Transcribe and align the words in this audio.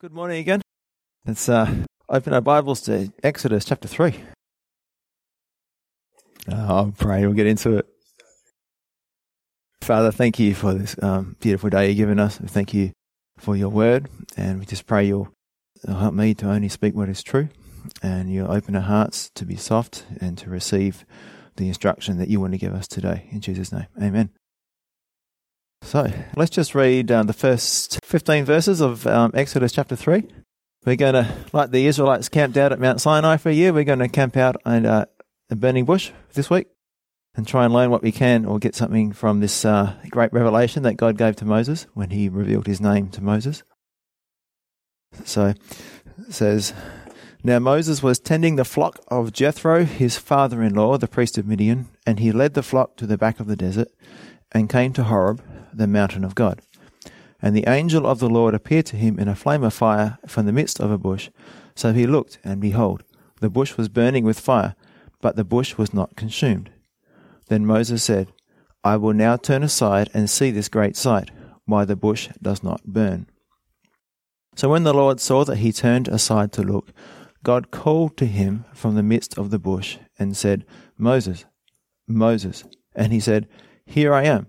Good 0.00 0.12
morning 0.12 0.38
again. 0.38 0.62
Let's 1.26 1.48
uh, 1.48 1.74
open 2.08 2.32
our 2.32 2.40
Bibles 2.40 2.82
to 2.82 3.12
Exodus 3.24 3.64
chapter 3.64 3.88
3. 3.88 4.14
Uh, 6.48 6.54
I'll 6.54 6.94
pray 6.96 7.26
we'll 7.26 7.34
get 7.34 7.48
into 7.48 7.78
it. 7.78 7.86
Father, 9.82 10.12
thank 10.12 10.38
you 10.38 10.54
for 10.54 10.72
this 10.72 10.94
um, 11.02 11.34
beautiful 11.40 11.68
day 11.68 11.88
you've 11.88 11.96
given 11.96 12.20
us. 12.20 12.36
Thank 12.36 12.72
you 12.72 12.92
for 13.38 13.56
your 13.56 13.70
word. 13.70 14.08
And 14.36 14.60
we 14.60 14.66
just 14.66 14.86
pray 14.86 15.04
you'll 15.04 15.32
help 15.84 16.14
me 16.14 16.32
to 16.34 16.48
only 16.48 16.68
speak 16.68 16.94
what 16.94 17.08
is 17.08 17.20
true. 17.20 17.48
And 18.00 18.32
you'll 18.32 18.52
open 18.52 18.76
our 18.76 18.82
hearts 18.82 19.32
to 19.34 19.44
be 19.44 19.56
soft 19.56 20.04
and 20.20 20.38
to 20.38 20.48
receive 20.48 21.04
the 21.56 21.66
instruction 21.66 22.18
that 22.18 22.28
you 22.28 22.38
want 22.38 22.52
to 22.52 22.58
give 22.58 22.72
us 22.72 22.86
today. 22.86 23.28
In 23.32 23.40
Jesus' 23.40 23.72
name, 23.72 23.88
amen. 24.00 24.30
So 25.82 26.10
let's 26.36 26.50
just 26.50 26.74
read 26.74 27.10
uh, 27.10 27.22
the 27.22 27.32
first 27.32 27.98
15 28.04 28.44
verses 28.44 28.80
of 28.80 29.06
um, 29.06 29.30
Exodus 29.34 29.72
chapter 29.72 29.96
3. 29.96 30.22
We're 30.84 30.96
going 30.96 31.14
to, 31.14 31.34
like 31.52 31.70
the 31.70 31.86
Israelites 31.86 32.28
camped 32.28 32.56
out 32.56 32.72
at 32.72 32.80
Mount 32.80 33.00
Sinai 33.00 33.36
for 33.36 33.48
a 33.48 33.54
year, 33.54 33.72
we're 33.72 33.84
going 33.84 33.98
to 33.98 34.08
camp 34.08 34.36
out 34.36 34.56
in 34.66 34.86
uh, 34.86 35.06
a 35.50 35.56
burning 35.56 35.84
bush 35.84 36.10
this 36.34 36.50
week 36.50 36.66
and 37.34 37.46
try 37.46 37.64
and 37.64 37.72
learn 37.72 37.90
what 37.90 38.02
we 38.02 38.12
can 38.12 38.44
or 38.44 38.58
get 38.58 38.74
something 38.74 39.12
from 39.12 39.40
this 39.40 39.64
uh, 39.64 39.94
great 40.10 40.32
revelation 40.32 40.82
that 40.82 40.94
God 40.94 41.16
gave 41.16 41.36
to 41.36 41.44
Moses 41.44 41.86
when 41.94 42.10
he 42.10 42.28
revealed 42.28 42.66
his 42.66 42.80
name 42.80 43.08
to 43.10 43.22
Moses. 43.22 43.62
So 45.24 45.46
it 45.46 46.34
says, 46.34 46.74
Now 47.42 47.58
Moses 47.60 48.02
was 48.02 48.18
tending 48.18 48.56
the 48.56 48.64
flock 48.64 48.98
of 49.08 49.32
Jethro, 49.32 49.84
his 49.84 50.18
father 50.18 50.62
in 50.62 50.74
law, 50.74 50.98
the 50.98 51.08
priest 51.08 51.38
of 51.38 51.46
Midian, 51.46 51.88
and 52.06 52.20
he 52.20 52.32
led 52.32 52.54
the 52.54 52.62
flock 52.62 52.96
to 52.96 53.06
the 53.06 53.18
back 53.18 53.40
of 53.40 53.46
the 53.46 53.56
desert 53.56 53.88
and 54.52 54.68
came 54.68 54.92
to 54.94 55.04
Horeb 55.04 55.42
the 55.72 55.86
mountain 55.86 56.24
of 56.24 56.34
God. 56.34 56.60
And 57.40 57.54
the 57.54 57.68
angel 57.68 58.06
of 58.06 58.18
the 58.18 58.28
Lord 58.28 58.54
appeared 58.54 58.86
to 58.86 58.96
him 58.96 59.18
in 59.18 59.28
a 59.28 59.36
flame 59.36 59.62
of 59.62 59.74
fire 59.74 60.18
from 60.26 60.46
the 60.46 60.52
midst 60.52 60.80
of 60.80 60.90
a 60.90 60.98
bush. 60.98 61.30
So 61.74 61.92
he 61.92 62.06
looked, 62.06 62.38
and 62.42 62.60
behold, 62.60 63.04
the 63.40 63.50
bush 63.50 63.76
was 63.76 63.88
burning 63.88 64.24
with 64.24 64.40
fire, 64.40 64.74
but 65.20 65.36
the 65.36 65.44
bush 65.44 65.76
was 65.76 65.94
not 65.94 66.16
consumed. 66.16 66.70
Then 67.48 67.64
Moses 67.64 68.02
said, 68.02 68.32
I 68.82 68.96
will 68.96 69.12
now 69.12 69.36
turn 69.36 69.62
aside 69.62 70.10
and 70.12 70.28
see 70.28 70.50
this 70.50 70.68
great 70.68 70.96
sight, 70.96 71.30
why 71.64 71.84
the 71.84 71.96
bush 71.96 72.28
does 72.42 72.62
not 72.62 72.84
burn. 72.84 73.28
So 74.56 74.68
when 74.68 74.82
the 74.82 74.94
Lord 74.94 75.20
saw 75.20 75.44
that 75.44 75.58
he 75.58 75.70
turned 75.70 76.08
aside 76.08 76.52
to 76.52 76.62
look, 76.62 76.92
God 77.44 77.70
called 77.70 78.16
to 78.16 78.26
him 78.26 78.64
from 78.74 78.96
the 78.96 79.02
midst 79.02 79.38
of 79.38 79.50
the 79.50 79.58
bush 79.58 79.98
and 80.18 80.36
said, 80.36 80.64
Moses, 80.96 81.44
Moses. 82.08 82.64
And 82.94 83.12
he 83.12 83.20
said, 83.20 83.46
Here 83.88 84.12
I 84.12 84.24
am. 84.24 84.48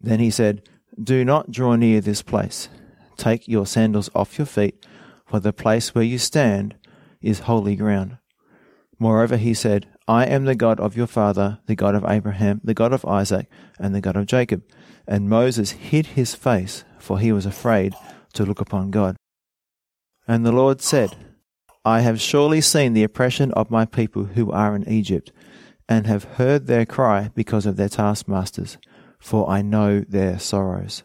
Then 0.00 0.18
he 0.18 0.30
said, 0.30 0.62
Do 1.00 1.24
not 1.24 1.50
draw 1.50 1.76
near 1.76 2.00
this 2.00 2.22
place. 2.22 2.70
Take 3.18 3.46
your 3.46 3.66
sandals 3.66 4.08
off 4.14 4.38
your 4.38 4.46
feet, 4.46 4.86
for 5.26 5.40
the 5.40 5.52
place 5.52 5.94
where 5.94 6.04
you 6.04 6.18
stand 6.18 6.74
is 7.20 7.40
holy 7.40 7.76
ground. 7.76 8.16
Moreover, 8.98 9.36
he 9.36 9.52
said, 9.52 9.86
I 10.08 10.24
am 10.24 10.46
the 10.46 10.54
God 10.54 10.80
of 10.80 10.96
your 10.96 11.06
father, 11.06 11.58
the 11.66 11.74
God 11.74 11.94
of 11.94 12.04
Abraham, 12.08 12.62
the 12.64 12.72
God 12.72 12.94
of 12.94 13.04
Isaac, 13.04 13.46
and 13.78 13.94
the 13.94 14.00
God 14.00 14.16
of 14.16 14.26
Jacob. 14.26 14.62
And 15.06 15.28
Moses 15.28 15.72
hid 15.72 16.06
his 16.06 16.34
face, 16.34 16.84
for 16.98 17.18
he 17.18 17.32
was 17.32 17.44
afraid 17.44 17.94
to 18.32 18.44
look 18.44 18.60
upon 18.60 18.90
God. 18.90 19.16
And 20.26 20.46
the 20.46 20.52
Lord 20.52 20.80
said, 20.80 21.14
I 21.84 22.00
have 22.00 22.20
surely 22.20 22.62
seen 22.62 22.94
the 22.94 23.04
oppression 23.04 23.52
of 23.52 23.70
my 23.70 23.84
people 23.84 24.24
who 24.24 24.50
are 24.50 24.74
in 24.74 24.88
Egypt, 24.88 25.30
and 25.88 26.06
have 26.06 26.24
heard 26.24 26.66
their 26.66 26.86
cry 26.86 27.30
because 27.34 27.66
of 27.66 27.76
their 27.76 27.88
taskmasters 27.88 28.78
for 29.18 29.48
I 29.50 29.62
know 29.62 30.00
their 30.00 30.38
sorrows. 30.38 31.02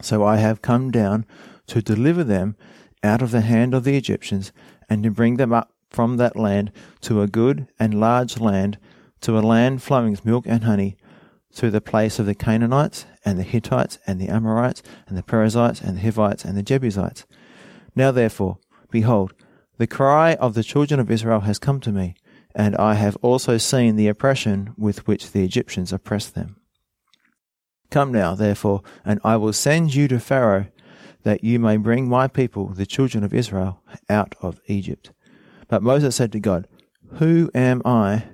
So 0.00 0.24
I 0.24 0.36
have 0.36 0.62
come 0.62 0.90
down 0.90 1.26
to 1.66 1.82
deliver 1.82 2.24
them 2.24 2.56
out 3.02 3.22
of 3.22 3.30
the 3.30 3.42
hand 3.42 3.74
of 3.74 3.84
the 3.84 3.96
Egyptians, 3.96 4.50
and 4.88 5.02
to 5.02 5.10
bring 5.10 5.36
them 5.36 5.52
up 5.52 5.72
from 5.90 6.16
that 6.16 6.36
land 6.36 6.72
to 7.02 7.22
a 7.22 7.28
good 7.28 7.68
and 7.78 8.00
large 8.00 8.40
land, 8.40 8.78
to 9.20 9.38
a 9.38 9.40
land 9.40 9.82
flowing 9.82 10.10
with 10.10 10.24
milk 10.24 10.46
and 10.48 10.64
honey, 10.64 10.96
to 11.54 11.70
the 11.70 11.80
place 11.80 12.18
of 12.18 12.26
the 12.26 12.34
Canaanites, 12.34 13.06
and 13.24 13.38
the 13.38 13.44
Hittites, 13.44 13.98
and 14.06 14.20
the 14.20 14.28
Amorites, 14.28 14.82
and 15.06 15.16
the 15.16 15.22
Perizzites, 15.22 15.80
and 15.80 15.96
the 15.96 16.00
Hivites, 16.00 16.44
and 16.44 16.56
the 16.56 16.62
Jebusites. 16.62 17.24
Now 17.94 18.10
therefore, 18.10 18.58
behold, 18.90 19.34
the 19.76 19.86
cry 19.86 20.34
of 20.34 20.54
the 20.54 20.64
children 20.64 20.98
of 20.98 21.10
Israel 21.10 21.40
has 21.40 21.58
come 21.58 21.78
to 21.80 21.92
me, 21.92 22.16
and 22.54 22.76
I 22.76 22.94
have 22.94 23.16
also 23.22 23.58
seen 23.58 23.96
the 23.96 24.08
oppression 24.08 24.74
with 24.76 25.06
which 25.06 25.32
the 25.32 25.44
Egyptians 25.44 25.92
oppress 25.92 26.28
them. 26.28 26.56
Come 27.90 28.12
now, 28.12 28.34
therefore, 28.34 28.82
and 29.04 29.20
I 29.24 29.36
will 29.36 29.52
send 29.52 29.94
you 29.94 30.08
to 30.08 30.20
Pharaoh, 30.20 30.66
that 31.22 31.42
you 31.42 31.58
may 31.58 31.76
bring 31.76 32.08
my 32.08 32.28
people, 32.28 32.68
the 32.68 32.86
children 32.86 33.24
of 33.24 33.34
Israel, 33.34 33.82
out 34.08 34.34
of 34.40 34.60
Egypt. 34.66 35.12
But 35.68 35.82
Moses 35.82 36.16
said 36.16 36.32
to 36.32 36.40
God, 36.40 36.66
Who 37.14 37.50
am 37.54 37.82
I 37.84 38.24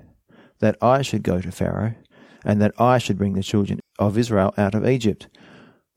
that 0.59 0.77
I 0.81 1.01
should 1.01 1.23
go 1.23 1.41
to 1.41 1.51
Pharaoh, 1.51 1.95
and 2.43 2.61
that 2.61 2.79
I 2.79 2.97
should 2.97 3.17
bring 3.17 3.33
the 3.33 3.43
children 3.43 3.79
of 3.97 4.17
Israel 4.17 4.53
out 4.57 4.75
of 4.75 4.87
Egypt? 4.87 5.27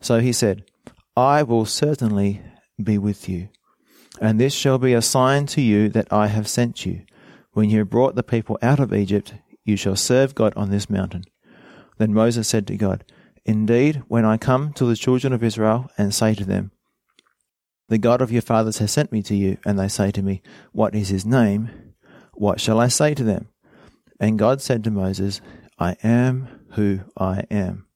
So 0.00 0.20
he 0.20 0.32
said, 0.32 0.64
I 1.16 1.42
will 1.42 1.66
certainly 1.66 2.42
be 2.82 2.96
with 2.96 3.28
you, 3.28 3.48
and 4.20 4.40
this 4.40 4.54
shall 4.54 4.78
be 4.78 4.94
a 4.94 5.02
sign 5.02 5.46
to 5.46 5.60
you 5.60 5.88
that 5.90 6.12
I 6.12 6.28
have 6.28 6.48
sent 6.48 6.86
you. 6.86 7.02
When 7.58 7.70
you 7.70 7.80
have 7.80 7.90
brought 7.90 8.14
the 8.14 8.22
people 8.22 8.56
out 8.62 8.78
of 8.78 8.94
Egypt, 8.94 9.34
you 9.64 9.76
shall 9.76 9.96
serve 9.96 10.36
God 10.36 10.52
on 10.54 10.70
this 10.70 10.88
mountain. 10.88 11.24
Then 11.96 12.14
Moses 12.14 12.46
said 12.46 12.68
to 12.68 12.76
God, 12.76 13.04
Indeed, 13.44 14.04
when 14.06 14.24
I 14.24 14.36
come 14.36 14.72
to 14.74 14.84
the 14.84 14.94
children 14.94 15.32
of 15.32 15.42
Israel 15.42 15.90
and 15.98 16.14
say 16.14 16.36
to 16.36 16.44
them, 16.44 16.70
The 17.88 17.98
God 17.98 18.22
of 18.22 18.30
your 18.30 18.42
fathers 18.42 18.78
has 18.78 18.92
sent 18.92 19.10
me 19.10 19.24
to 19.24 19.34
you, 19.34 19.58
and 19.66 19.76
they 19.76 19.88
say 19.88 20.12
to 20.12 20.22
me, 20.22 20.40
What 20.70 20.94
is 20.94 21.08
his 21.08 21.26
name? 21.26 21.94
What 22.34 22.60
shall 22.60 22.78
I 22.78 22.86
say 22.86 23.12
to 23.14 23.24
them? 23.24 23.48
And 24.20 24.38
God 24.38 24.62
said 24.62 24.84
to 24.84 24.92
Moses, 24.92 25.40
I 25.80 25.96
am 26.04 26.64
who 26.74 27.00
I 27.16 27.42
am. 27.50 27.86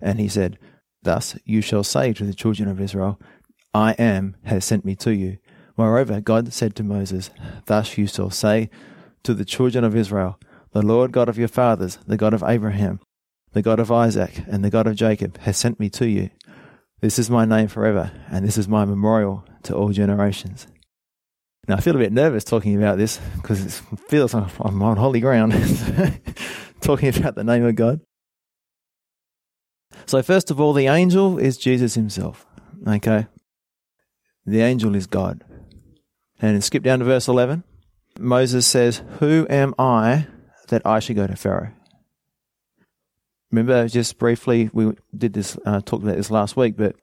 And 0.00 0.18
he 0.18 0.26
said, 0.26 0.58
Thus 1.04 1.38
you 1.44 1.60
shall 1.60 1.84
say 1.84 2.12
to 2.14 2.24
the 2.24 2.34
children 2.34 2.68
of 2.68 2.80
Israel, 2.80 3.20
I 3.72 3.92
am 4.00 4.34
has 4.46 4.64
sent 4.64 4.84
me 4.84 4.96
to 4.96 5.14
you. 5.14 5.38
Moreover, 5.80 6.20
God 6.20 6.52
said 6.52 6.76
to 6.76 6.82
Moses, 6.82 7.30
Thus 7.64 7.96
you 7.96 8.06
shall 8.06 8.28
say 8.28 8.68
to 9.22 9.32
the 9.32 9.46
children 9.46 9.82
of 9.82 9.96
Israel, 9.96 10.38
The 10.72 10.82
Lord 10.82 11.10
God 11.10 11.30
of 11.30 11.38
your 11.38 11.48
fathers, 11.48 11.96
the 12.06 12.18
God 12.18 12.34
of 12.34 12.42
Abraham, 12.46 13.00
the 13.52 13.62
God 13.62 13.80
of 13.80 13.90
Isaac 13.90 14.42
and 14.46 14.62
the 14.62 14.68
God 14.68 14.86
of 14.86 14.94
Jacob, 14.94 15.38
has 15.38 15.56
sent 15.56 15.80
me 15.80 15.88
to 15.88 16.06
you. 16.06 16.28
This 17.00 17.18
is 17.18 17.30
my 17.30 17.46
name 17.46 17.68
forever, 17.68 18.12
and 18.30 18.46
this 18.46 18.58
is 18.58 18.68
my 18.68 18.84
memorial 18.84 19.42
to 19.62 19.74
all 19.74 19.88
generations. 19.88 20.66
Now, 21.66 21.76
I 21.76 21.80
feel 21.80 21.96
a 21.96 21.98
bit 21.98 22.12
nervous 22.12 22.44
talking 22.44 22.76
about 22.76 22.98
this 22.98 23.18
because 23.36 23.64
it 23.64 23.72
feels 24.10 24.34
like 24.34 24.52
I'm 24.60 24.82
on 24.82 24.98
holy 24.98 25.20
ground 25.20 25.52
talking 26.82 27.16
about 27.16 27.36
the 27.36 27.44
name 27.44 27.64
of 27.64 27.74
God. 27.74 28.02
So, 30.04 30.22
first 30.22 30.50
of 30.50 30.60
all, 30.60 30.74
the 30.74 30.88
angel 30.88 31.38
is 31.38 31.56
Jesus 31.56 31.94
himself. 31.94 32.44
Okay? 32.86 33.28
The 34.44 34.60
angel 34.60 34.94
is 34.94 35.06
God. 35.06 35.42
And 36.40 36.62
skip 36.64 36.82
down 36.82 37.00
to 37.00 37.04
verse 37.04 37.28
11. 37.28 37.64
Moses 38.18 38.66
says, 38.66 39.02
Who 39.18 39.46
am 39.50 39.74
I 39.78 40.26
that 40.68 40.82
I 40.86 41.00
should 41.00 41.16
go 41.16 41.26
to 41.26 41.36
Pharaoh? 41.36 41.72
Remember, 43.50 43.88
just 43.88 44.18
briefly, 44.18 44.70
we 44.72 44.92
did 45.16 45.32
this, 45.32 45.58
uh, 45.66 45.80
talked 45.80 46.04
about 46.04 46.16
this 46.16 46.30
last 46.30 46.56
week, 46.56 46.76
but 46.76 46.96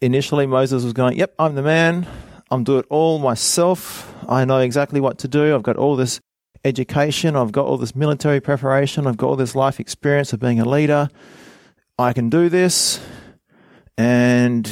initially 0.00 0.46
Moses 0.46 0.84
was 0.84 0.92
going, 0.92 1.16
Yep, 1.16 1.34
I'm 1.38 1.54
the 1.54 1.62
man. 1.62 2.06
I'm 2.50 2.64
doing 2.64 2.80
it 2.80 2.86
all 2.90 3.18
myself. 3.18 4.14
I 4.28 4.44
know 4.44 4.58
exactly 4.58 5.00
what 5.00 5.18
to 5.18 5.28
do. 5.28 5.54
I've 5.54 5.62
got 5.62 5.76
all 5.76 5.96
this 5.96 6.20
education. 6.64 7.34
I've 7.34 7.52
got 7.52 7.66
all 7.66 7.76
this 7.76 7.96
military 7.96 8.40
preparation. 8.40 9.06
I've 9.06 9.16
got 9.16 9.28
all 9.28 9.36
this 9.36 9.54
life 9.54 9.80
experience 9.80 10.32
of 10.32 10.40
being 10.40 10.60
a 10.60 10.68
leader. 10.68 11.08
I 11.98 12.12
can 12.12 12.30
do 12.30 12.48
this. 12.48 13.00
And 13.98 14.70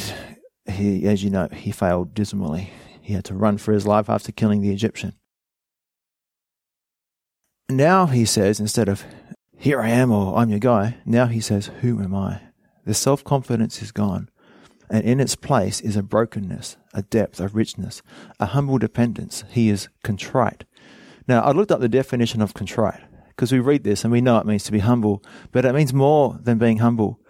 he, 0.66 1.06
as 1.08 1.24
you 1.24 1.30
know, 1.30 1.48
he 1.52 1.72
failed 1.72 2.14
dismally. 2.14 2.70
He 3.04 3.12
had 3.12 3.24
to 3.26 3.34
run 3.34 3.58
for 3.58 3.72
his 3.72 3.86
life 3.86 4.08
after 4.08 4.32
killing 4.32 4.62
the 4.62 4.72
Egyptian. 4.72 5.12
Now 7.68 8.06
he 8.06 8.24
says, 8.24 8.58
instead 8.58 8.88
of 8.88 9.04
here 9.58 9.82
I 9.82 9.90
am, 9.90 10.10
or 10.10 10.38
I'm 10.38 10.48
your 10.48 10.58
guy. 10.58 10.96
Now 11.04 11.26
he 11.26 11.40
says, 11.40 11.66
Who 11.82 12.02
am 12.02 12.14
I? 12.14 12.40
The 12.86 12.94
self 12.94 13.22
confidence 13.22 13.82
is 13.82 13.92
gone. 13.92 14.30
And 14.88 15.04
in 15.04 15.20
its 15.20 15.36
place 15.36 15.82
is 15.82 15.96
a 15.96 16.02
brokenness, 16.02 16.78
a 16.94 17.02
depth, 17.02 17.40
a 17.40 17.48
richness, 17.48 18.00
a 18.40 18.46
humble 18.46 18.78
dependence. 18.78 19.44
He 19.50 19.68
is 19.68 19.88
contrite. 20.02 20.64
Now, 21.28 21.42
I 21.42 21.52
looked 21.52 21.72
up 21.72 21.80
the 21.80 21.88
definition 21.90 22.40
of 22.40 22.54
contrite 22.54 23.00
because 23.28 23.52
we 23.52 23.58
read 23.58 23.84
this 23.84 24.02
and 24.02 24.12
we 24.12 24.22
know 24.22 24.38
it 24.38 24.46
means 24.46 24.64
to 24.64 24.72
be 24.72 24.78
humble, 24.78 25.22
but 25.52 25.66
it 25.66 25.74
means 25.74 25.92
more 25.92 26.38
than 26.40 26.58
being 26.58 26.78
humble. 26.78 27.20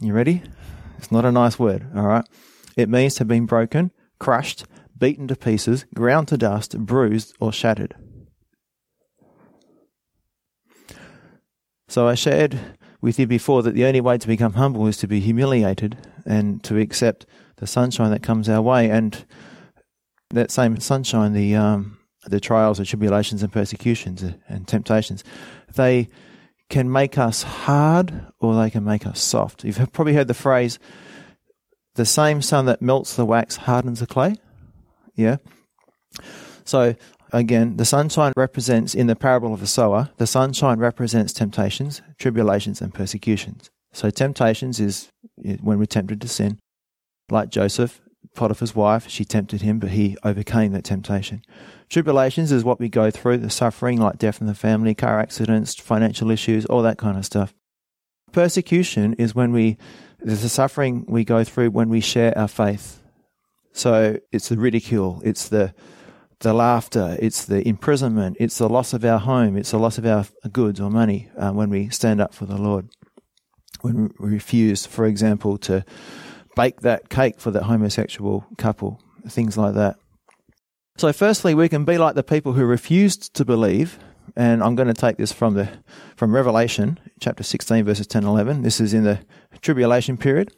You 0.00 0.12
ready? 0.12 0.42
It's 0.98 1.12
not 1.12 1.24
a 1.24 1.32
nice 1.32 1.58
word, 1.58 1.86
all 1.94 2.06
right? 2.06 2.24
It 2.76 2.88
means 2.88 3.14
to 3.14 3.20
have 3.20 3.28
been 3.28 3.46
broken, 3.46 3.92
crushed, 4.22 4.64
beaten 4.96 5.26
to 5.26 5.34
pieces, 5.34 5.84
ground 5.96 6.28
to 6.28 6.36
dust, 6.36 6.78
bruised, 6.78 7.34
or 7.40 7.52
shattered. 7.52 7.96
So 11.88 12.06
I 12.06 12.14
shared 12.14 12.56
with 13.00 13.18
you 13.18 13.26
before 13.26 13.64
that 13.64 13.74
the 13.74 13.84
only 13.84 14.00
way 14.00 14.18
to 14.18 14.28
become 14.28 14.52
humble 14.52 14.86
is 14.86 14.96
to 14.98 15.08
be 15.08 15.18
humiliated 15.18 15.98
and 16.24 16.62
to 16.62 16.78
accept 16.78 17.26
the 17.56 17.66
sunshine 17.66 18.12
that 18.12 18.22
comes 18.22 18.48
our 18.48 18.62
way, 18.62 18.88
and 18.90 19.24
that 20.30 20.52
same 20.52 20.78
sunshine, 20.78 21.32
the 21.32 21.56
um, 21.56 21.98
the 22.26 22.38
trials 22.38 22.78
and 22.78 22.86
tribulations 22.86 23.42
and 23.42 23.52
persecutions 23.52 24.22
and 24.48 24.68
temptations, 24.68 25.24
they 25.74 26.08
can 26.70 26.90
make 26.90 27.18
us 27.18 27.42
hard 27.42 28.26
or 28.38 28.54
they 28.54 28.70
can 28.70 28.84
make 28.84 29.04
us 29.04 29.20
soft. 29.20 29.64
You've 29.64 29.92
probably 29.92 30.14
heard 30.14 30.28
the 30.28 30.34
phrase, 30.34 30.78
the 31.94 32.06
same 32.06 32.42
sun 32.42 32.66
that 32.66 32.82
melts 32.82 33.16
the 33.16 33.24
wax 33.24 33.56
hardens 33.56 34.00
the 34.00 34.06
clay. 34.06 34.36
Yeah. 35.14 35.36
So 36.64 36.94
again, 37.32 37.76
the 37.76 37.84
sunshine 37.84 38.32
represents, 38.36 38.94
in 38.94 39.06
the 39.06 39.16
parable 39.16 39.52
of 39.52 39.60
the 39.60 39.66
sower, 39.66 40.10
the 40.16 40.26
sunshine 40.26 40.78
represents 40.78 41.32
temptations, 41.32 42.02
tribulations, 42.18 42.80
and 42.80 42.94
persecutions. 42.94 43.70
So 43.92 44.10
temptations 44.10 44.80
is 44.80 45.10
when 45.36 45.78
we're 45.78 45.86
tempted 45.86 46.20
to 46.20 46.28
sin. 46.28 46.58
Like 47.30 47.50
Joseph, 47.50 48.00
Potiphar's 48.34 48.74
wife, 48.74 49.08
she 49.08 49.24
tempted 49.24 49.62
him, 49.62 49.78
but 49.78 49.90
he 49.90 50.16
overcame 50.24 50.72
that 50.72 50.84
temptation. 50.84 51.42
Tribulations 51.90 52.52
is 52.52 52.64
what 52.64 52.80
we 52.80 52.88
go 52.88 53.10
through, 53.10 53.38
the 53.38 53.50
suffering 53.50 53.98
like 53.98 54.16
death 54.16 54.40
in 54.40 54.46
the 54.46 54.54
family, 54.54 54.94
car 54.94 55.20
accidents, 55.20 55.74
financial 55.74 56.30
issues, 56.30 56.64
all 56.66 56.80
that 56.82 56.96
kind 56.96 57.18
of 57.18 57.26
stuff. 57.26 57.52
Persecution 58.32 59.12
is 59.14 59.34
when 59.34 59.52
we, 59.52 59.76
there's 60.24 60.42
the 60.42 60.48
suffering 60.48 61.04
we 61.08 61.24
go 61.24 61.44
through 61.44 61.70
when 61.70 61.88
we 61.88 62.00
share 62.00 62.36
our 62.36 62.48
faith. 62.48 63.02
So 63.72 64.18
it's 64.30 64.48
the 64.48 64.58
ridicule, 64.58 65.20
it's 65.24 65.48
the, 65.48 65.74
the 66.40 66.52
laughter, 66.52 67.16
it's 67.20 67.46
the 67.46 67.66
imprisonment, 67.66 68.36
it's 68.38 68.58
the 68.58 68.68
loss 68.68 68.92
of 68.92 69.04
our 69.04 69.18
home, 69.18 69.56
it's 69.56 69.70
the 69.70 69.78
loss 69.78 69.98
of 69.98 70.06
our 70.06 70.26
goods 70.52 70.80
or 70.80 70.90
money 70.90 71.30
uh, 71.36 71.52
when 71.52 71.70
we 71.70 71.88
stand 71.88 72.20
up 72.20 72.34
for 72.34 72.44
the 72.44 72.58
Lord. 72.58 72.88
When 73.80 74.12
we 74.20 74.30
refuse, 74.30 74.86
for 74.86 75.06
example, 75.06 75.58
to 75.58 75.84
bake 76.54 76.82
that 76.82 77.08
cake 77.08 77.40
for 77.40 77.50
that 77.50 77.64
homosexual 77.64 78.46
couple, 78.58 79.00
things 79.28 79.56
like 79.56 79.74
that. 79.74 79.96
So, 80.98 81.12
firstly, 81.12 81.54
we 81.54 81.68
can 81.68 81.84
be 81.84 81.98
like 81.98 82.14
the 82.14 82.22
people 82.22 82.52
who 82.52 82.64
refused 82.64 83.34
to 83.34 83.44
believe, 83.44 83.98
and 84.36 84.62
I'm 84.62 84.74
going 84.74 84.88
to 84.88 84.94
take 84.94 85.16
this 85.16 85.32
from 85.32 85.54
the 85.54 85.68
from 86.16 86.34
Revelation 86.34 86.98
chapter 87.20 87.42
16, 87.42 87.84
verses 87.84 88.06
10 88.06 88.24
and 88.24 88.30
11. 88.30 88.62
This 88.62 88.80
is 88.80 88.94
in 88.94 89.04
the 89.04 89.20
tribulation 89.60 90.16
period. 90.16 90.52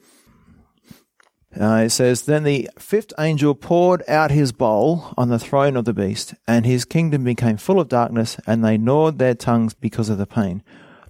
Uh, 1.59 1.83
it 1.85 1.91
says, 1.91 2.23
Then 2.23 2.43
the 2.43 2.69
fifth 2.79 3.13
angel 3.19 3.55
poured 3.55 4.03
out 4.09 4.31
his 4.31 4.51
bowl 4.51 5.15
on 5.17 5.29
the 5.29 5.39
throne 5.39 5.77
of 5.77 5.85
the 5.85 5.93
beast, 5.93 6.35
and 6.49 6.67
his 6.67 6.85
kingdom 6.85 7.25
became 7.25 7.57
full 7.57 7.79
of 7.79 7.89
darkness, 7.89 8.37
and 8.47 8.65
they 8.65 8.77
gnawed 8.77 9.19
their 9.19 9.35
tongues 9.35 9.73
because 9.73 10.09
of 10.09 10.19
the 10.19 10.27
pain. 10.27 10.63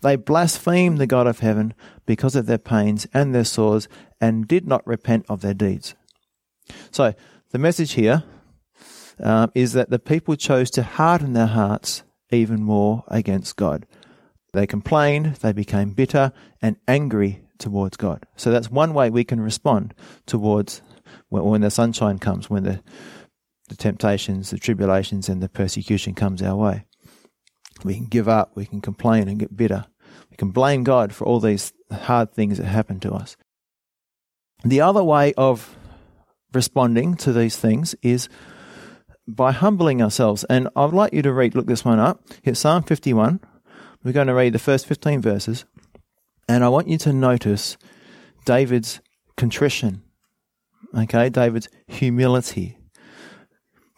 They 0.03 0.17
blasphemed 0.17 0.99
the 0.99 1.07
God 1.07 1.27
of 1.27 1.39
heaven 1.39 1.73
because 2.05 2.37
of 2.37 2.45
their 2.45 2.59
pains 2.59 3.07
and 3.15 3.35
their 3.35 3.45
sores, 3.45 3.89
and 4.21 4.47
did 4.47 4.67
not 4.67 4.87
repent 4.87 5.25
of 5.31 5.41
their 5.41 5.55
deeds. 5.55 5.95
So, 6.91 7.15
the 7.51 7.59
message 7.59 7.93
here 7.93 8.25
um, 9.23 9.51
is 9.55 9.73
that 9.73 9.91
the 9.91 9.99
people 9.99 10.37
chose 10.37 10.71
to 10.73 10.83
harden 10.83 11.33
their 11.33 11.47
hearts 11.47 12.03
even 12.35 12.63
more 12.63 13.05
against 13.09 13.57
God. 13.57 13.87
They 14.53 14.67
complained, 14.67 15.37
they 15.37 15.53
became 15.53 15.91
bitter 15.91 16.33
and 16.63 16.77
angry 16.87 17.43
towards 17.59 17.97
God. 17.97 18.25
So 18.37 18.51
that's 18.51 18.71
one 18.71 18.95
way 18.95 19.11
we 19.11 19.25
can 19.25 19.41
respond 19.41 19.95
towards 20.27 20.83
when, 21.29 21.45
when 21.45 21.61
the 21.61 21.71
sunshine 21.71 22.19
comes, 22.19 22.49
when 22.49 22.63
the, 22.63 22.83
the 23.69 23.77
temptations, 23.77 24.51
the 24.51 24.59
tribulations, 24.59 25.29
and 25.29 25.43
the 25.43 25.49
persecution 25.49 26.15
comes 26.15 26.43
our 26.43 26.57
way. 26.57 26.85
We 27.83 27.95
can 27.95 28.07
give 28.07 28.29
up, 28.29 28.53
we 28.55 28.67
can 28.67 28.81
complain 28.81 29.29
and 29.29 29.39
get 29.39 29.57
bitter. 29.57 29.87
We 30.31 30.37
can 30.37 30.51
blame 30.51 30.85
God 30.85 31.13
for 31.13 31.27
all 31.27 31.41
these 31.41 31.73
hard 31.93 32.33
things 32.33 32.59
that 32.59 32.67
happen 32.67 33.01
to 33.01 33.13
us. 33.13 33.37
The 34.65 34.81
other 34.81 35.03
way 35.03 35.35
of 35.35 35.77
responding 36.53 37.17
to 37.17 37.33
these 37.33 37.57
things 37.57 37.95
is 38.03 38.29
by 39.27 39.53
humbling 39.53 40.03
ourselves. 40.03 40.45
And 40.45 40.69
I'd 40.77 40.93
like 40.93 41.13
you 41.13 41.23
to 41.23 41.33
read, 41.33 41.55
look 41.55 41.67
this 41.67 41.85
one 41.85 41.99
up. 41.99 42.23
It's 42.43 42.61
Psalm 42.61 42.83
51. 42.83 43.41
We're 44.03 44.13
going 44.13 44.27
to 44.27 44.35
read 44.35 44.53
the 44.53 44.59
first 44.59 44.87
15 44.87 45.21
verses. 45.21 45.65
And 46.49 46.63
I 46.63 46.69
want 46.69 46.89
you 46.89 46.99
to 46.99 47.13
notice 47.13 47.77
David's 48.45 49.01
contrition. 49.37 50.03
Okay, 50.97 51.29
David's 51.29 51.69
humility. 51.87 52.77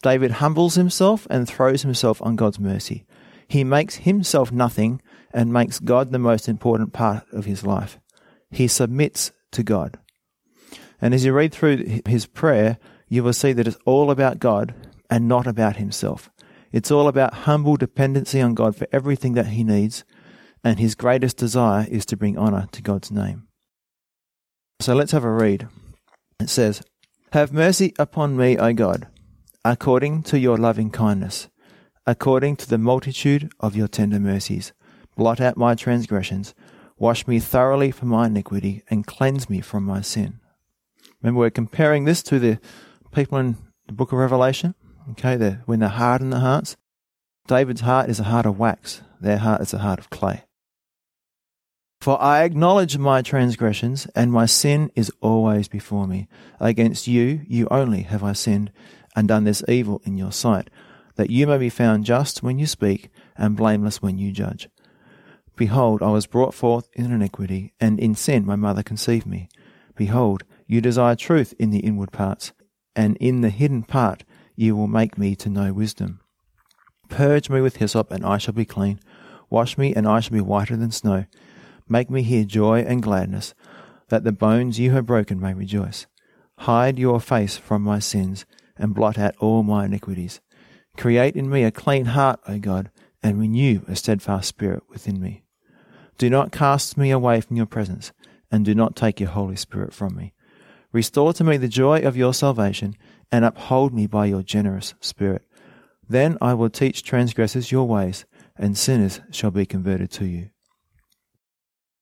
David 0.02 0.32
humbles 0.32 0.76
himself 0.76 1.26
and 1.29 1.49
throws 1.49 1.82
himself 1.82 2.22
on 2.22 2.37
God's 2.37 2.61
mercy. 2.61 3.05
He 3.49 3.64
makes 3.64 3.96
himself 3.96 4.52
nothing 4.52 5.02
and 5.32 5.52
makes 5.52 5.81
God 5.81 6.11
the 6.11 6.19
most 6.19 6.49
important 6.49 6.93
part 6.93 7.25
of 7.32 7.44
his 7.44 7.67
life. 7.67 7.99
He 8.50 8.69
submits 8.69 9.32
to 9.52 9.62
God. 9.62 9.99
And 11.00 11.12
as 11.12 11.25
you 11.25 11.32
read 11.32 11.52
through 11.52 12.00
his 12.06 12.26
prayer, 12.26 12.79
you 13.08 13.22
will 13.22 13.32
see 13.32 13.52
that 13.52 13.67
it's 13.67 13.79
all 13.84 14.11
about 14.11 14.38
God 14.38 14.75
and 15.11 15.29
not 15.29 15.47
about 15.47 15.76
himself. 15.76 16.31
It's 16.73 16.91
all 16.91 17.08
about 17.08 17.35
humble 17.35 17.76
dependency 17.76 18.41
on 18.41 18.55
God 18.55 18.76
for 18.76 18.87
everything 18.93 19.35
that 19.35 19.49
he 19.49 19.64
needs, 19.64 20.05
and 20.62 20.79
his 20.79 20.94
greatest 20.94 21.37
desire 21.37 21.87
is 21.91 22.05
to 22.06 22.17
bring 22.17 22.37
honor 22.37 22.67
to 22.73 22.82
God's 22.82 23.11
name. 23.11 23.47
So 24.81 24.94
let's 24.94 25.12
have 25.12 25.25
a 25.25 25.31
read. 25.31 25.69
It 26.41 26.50
says, 26.50 26.82
Have 27.32 27.53
mercy 27.53 27.94
upon 27.99 28.37
me, 28.37 28.58
O 28.58 28.73
God, 28.73 29.08
according 29.64 30.23
to 30.25 30.38
your 30.38 30.58
loving 30.58 30.91
kindness, 30.91 31.49
according 32.06 32.56
to 32.56 32.69
the 32.69 32.79
multitude 32.79 33.50
of 33.61 33.75
your 33.75 33.88
tender 33.88 34.20
mercies. 34.20 34.73
Blot 35.17 35.41
out 35.41 35.56
my 35.56 35.75
transgressions, 35.75 36.55
wash 36.99 37.26
me 37.26 37.41
thoroughly 37.41 37.91
from 37.91 38.08
my 38.08 38.26
iniquity, 38.26 38.82
and 38.91 39.06
cleanse 39.06 39.49
me 39.49 39.61
from 39.61 39.82
my 39.85 40.03
sin. 40.03 40.41
Remember, 41.23 41.41
we're 41.41 41.50
comparing 41.50 42.05
this 42.05 42.23
to 42.25 42.38
the 42.38 42.58
people 43.12 43.38
in 43.38 43.56
the 43.87 43.94
book 43.94 44.12
of 44.12 44.19
Revelation. 44.19 44.75
Okay, 45.12 45.58
when 45.67 45.79
they're 45.81 45.88
hard 45.88 46.20
in 46.20 46.31
the 46.31 46.41
hearts, 46.41 46.76
David's 47.47 47.82
heart 47.82 48.11
is 48.11 48.19
a 48.19 48.25
heart 48.25 48.44
of 48.44 48.58
wax, 48.58 49.03
their 49.20 49.38
heart 49.38 49.61
is 49.61 49.73
a 49.73 49.79
heart 49.79 50.00
of 50.00 50.11
clay. 50.11 50.43
For 52.00 52.20
I 52.20 52.43
acknowledge 52.43 52.99
my 52.99 53.23
transgressions, 53.23 54.06
and 54.17 54.32
my 54.32 54.47
sin 54.47 54.91
is 54.97 55.12
always 55.20 55.69
before 55.69 56.06
me. 56.08 56.29
Against 56.58 57.06
you, 57.06 57.41
you 57.47 57.69
only 57.70 58.03
have 58.03 58.25
I 58.25 58.32
sinned, 58.32 58.73
and 59.14 59.29
done 59.29 59.44
this 59.44 59.62
evil 59.69 60.03
in 60.05 60.19
your 60.19 60.32
sight, 60.32 60.70
that 61.14 61.31
you 61.31 61.47
may 61.47 61.58
be 61.58 61.70
found 61.70 62.05
just 62.05 62.43
when 62.43 62.58
you 62.58 62.67
speak, 62.67 63.08
and 63.37 63.56
blameless 63.56 64.03
when 64.03 64.19
you 64.19 64.32
judge. 64.32 64.69
Behold, 65.56 66.03
I 66.03 66.11
was 66.11 66.26
brought 66.26 66.53
forth 66.53 66.88
in 66.94 67.12
iniquity, 67.12 67.73
and 67.81 67.99
in 68.00 68.14
sin 68.14 68.44
my 68.44 68.56
mother 68.56 68.82
conceived 68.82 69.26
me. 69.26 69.49
Behold, 69.94 70.43
you 70.67 70.81
desire 70.81 71.14
truth 71.14 71.55
in 71.58 71.70
the 71.70 71.81
inward 71.81 72.12
parts, 72.12 72.53
and 72.94 73.17
in 73.19 73.41
the 73.41 73.50
hidden 73.50 73.85
part 73.85 74.25
you 74.56 74.75
will 74.75 74.88
make 74.88 75.17
me 75.17 75.36
to 75.36 75.48
know 75.48 75.72
wisdom. 75.72 76.20
Purge 77.08 77.48
me 77.48 77.60
with 77.60 77.77
hyssop, 77.77 78.10
and 78.10 78.25
I 78.25 78.39
shall 78.39 78.55
be 78.55 78.65
clean. 78.65 78.98
Wash 79.48 79.79
me, 79.79 79.94
and 79.94 80.08
I 80.08 80.20
shall 80.20 80.34
be 80.34 80.41
whiter 80.41 80.77
than 80.77 80.91
snow. 80.91 81.27
Make 81.89 82.10
me 82.10 82.22
hear 82.22 82.44
joy 82.44 82.81
and 82.81 83.03
gladness, 83.03 83.55
that 84.08 84.25
the 84.25 84.32
bones 84.32 84.81
you 84.81 84.91
have 84.91 85.06
broken 85.06 85.39
may 85.39 85.55
rejoice. 85.55 86.06
Hide 86.60 86.98
your 86.98 87.20
face 87.20 87.56
from 87.56 87.82
my 87.82 88.01
sins, 88.01 88.44
and 88.77 88.94
blot 88.94 89.19
out 89.19 89.36
all 89.39 89.63
my 89.63 89.84
iniquities. 89.84 90.41
Create 90.96 91.36
in 91.36 91.48
me 91.48 91.63
a 91.63 91.70
clean 91.70 92.06
heart, 92.06 92.41
O 92.48 92.58
God, 92.58 92.91
and 93.22 93.39
renew 93.39 93.82
a 93.86 93.94
steadfast 93.94 94.48
spirit 94.48 94.82
within 94.89 95.20
me. 95.20 95.44
Do 96.19 96.31
not 96.31 96.53
cast 96.53 96.96
me 96.96 97.10
away 97.10 97.41
from 97.41 97.56
your 97.56 97.67
presence, 97.67 98.13
and 98.51 98.65
do 98.65 98.75
not 98.75 98.96
take 98.96 99.20
your 99.20 99.31
Holy 99.31 99.56
Spirit 99.56 99.93
from 99.93 100.17
me. 100.17 100.32
Restore 100.93 101.34
to 101.34 101.44
me 101.44 101.56
the 101.58 101.69
joy 101.69 102.01
of 102.01 102.17
your 102.17 102.32
salvation, 102.32 102.96
and 103.31 103.45
uphold 103.45 103.93
me 103.93 104.06
by 104.06 104.27
your 104.27 104.43
generous 104.43 104.95
spirit. 105.01 105.43
Then 106.09 106.39
I 106.41 106.55
will 106.55 106.71
teach 106.71 107.03
transgressors 107.03 107.73
your 107.73 107.87
ways, 107.87 108.25
and 108.56 108.79
sinners 108.79 109.21
shall 109.31 109.51
be 109.51 109.67
converted 109.67 110.11
to 110.13 110.25
you. 110.25 110.51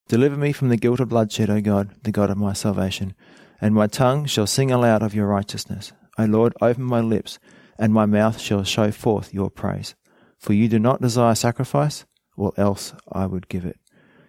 Deliver 0.08 0.36
me 0.36 0.52
from 0.52 0.68
the 0.68 0.76
guilt 0.76 1.00
of 1.00 1.08
bloodshed, 1.08 1.48
O 1.48 1.60
God, 1.60 1.94
the 2.02 2.12
God 2.12 2.30
of 2.30 2.36
my 2.36 2.52
salvation, 2.52 3.14
and 3.60 3.74
my 3.74 3.86
tongue 3.86 4.26
shall 4.26 4.46
sing 4.46 4.70
aloud 4.70 5.02
of 5.02 5.14
your 5.14 5.26
righteousness. 5.26 5.92
O 6.18 6.24
Lord, 6.26 6.52
open 6.60 6.84
my 6.84 7.00
lips, 7.00 7.38
and 7.78 7.92
my 7.92 8.04
mouth 8.04 8.38
shall 8.38 8.64
show 8.64 8.90
forth 8.90 9.32
your 9.32 9.50
praise. 9.50 9.94
For 10.38 10.52
you 10.52 10.68
do 10.68 10.78
not 10.78 11.00
desire 11.00 11.34
sacrifice, 11.34 12.04
or 12.36 12.52
else 12.58 12.92
I 13.10 13.26
would 13.26 13.48
give 13.48 13.64
it. 13.64 13.78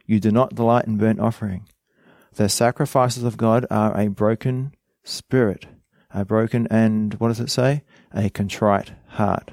You 0.05 0.19
do 0.19 0.31
not 0.31 0.55
delight 0.55 0.85
in 0.85 0.97
burnt 0.97 1.19
offering. 1.19 1.67
The 2.35 2.47
sacrifices 2.47 3.23
of 3.23 3.37
God 3.37 3.65
are 3.69 3.97
a 3.99 4.07
broken 4.07 4.71
spirit, 5.03 5.67
a 6.15 6.25
broken 6.25 6.65
and, 6.71 7.13
what 7.15 7.27
does 7.27 7.41
it 7.41 7.51
say? 7.51 7.83
A 8.13 8.29
contrite 8.29 8.93
heart. 9.09 9.51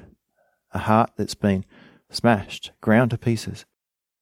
A 0.71 0.79
heart 0.79 1.11
that's 1.17 1.35
been 1.35 1.65
smashed, 2.09 2.71
ground 2.81 3.11
to 3.11 3.17
pieces. 3.17 3.65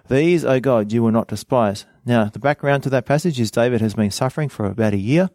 These, 0.09 0.43
O 0.43 0.59
God, 0.59 0.91
you 0.91 1.03
will 1.03 1.11
not 1.11 1.27
despise. 1.27 1.85
Now, 2.03 2.25
the 2.25 2.39
background 2.39 2.83
to 2.83 2.89
that 2.89 3.05
passage 3.05 3.39
is 3.39 3.51
David 3.51 3.79
has 3.79 3.93
been 3.93 4.11
suffering 4.11 4.49
for 4.49 4.65
about 4.65 4.93
a 4.93 4.97
year. 4.97 5.29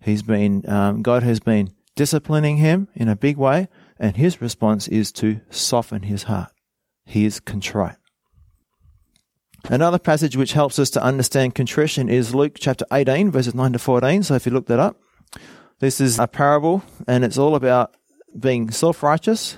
He's 0.00 0.22
been, 0.22 0.68
um, 0.70 1.02
God 1.02 1.22
has 1.24 1.40
been 1.40 1.72
disciplining 1.96 2.58
him 2.58 2.88
in 2.94 3.08
a 3.08 3.16
big 3.16 3.36
way, 3.36 3.68
and 3.98 4.16
his 4.16 4.40
response 4.40 4.88
is 4.88 5.12
to 5.12 5.40
soften 5.50 6.02
his 6.02 6.22
heart. 6.22 6.52
He 7.04 7.24
is 7.24 7.40
contrite. 7.40 7.96
Another 9.68 9.98
passage 9.98 10.36
which 10.36 10.52
helps 10.52 10.78
us 10.78 10.88
to 10.90 11.02
understand 11.02 11.54
contrition 11.54 12.08
is 12.08 12.34
Luke 12.34 12.54
chapter 12.58 12.86
18, 12.92 13.30
verses 13.30 13.54
9 13.54 13.72
to 13.72 13.78
14. 13.78 14.22
So 14.22 14.34
if 14.34 14.46
you 14.46 14.52
look 14.52 14.66
that 14.68 14.78
up, 14.78 14.96
This 15.80 15.98
is 15.98 16.18
a 16.18 16.28
parable, 16.28 16.82
and 17.08 17.24
it's 17.24 17.38
all 17.38 17.54
about 17.54 17.96
being 18.38 18.70
self 18.70 19.02
righteous 19.02 19.56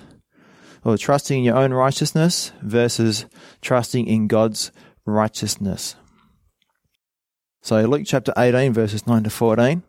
or 0.84 0.96
trusting 0.96 1.38
in 1.38 1.44
your 1.44 1.56
own 1.56 1.72
righteousness 1.72 2.52
versus 2.62 3.26
trusting 3.60 4.06
in 4.06 4.28
God's 4.28 4.70
righteousness. 5.04 5.96
So, 7.60 7.80
Luke 7.82 8.02
chapter 8.06 8.32
18, 8.36 8.72
verses 8.72 9.06
9 9.06 9.24
to 9.24 9.30
14. 9.30 9.82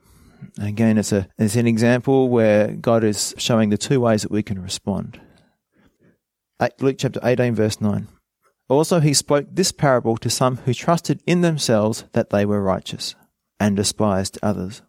Again, 0.59 0.97
it's, 0.97 1.11
a, 1.11 1.27
it's 1.37 1.55
an 1.55 1.67
example 1.67 2.29
where 2.29 2.73
God 2.73 3.03
is 3.03 3.33
showing 3.37 3.69
the 3.69 3.77
two 3.77 4.01
ways 4.01 4.23
that 4.23 4.31
we 4.31 4.43
can 4.43 4.61
respond. 4.61 5.21
Luke 6.79 6.97
chapter 6.97 7.19
18, 7.23 7.53
verse 7.55 7.79
9. 7.79 8.07
Also, 8.69 8.99
he 8.99 9.13
spoke 9.13 9.47
this 9.51 9.71
parable 9.71 10.17
to 10.17 10.29
some 10.29 10.57
who 10.57 10.73
trusted 10.73 11.21
in 11.27 11.41
themselves 11.41 12.05
that 12.13 12.31
they 12.31 12.45
were 12.45 12.61
righteous 12.61 13.15
and 13.59 13.75
despised 13.75 14.39
others. 14.41 14.81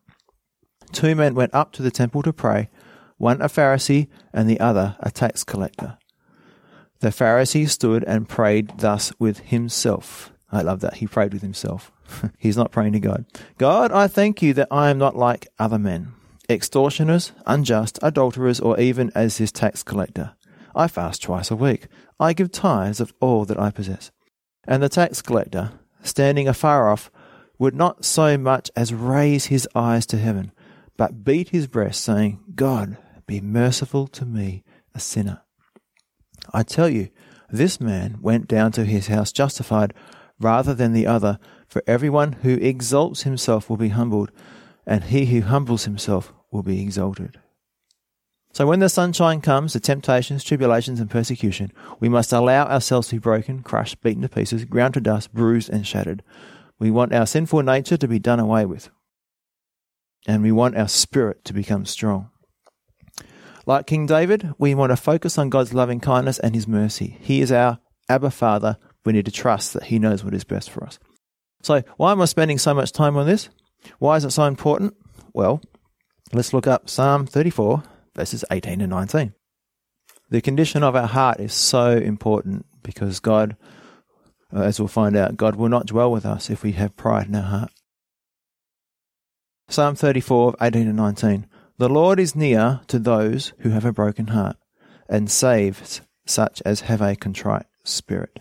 Two 0.95 1.17
men 1.17 1.35
went 1.35 1.53
up 1.53 1.73
to 1.73 1.83
the 1.83 1.91
temple 1.91 2.23
to 2.23 2.33
pray, 2.33 2.71
one 3.19 3.43
a 3.43 3.47
Pharisee 3.47 4.07
and 4.33 4.49
the 4.49 4.61
other 4.61 4.97
a 5.01 5.11
tax 5.11 5.43
collector. 5.43 5.99
The 7.01 7.09
Pharisee 7.09 7.69
stood 7.69 8.05
and 8.05 8.29
prayed 8.29 8.79
thus 8.79 9.13
with 9.19 9.41
himself. 9.41 10.33
I 10.53 10.63
love 10.63 10.81
that. 10.81 10.95
He 10.95 11.09
prayed 11.09 11.33
with 11.33 11.43
himself. 11.43 11.91
He's 12.39 12.57
not 12.57 12.71
praying 12.71 12.93
to 12.93 13.01
God. 13.01 13.27
God, 13.59 13.91
I 13.91 14.07
thank 14.07 14.41
you 14.41 14.55
that 14.55 14.69
I 14.71 14.89
am 14.89 14.97
not 14.97 15.17
like 15.17 15.49
other 15.59 15.81
men, 15.81 16.13
extortioners, 16.49 17.33
unjust, 17.45 17.99
adulterers, 18.01 18.61
or 18.61 18.79
even 18.79 19.11
as 19.17 19.37
this 19.37 19.51
tax 19.51 19.83
collector. 19.83 20.35
I 20.77 20.87
fast 20.87 21.23
twice 21.23 21.51
a 21.51 21.57
week. 21.57 21.89
I 22.21 22.35
give 22.35 22.53
tithes 22.53 23.01
of 23.01 23.13
all 23.21 23.45
that 23.47 23.59
I 23.59 23.73
possess. 23.73 24.13
And 24.67 24.81
the 24.81 24.89
tax 24.89 25.21
collector, 25.23 25.73
standing 26.05 26.47
afar 26.47 26.89
off, 26.89 27.11
would 27.59 27.75
not 27.75 28.05
so 28.05 28.39
much 28.39 28.71
as 28.77 28.95
raise 28.95 29.47
his 29.47 29.69
eyes 29.75 30.07
to 30.07 30.19
heaven, 30.19 30.53
but 30.97 31.25
beat 31.25 31.51
his 31.51 31.67
breast, 31.67 32.03
saying, 32.03 32.41
God, 32.55 32.97
be 33.27 33.41
merciful 33.41 34.07
to 34.09 34.25
me, 34.25 34.65
a 34.95 35.01
sinner. 35.01 35.43
I 36.53 36.63
tell 36.63 36.89
you, 36.89 37.09
this 37.51 37.81
man 37.81 38.19
went 38.21 38.49
down 38.49 38.73
to 38.73 38.85
his 38.85 39.09
house 39.09 39.33
justified 39.33 39.95
rather 40.41 40.75
than 40.75 40.93
the 40.93 41.07
other, 41.07 41.39
for 41.67 41.83
everyone 41.87 42.33
who 42.33 42.55
exalts 42.55 43.23
himself 43.23 43.71
will 43.71 43.77
be 43.77 43.89
humbled, 43.89 44.31
and 44.87 45.05
he 45.05 45.27
who 45.27 45.43
humbles 45.43 45.85
himself 45.85 46.33
will 46.51 46.63
be 46.63 46.83
exalted. 46.83 47.39
So 48.53 48.67
when 48.67 48.79
the 48.79 48.89
sunshine 48.89 49.41
comes, 49.41 49.73
the 49.73 49.81
temptations, 49.81 50.45
tribulations, 50.45 51.01
and 51.01 51.11
persecution, 51.11 51.73
we 51.99 52.09
must 52.09 52.33
allow 52.33 52.67
ourselves 52.67 53.09
to 53.09 53.17
be 53.17 53.21
broken, 53.21 53.63
crushed, 53.63 54.01
beaten 54.01 54.23
to 54.23 54.29
pieces, 54.29 54.65
ground 54.65 54.95
to 54.95 55.01
dust, 55.01 55.35
bruised, 55.35 55.71
and 55.71 55.85
shattered. 55.85 56.23
We 56.79 56.91
want 56.91 57.13
our 57.13 57.27
sinful 57.27 57.63
nature 57.63 57.97
to 57.97 58.07
be 58.07 58.21
done 58.21 58.39
away 58.39 58.65
with. 58.65 58.91
And 60.27 60.43
we 60.43 60.53
want 60.53 60.77
our 60.77 60.89
spirit 60.89 61.45
to 61.45 61.53
become 61.53 61.85
strong. 61.85 62.31
Like 63.67 63.87
King 63.87 64.07
David, 64.07 64.53
we 64.59 64.75
want 64.75 64.91
to 64.91 64.97
focus 64.97 65.39
on 65.39 65.51
God's 65.51 65.75
loving 65.75 66.01
kindness 66.01 66.39
and 66.39 66.55
his 66.55 66.69
mercy. 66.69 67.19
He 67.21 67.41
is 67.41 67.51
our 67.51 67.79
Abba 68.09 68.31
Father. 68.31 68.79
We 69.05 69.13
need 69.13 69.27
to 69.27 69.31
trust 69.31 69.73
that 69.75 69.85
he 69.85 69.99
knows 69.99 70.25
what 70.25 70.35
is 70.35 70.45
best 70.45 70.71
for 70.71 70.85
us. 70.85 70.99
So, 71.63 71.83
why 71.97 72.13
am 72.13 72.21
I 72.21 72.27
spending 72.27 72.59
so 72.59 72.75
much 72.75 72.93
time 72.93 73.17
on 73.17 73.27
this? 73.27 73.49
Why 73.99 74.17
is 74.17 74.25
it 74.25 74.33
so 74.33 74.45
important? 74.45 74.95
Well, 75.33 75.63
let's 76.33 76.53
look 76.53 76.67
up 76.67 76.91
Psalm 76.91 77.27
34, 77.27 77.83
verses 78.15 78.45
18 78.51 78.83
and 78.83 78.91
19. 78.91 79.35
The 80.31 80.41
condition 80.43 80.83
of 80.83 80.95
our 80.95 81.07
heart 81.07 81.41
is 81.41 81.55
so 81.55 81.93
important 81.93 82.67
because 82.83 83.21
God 83.21 83.57
uh, 84.55 84.63
as 84.63 84.79
we'll 84.79 84.89
find 84.89 85.17
out, 85.17 85.37
God 85.37 85.57
will 85.57 85.69
not 85.69 85.87
dwell 85.87 86.13
with 86.13 86.25
us 86.25 86.49
if 86.49 86.63
we 86.63 86.73
have 86.73 86.97
pride 86.97 87.27
in 87.27 87.35
our 87.35 87.43
heart. 87.43 87.71
Psalm 89.69 89.95
34, 89.95 90.57
18 90.61 90.87
and 90.89 90.97
19. 90.97 91.47
The 91.79 91.89
Lord 91.89 92.21
is 92.21 92.37
near 92.37 92.81
to 92.87 92.99
those 92.99 93.53
who 93.61 93.71
have 93.71 93.85
a 93.85 93.93
broken 93.93 94.29
heart, 94.29 94.57
and 95.09 95.31
saves 95.31 96.03
such 96.27 96.63
as 96.65 96.83
have 96.83 97.01
a 97.01 97.17
contrite 97.17 97.67
spirit. 97.83 98.41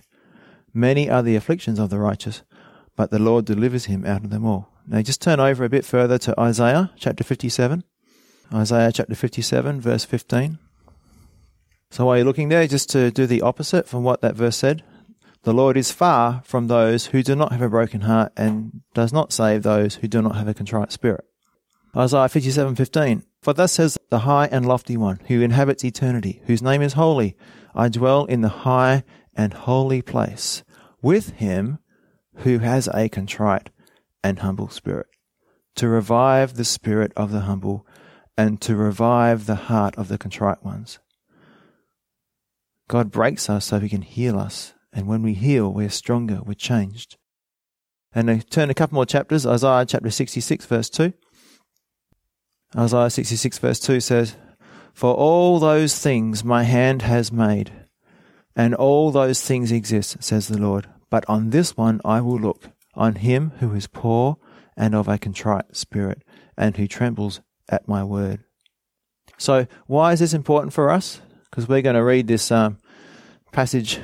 Many 0.74 1.10
are 1.10 1.24
the 1.24 1.36
afflictions 1.36 1.80
of 1.80 1.90
the 1.90 2.00
righteous, 2.00 2.44
but 2.96 3.10
the 3.10 3.20
Lord 3.20 3.46
delivers 3.46 3.86
him 3.86 4.06
out 4.06 4.24
of 4.24 4.30
them 4.30 4.46
all. 4.46 4.70
Now 4.86 5.02
just 5.02 5.22
turn 5.22 5.40
over 5.40 5.64
a 5.64 5.70
bit 5.70 5.86
further 5.86 6.18
to 6.20 6.40
Isaiah 6.40 6.92
chapter 6.98 7.24
57. 7.24 7.84
Isaiah 8.54 8.92
chapter 8.92 9.16
57, 9.16 9.82
verse 9.82 10.06
15. 10.06 10.60
So 11.90 12.06
while 12.06 12.18
you're 12.18 12.26
looking 12.26 12.50
there, 12.50 12.68
just 12.68 12.90
to 12.92 13.12
do 13.12 13.26
the 13.26 13.42
opposite 13.42 13.88
from 13.88 14.04
what 14.04 14.22
that 14.22 14.36
verse 14.36 14.58
said, 14.58 14.84
the 15.44 15.54
Lord 15.54 15.76
is 15.76 15.92
far 15.92 16.42
from 16.46 16.68
those 16.68 17.08
who 17.08 17.22
do 17.22 17.36
not 17.36 17.52
have 17.52 17.62
a 17.62 17.70
broken 17.70 18.02
heart 18.02 18.32
and 18.36 18.82
does 18.94 19.12
not 19.12 19.34
save 19.34 19.64
those 19.64 19.96
who 19.96 20.08
do 20.08 20.22
not 20.22 20.36
have 20.36 20.48
a 20.48 20.54
contrite 20.54 20.92
spirit. 20.92 21.26
Isaiah 21.96 22.30
57:15 22.30 23.24
For 23.42 23.54
thus 23.54 23.74
says 23.74 23.98
the 24.10 24.20
high 24.20 24.48
and 24.48 24.66
lofty 24.66 24.96
one 24.96 25.20
who 25.28 25.42
inhabits 25.42 25.84
eternity, 25.84 26.42
whose 26.46 26.62
name 26.62 26.82
is 26.82 26.94
holy, 26.94 27.36
I 27.76 27.90
dwell 27.90 28.26
in 28.26 28.42
the 28.42 28.64
high 28.64 29.04
and 29.36 29.54
holy 29.54 30.02
place 30.02 30.64
with 31.02 31.32
him 31.32 31.80
who 32.38 32.60
has 32.60 32.88
a 32.94 33.10
contrite 33.10 33.70
and 34.24 34.40
humble 34.40 34.70
spirit, 34.70 35.08
to 35.76 35.90
revive 35.90 36.54
the 36.54 36.66
spirit 36.66 37.12
of 37.18 37.32
the 37.32 37.42
humble 37.42 37.86
and 38.38 38.62
to 38.62 38.76
revive 38.76 39.46
the 39.46 39.56
heart 39.56 39.96
of 39.98 40.08
the 40.08 40.18
contrite 40.18 40.64
ones. 40.64 41.00
God 42.88 43.12
breaks 43.12 43.50
us 43.50 43.66
so 43.66 43.80
he 43.80 43.90
can 43.90 44.02
heal 44.02 44.40
us 44.40 44.74
and 44.94 45.08
when 45.08 45.24
we 45.24 45.34
heal, 45.34 45.72
we're 45.72 45.90
stronger, 45.90 46.42
we're 46.44 46.54
changed. 46.54 47.18
And 48.14 48.30
I 48.30 48.38
turn 48.38 48.70
a 48.70 48.76
couple 48.76 48.96
more 48.96 49.06
chapters, 49.06 49.46
Isaiah 49.46 49.86
chapter 49.88 50.12
66, 50.12 50.66
verse 50.66 50.90
2. 50.90 51.14
Isaiah 52.78 53.10
66, 53.10 53.58
verse 53.58 53.80
2 53.80 54.00
says, 54.00 54.36
For 54.94 55.14
all 55.14 55.60
those 55.60 55.98
things 55.98 56.44
my 56.44 56.64
hand 56.64 57.02
has 57.02 57.32
made, 57.32 57.72
and 58.56 58.76
all 58.76 59.12
those 59.12 59.42
things 59.42 59.72
exist, 59.72 60.18
says 60.24 60.48
the 60.48 60.60
Lord. 60.60 60.88
But 61.10 61.26
on 61.28 61.50
this 61.50 61.76
one 61.76 62.02
I 62.06 62.22
will 62.22 62.40
look, 62.40 62.70
on 62.94 63.16
him 63.16 63.54
who 63.60 63.74
is 63.74 63.88
poor 63.88 64.38
and 64.78 64.94
of 64.94 65.08
a 65.08 65.18
contrite 65.18 65.76
spirit, 65.76 66.24
and 66.58 66.78
who 66.78 66.88
trembles 66.88 67.42
at 67.70 67.88
my 67.88 68.04
word. 68.04 68.44
So, 69.38 69.68
why 69.88 70.14
is 70.14 70.20
this 70.20 70.34
important 70.34 70.74
for 70.74 70.90
us? 70.90 71.20
Because 71.50 71.68
we're 71.68 71.82
going 71.82 71.96
to 71.96 72.04
read 72.04 72.28
this 72.28 72.52
um, 72.52 72.78
passage 73.52 74.00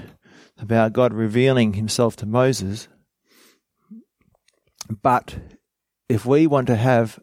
about 0.61 0.93
God 0.93 1.13
revealing 1.13 1.73
himself 1.73 2.15
to 2.17 2.25
Moses. 2.25 2.87
But 5.01 5.37
if 6.07 6.25
we 6.25 6.47
want 6.47 6.67
to 6.67 6.75
have 6.75 7.19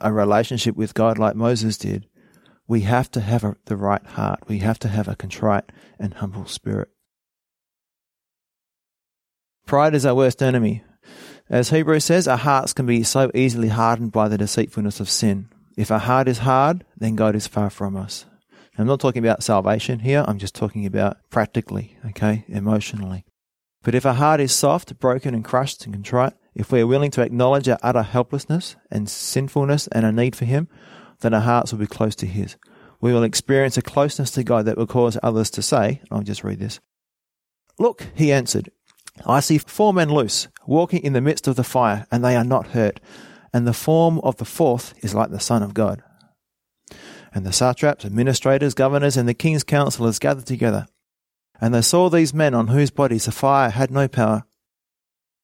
a 0.00 0.12
relationship 0.12 0.76
with 0.76 0.94
God 0.94 1.18
like 1.18 1.36
Moses 1.36 1.76
did, 1.76 2.06
we 2.66 2.82
have 2.82 3.10
to 3.12 3.20
have 3.20 3.44
a, 3.44 3.56
the 3.66 3.76
right 3.76 4.04
heart. 4.04 4.40
We 4.48 4.60
have 4.60 4.78
to 4.80 4.88
have 4.88 5.08
a 5.08 5.16
contrite 5.16 5.64
and 5.98 6.14
humble 6.14 6.46
spirit. 6.46 6.88
Pride 9.66 9.94
is 9.94 10.06
our 10.06 10.14
worst 10.14 10.42
enemy. 10.42 10.82
As 11.48 11.70
Hebrews 11.70 12.04
says, 12.04 12.28
our 12.28 12.36
hearts 12.36 12.72
can 12.72 12.86
be 12.86 13.02
so 13.02 13.30
easily 13.34 13.68
hardened 13.68 14.12
by 14.12 14.28
the 14.28 14.38
deceitfulness 14.38 15.00
of 15.00 15.10
sin. 15.10 15.48
If 15.76 15.90
our 15.90 15.98
heart 15.98 16.28
is 16.28 16.38
hard, 16.38 16.84
then 16.96 17.16
God 17.16 17.34
is 17.34 17.46
far 17.46 17.70
from 17.70 17.96
us. 17.96 18.24
I'm 18.78 18.86
not 18.86 19.00
talking 19.00 19.24
about 19.24 19.42
salvation 19.42 20.00
here, 20.00 20.24
I'm 20.26 20.38
just 20.38 20.54
talking 20.54 20.86
about 20.86 21.18
practically, 21.30 21.96
okay, 22.06 22.44
emotionally. 22.48 23.24
But 23.82 23.94
if 23.94 24.04
our 24.04 24.14
heart 24.14 24.40
is 24.40 24.52
soft, 24.52 24.98
broken, 24.98 25.34
and 25.34 25.44
crushed 25.44 25.84
and 25.84 25.94
contrite, 25.94 26.34
if 26.54 26.70
we 26.70 26.80
are 26.80 26.86
willing 26.86 27.10
to 27.12 27.22
acknowledge 27.22 27.68
our 27.68 27.78
utter 27.82 28.02
helplessness 28.02 28.76
and 28.90 29.08
sinfulness 29.08 29.86
and 29.88 30.04
a 30.04 30.12
need 30.12 30.36
for 30.36 30.44
Him, 30.44 30.68
then 31.20 31.34
our 31.34 31.40
hearts 31.40 31.72
will 31.72 31.78
be 31.78 31.86
close 31.86 32.14
to 32.16 32.26
His. 32.26 32.56
We 33.00 33.12
will 33.12 33.22
experience 33.22 33.76
a 33.78 33.82
closeness 33.82 34.30
to 34.32 34.44
God 34.44 34.66
that 34.66 34.76
will 34.76 34.86
cause 34.86 35.16
others 35.22 35.50
to 35.50 35.62
say, 35.62 36.02
I'll 36.10 36.22
just 36.22 36.44
read 36.44 36.58
this. 36.58 36.80
Look, 37.78 38.06
he 38.14 38.30
answered, 38.30 38.70
I 39.24 39.40
see 39.40 39.58
four 39.58 39.94
men 39.94 40.10
loose, 40.10 40.48
walking 40.66 41.02
in 41.02 41.14
the 41.14 41.20
midst 41.20 41.48
of 41.48 41.56
the 41.56 41.64
fire, 41.64 42.06
and 42.10 42.22
they 42.22 42.36
are 42.36 42.44
not 42.44 42.68
hurt. 42.68 43.00
And 43.52 43.66
the 43.66 43.72
form 43.72 44.18
of 44.20 44.36
the 44.36 44.44
fourth 44.44 44.94
is 45.02 45.14
like 45.14 45.30
the 45.30 45.40
Son 45.40 45.62
of 45.62 45.74
God. 45.74 46.02
And 47.32 47.46
the 47.46 47.52
satraps, 47.52 48.04
administrators, 48.04 48.74
governors, 48.74 49.16
and 49.16 49.28
the 49.28 49.34
king's 49.34 49.64
counselors 49.64 50.18
gathered 50.18 50.46
together. 50.46 50.86
And 51.60 51.74
they 51.74 51.82
saw 51.82 52.08
these 52.08 52.34
men 52.34 52.54
on 52.54 52.68
whose 52.68 52.90
bodies 52.90 53.26
the 53.26 53.32
fire 53.32 53.70
had 53.70 53.90
no 53.90 54.08
power. 54.08 54.44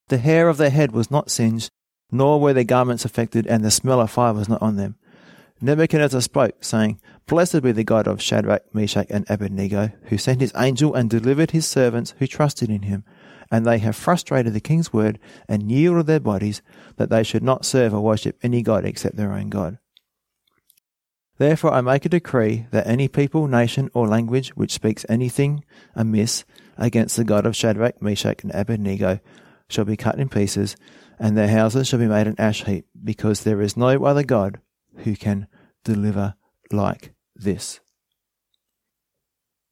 The 0.08 0.18
hair 0.18 0.48
of 0.48 0.56
their 0.56 0.70
head 0.70 0.92
was 0.92 1.10
not 1.10 1.30
singed, 1.30 1.70
nor 2.10 2.40
were 2.40 2.52
their 2.52 2.64
garments 2.64 3.04
affected, 3.04 3.46
and 3.46 3.64
the 3.64 3.70
smell 3.70 4.00
of 4.00 4.10
fire 4.10 4.32
was 4.32 4.48
not 4.48 4.62
on 4.62 4.76
them. 4.76 4.96
Nebuchadnezzar 5.60 6.20
spoke, 6.20 6.62
saying, 6.62 7.00
Blessed 7.26 7.62
be 7.62 7.72
the 7.72 7.84
God 7.84 8.06
of 8.06 8.22
Shadrach, 8.22 8.74
Meshach, 8.74 9.06
and 9.10 9.24
Abednego, 9.28 9.90
who 10.04 10.18
sent 10.18 10.40
his 10.40 10.52
angel 10.56 10.94
and 10.94 11.08
delivered 11.08 11.50
his 11.50 11.66
servants 11.66 12.14
who 12.18 12.26
trusted 12.26 12.70
in 12.70 12.82
him. 12.82 13.04
And 13.50 13.64
they 13.64 13.78
have 13.78 13.96
frustrated 13.96 14.52
the 14.52 14.60
king's 14.60 14.92
word 14.92 15.18
and 15.48 15.70
yielded 15.70 16.06
their 16.06 16.20
bodies, 16.20 16.62
that 16.96 17.10
they 17.10 17.22
should 17.22 17.42
not 17.42 17.64
serve 17.64 17.94
or 17.94 18.00
worship 18.00 18.38
any 18.42 18.62
god 18.62 18.84
except 18.84 19.16
their 19.16 19.32
own 19.32 19.48
God. 19.48 19.78
Therefore 21.38 21.72
I 21.72 21.80
make 21.80 22.04
a 22.04 22.10
decree 22.10 22.66
that 22.70 22.86
any 22.86 23.08
people, 23.08 23.46
nation, 23.46 23.90
or 23.92 24.08
language 24.08 24.50
which 24.50 24.72
speaks 24.72 25.04
anything 25.08 25.64
amiss 25.94 26.44
against 26.78 27.16
the 27.16 27.24
God 27.24 27.46
of 27.46 27.56
Shadrach, 27.56 28.00
Meshach, 28.00 28.42
and 28.42 28.54
Abednego 28.54 29.20
shall 29.68 29.84
be 29.84 29.96
cut 29.96 30.18
in 30.18 30.28
pieces, 30.28 30.76
and 31.18 31.36
their 31.36 31.48
houses 31.48 31.88
shall 31.88 31.98
be 31.98 32.06
made 32.06 32.26
an 32.26 32.36
ash 32.38 32.64
heap, 32.64 32.86
because 33.02 33.42
there 33.42 33.60
is 33.60 33.76
no 33.76 34.04
other 34.04 34.22
God 34.22 34.60
who 34.98 35.16
can 35.16 35.46
deliver 35.84 36.34
like 36.72 37.12
this. 37.34 37.80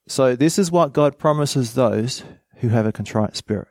So, 0.07 0.37
this 0.37 0.59
is 0.59 0.71
what 0.71 0.93
God 0.93 1.19
promises 1.19 1.75
those 1.75 2.25
who 2.57 2.69
have 2.69 2.85
a 2.85 2.93
contrite 2.93 3.37
spirit. 3.37 3.69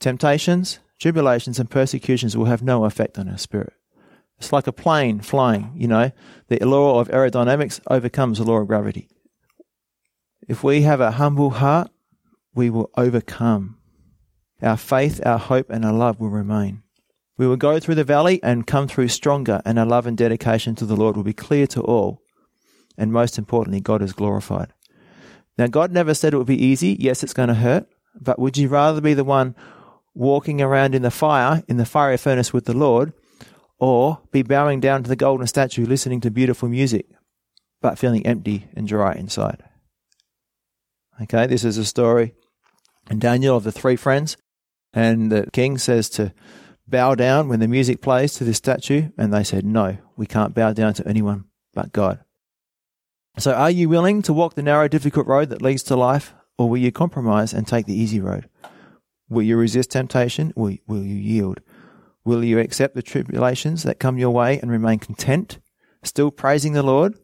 Temptations, 0.00 0.80
tribulations, 1.00 1.58
and 1.58 1.70
persecutions 1.70 2.36
will 2.36 2.44
have 2.44 2.62
no 2.62 2.84
effect 2.84 3.18
on 3.18 3.28
our 3.28 3.38
spirit. 3.38 3.72
It's 4.38 4.52
like 4.52 4.66
a 4.66 4.72
plane 4.72 5.20
flying, 5.20 5.72
you 5.74 5.88
know. 5.88 6.12
The 6.48 6.58
law 6.64 7.00
of 7.00 7.08
aerodynamics 7.08 7.80
overcomes 7.90 8.38
the 8.38 8.44
law 8.44 8.58
of 8.58 8.68
gravity. 8.68 9.08
If 10.48 10.62
we 10.62 10.82
have 10.82 11.00
a 11.00 11.12
humble 11.12 11.50
heart, 11.50 11.90
we 12.54 12.70
will 12.70 12.90
overcome. 12.96 13.78
Our 14.62 14.76
faith, 14.76 15.20
our 15.26 15.38
hope, 15.38 15.70
and 15.70 15.84
our 15.84 15.92
love 15.92 16.20
will 16.20 16.30
remain. 16.30 16.82
We 17.36 17.46
will 17.46 17.56
go 17.56 17.78
through 17.78 17.96
the 17.96 18.04
valley 18.04 18.40
and 18.42 18.66
come 18.66 18.88
through 18.88 19.08
stronger, 19.08 19.60
and 19.64 19.78
our 19.78 19.86
love 19.86 20.06
and 20.06 20.16
dedication 20.16 20.74
to 20.76 20.86
the 20.86 20.96
Lord 20.96 21.16
will 21.16 21.24
be 21.24 21.32
clear 21.32 21.66
to 21.68 21.82
all. 21.82 22.22
And 22.96 23.12
most 23.12 23.38
importantly, 23.38 23.80
God 23.80 24.02
is 24.02 24.12
glorified. 24.12 24.72
Now, 25.56 25.66
God 25.66 25.92
never 25.92 26.14
said 26.14 26.34
it 26.34 26.38
would 26.38 26.46
be 26.46 26.64
easy. 26.64 26.96
Yes, 26.98 27.22
it's 27.22 27.34
going 27.34 27.48
to 27.48 27.54
hurt. 27.54 27.86
But 28.20 28.38
would 28.38 28.56
you 28.56 28.68
rather 28.68 29.00
be 29.00 29.14
the 29.14 29.24
one 29.24 29.54
walking 30.14 30.60
around 30.60 30.94
in 30.94 31.02
the 31.02 31.10
fire, 31.10 31.62
in 31.68 31.76
the 31.76 31.86
fiery 31.86 32.16
furnace 32.16 32.52
with 32.52 32.64
the 32.64 32.76
Lord, 32.76 33.12
or 33.78 34.20
be 34.30 34.42
bowing 34.42 34.80
down 34.80 35.02
to 35.02 35.08
the 35.08 35.16
golden 35.16 35.46
statue 35.46 35.86
listening 35.86 36.20
to 36.20 36.30
beautiful 36.30 36.68
music, 36.68 37.06
but 37.80 37.98
feeling 37.98 38.26
empty 38.26 38.68
and 38.74 38.88
dry 38.88 39.12
inside? 39.14 39.62
Okay, 41.22 41.46
this 41.46 41.64
is 41.64 41.78
a 41.78 41.84
story 41.84 42.34
in 43.10 43.18
Daniel 43.18 43.56
of 43.56 43.64
the 43.64 43.72
three 43.72 43.96
friends, 43.96 44.36
and 44.92 45.32
the 45.32 45.48
king 45.52 45.78
says 45.78 46.08
to 46.10 46.32
bow 46.86 47.14
down 47.14 47.48
when 47.48 47.60
the 47.60 47.68
music 47.68 48.00
plays 48.00 48.34
to 48.34 48.44
this 48.44 48.56
statue, 48.56 49.10
and 49.18 49.32
they 49.32 49.44
said, 49.44 49.64
No, 49.64 49.98
we 50.16 50.26
can't 50.26 50.54
bow 50.54 50.72
down 50.72 50.94
to 50.94 51.08
anyone 51.08 51.44
but 51.74 51.92
God. 51.92 52.20
So, 53.38 53.52
are 53.52 53.70
you 53.70 53.88
willing 53.88 54.22
to 54.22 54.32
walk 54.32 54.54
the 54.54 54.62
narrow, 54.62 54.88
difficult 54.88 55.26
road 55.26 55.50
that 55.50 55.62
leads 55.62 55.82
to 55.84 55.96
life, 55.96 56.34
or 56.56 56.68
will 56.68 56.78
you 56.78 56.90
compromise 56.90 57.52
and 57.52 57.66
take 57.66 57.86
the 57.86 57.94
easy 57.98 58.20
road? 58.20 58.48
Will 59.28 59.42
you 59.42 59.56
resist 59.56 59.90
temptation? 59.90 60.52
Will, 60.56 60.76
will 60.86 61.04
you 61.04 61.14
yield? 61.14 61.60
Will 62.28 62.44
you 62.44 62.58
accept 62.58 62.94
the 62.94 63.00
tribulations 63.00 63.84
that 63.84 63.98
come 63.98 64.18
your 64.18 64.28
way 64.28 64.60
and 64.60 64.70
remain 64.70 64.98
content, 64.98 65.60
still 66.02 66.30
praising 66.30 66.74
the 66.74 66.82
Lord? 66.82 67.14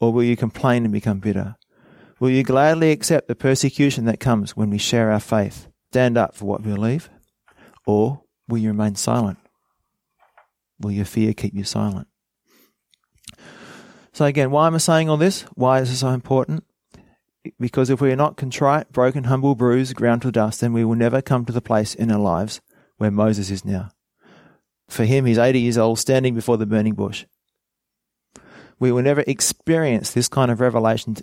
Or 0.00 0.12
will 0.12 0.22
you 0.22 0.36
complain 0.36 0.84
and 0.84 0.92
become 0.92 1.18
bitter? 1.18 1.56
Will 2.20 2.28
you 2.28 2.42
gladly 2.42 2.90
accept 2.90 3.26
the 3.26 3.34
persecution 3.34 4.04
that 4.04 4.20
comes 4.20 4.54
when 4.54 4.68
we 4.68 4.76
share 4.76 5.10
our 5.10 5.18
faith, 5.18 5.68
stand 5.88 6.18
up 6.18 6.34
for 6.34 6.44
what 6.44 6.60
we 6.60 6.74
believe? 6.74 7.08
Or 7.86 8.24
will 8.46 8.58
you 8.58 8.68
remain 8.68 8.96
silent? 8.96 9.38
Will 10.78 10.92
your 10.92 11.06
fear 11.06 11.32
keep 11.32 11.54
you 11.54 11.64
silent? 11.64 12.08
So, 14.12 14.26
again, 14.26 14.50
why 14.50 14.66
am 14.66 14.74
I 14.74 14.78
saying 14.78 15.08
all 15.08 15.16
this? 15.16 15.44
Why 15.54 15.80
is 15.80 15.88
this 15.88 16.00
so 16.00 16.08
important? 16.08 16.64
Because 17.58 17.88
if 17.88 18.02
we 18.02 18.12
are 18.12 18.16
not 18.16 18.36
contrite, 18.36 18.92
broken, 18.92 19.24
humble, 19.24 19.54
bruised, 19.54 19.96
ground 19.96 20.20
to 20.20 20.30
dust, 20.30 20.60
then 20.60 20.74
we 20.74 20.84
will 20.84 20.96
never 20.96 21.22
come 21.22 21.46
to 21.46 21.52
the 21.54 21.62
place 21.62 21.94
in 21.94 22.12
our 22.12 22.20
lives 22.20 22.60
where 22.98 23.10
Moses 23.10 23.50
is 23.50 23.64
now. 23.64 23.88
For 24.94 25.04
him, 25.04 25.26
he's 25.26 25.38
80 25.38 25.58
years 25.58 25.76
old, 25.76 25.98
standing 25.98 26.36
before 26.36 26.56
the 26.56 26.66
burning 26.66 26.94
bush. 26.94 27.26
We 28.78 28.92
will 28.92 29.02
never 29.02 29.24
experience 29.26 30.12
this 30.12 30.28
kind 30.28 30.52
of 30.52 30.60
revelation 30.60 31.16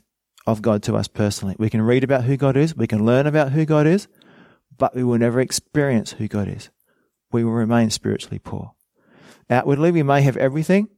of 0.46 0.62
God 0.62 0.84
to 0.84 0.98
us 0.98 1.08
personally. 1.08 1.56
We 1.58 1.70
can 1.70 1.82
read 1.82 2.04
about 2.04 2.26
who 2.26 2.36
God 2.36 2.58
is, 2.58 2.76
we 2.76 2.86
can 2.86 3.06
learn 3.06 3.28
about 3.28 3.54
who 3.54 3.66
God 3.66 3.88
is, 3.88 4.10
but 4.78 4.94
we 4.94 5.06
will 5.06 5.18
never 5.18 5.40
experience 5.40 6.12
who 6.12 6.28
God 6.28 6.50
is. 6.50 6.70
We 7.32 7.46
will 7.46 7.54
remain 7.54 7.92
spiritually 7.92 8.40
poor. 8.40 8.74
Outwardly, 9.50 9.92
we 9.92 10.04
may 10.04 10.22
have 10.22 10.36
everything 10.36 10.90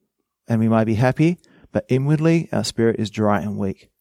and 0.48 0.60
we 0.60 0.68
may 0.68 0.84
be 0.84 0.96
happy, 0.96 1.38
but 1.72 1.86
inwardly, 1.90 2.50
our 2.52 2.64
spirit 2.64 3.00
is 3.00 3.12
dry 3.12 3.42
and 3.42 3.56
weak. 3.56 3.92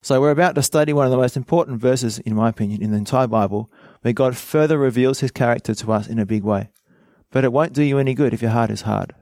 So, 0.00 0.20
we're 0.20 0.30
about 0.30 0.54
to 0.54 0.62
study 0.62 0.92
one 0.92 1.06
of 1.06 1.10
the 1.10 1.16
most 1.16 1.36
important 1.36 1.80
verses, 1.80 2.20
in 2.20 2.36
my 2.36 2.50
opinion, 2.50 2.82
in 2.82 2.92
the 2.92 2.98
entire 2.98 3.26
Bible, 3.26 3.68
where 4.02 4.14
God 4.14 4.36
further 4.36 4.78
reveals 4.78 5.18
his 5.18 5.32
character 5.32 5.74
to 5.74 5.92
us 5.92 6.06
in 6.06 6.20
a 6.20 6.26
big 6.26 6.44
way. 6.44 6.70
But 7.36 7.44
it 7.44 7.52
won't 7.52 7.74
do 7.74 7.82
you 7.82 7.98
any 7.98 8.14
good 8.14 8.32
if 8.32 8.40
your 8.40 8.52
heart 8.52 8.70
is 8.70 8.80
hard. 8.80 9.14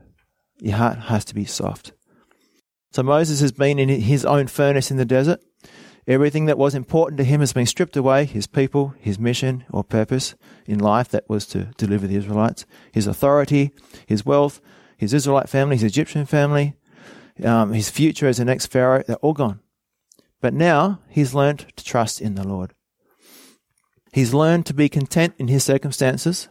Your 0.61 0.77
heart 0.77 0.99
has 1.11 1.25
to 1.25 1.35
be 1.35 1.45
soft. 1.45 1.95
So 2.93 3.03
Moses 3.03 3.41
has 3.41 3.51
been 3.51 3.81
in 3.81 3.89
his 3.89 4.25
own 4.25 4.47
furnace 4.47 4.93
in 4.93 4.99
the 4.99 5.05
desert. 5.05 5.41
Everything 6.07 6.45
that 6.45 6.57
was 6.57 6.77
important 6.77 7.19
to 7.19 7.25
him 7.25 7.41
has 7.41 7.53
been 7.53 7.67
stripped 7.67 7.97
away 7.97 8.25
his 8.25 8.47
people, 8.47 8.95
his 9.01 9.19
mission 9.19 9.65
or 9.69 9.83
purpose 9.83 10.37
in 10.65 10.79
life 10.79 11.09
that 11.09 11.29
was 11.29 11.45
to 11.47 11.73
deliver 11.77 12.07
the 12.07 12.15
Israelites, 12.15 12.67
his 12.93 13.09
authority, 13.09 13.73
his 14.07 14.25
wealth, 14.25 14.61
his 14.97 15.13
Israelite 15.13 15.49
family, 15.49 15.75
his 15.75 15.83
Egyptian 15.83 16.25
family, 16.25 16.77
um, 17.43 17.73
his 17.73 17.91
future 17.91 18.29
as 18.29 18.37
the 18.37 18.45
next 18.45 18.67
Pharaoh, 18.67 19.03
they're 19.05 19.17
all 19.17 19.33
gone. 19.33 19.59
But 20.41 20.55
now 20.55 21.01
he's 21.09 21.35
learned 21.35 21.67
to 21.75 21.85
trust 21.85 22.21
in 22.21 22.37
the 22.37 22.47
Lord. 22.47 22.75
He's 24.13 24.33
learned 24.33 24.67
to 24.67 24.73
be 24.73 24.89
content 24.89 25.35
in 25.37 25.49
his 25.49 25.65
circumstances, 25.65 26.49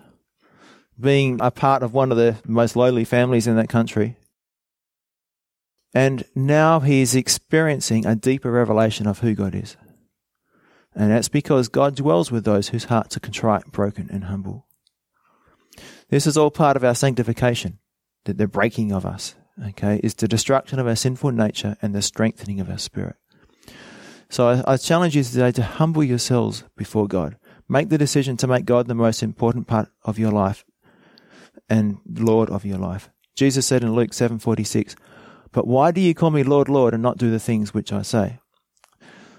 being 1.00 1.40
a 1.42 1.52
part 1.52 1.84
of 1.84 1.94
one 1.94 2.12
of 2.12 2.18
the 2.18 2.38
most 2.46 2.76
lowly 2.76 3.04
families 3.04 3.48
in 3.48 3.56
that 3.56 3.70
country, 3.70 4.18
and 5.94 6.24
now 6.34 6.80
he's 6.80 7.16
experiencing 7.16 8.06
a 8.06 8.16
deeper 8.16 8.52
revelation 8.52 9.06
of 9.06 9.20
who 9.20 9.36
God 9.36 9.54
is. 9.54 9.78
And 10.96 11.12
that's 11.12 11.30
because 11.30 11.68
God 11.68 11.96
dwells 11.96 12.32
with 12.32 12.46
those 12.46 12.70
whose 12.70 12.86
hearts 12.86 13.18
are 13.18 13.20
contrite, 13.20 13.72
broken, 13.72 14.10
and 14.12 14.26
humble. 14.26 14.68
This 16.10 16.28
is 16.28 16.38
all 16.38 16.52
part 16.52 16.78
of 16.78 16.84
our 16.84 16.96
sanctification, 16.96 17.80
that 18.26 18.38
the 18.38 18.48
breaking 18.48 18.92
of 18.92 19.06
us, 19.06 19.36
okay, 19.70 20.00
is 20.04 20.14
the 20.14 20.28
destruction 20.28 20.80
of 20.80 20.88
our 20.88 20.96
sinful 20.96 21.32
nature 21.32 21.78
and 21.82 21.94
the 21.94 22.02
strengthening 22.02 22.60
of 22.60 22.70
our 22.70 22.78
spirit. 22.78 23.16
So 24.30 24.50
I, 24.50 24.74
I 24.74 24.78
challenge 24.78 25.16
you 25.16 25.24
today 25.24 25.52
to 25.52 25.64
humble 25.64 26.04
yourselves 26.04 26.64
before 26.76 27.08
God. 27.08 27.38
Make 27.70 27.90
the 27.90 27.98
decision 27.98 28.38
to 28.38 28.48
make 28.48 28.66
God 28.66 28.88
the 28.88 28.96
most 28.96 29.24
important 29.24 29.68
part 29.68 29.90
of 30.04 30.20
your 30.20 30.32
life 30.32 30.64
and 31.74 31.98
Lord 32.06 32.52
of 32.52 32.66
your 32.66 32.78
life. 32.78 33.10
Jesus 33.36 33.66
said 33.66 33.84
in 33.84 33.94
Luke 33.94 34.12
7:46, 34.12 34.96
but 35.52 35.66
why 35.66 35.92
do 35.92 36.02
you 36.02 36.14
call 36.14 36.30
me 36.30 36.44
Lord, 36.44 36.70
Lord, 36.70 36.94
and 36.94 37.02
not 37.02 37.18
do 37.18 37.32
the 37.32 37.40
things 37.40 37.74
which 37.74 37.92
I 37.92 38.04
say? 38.04 38.40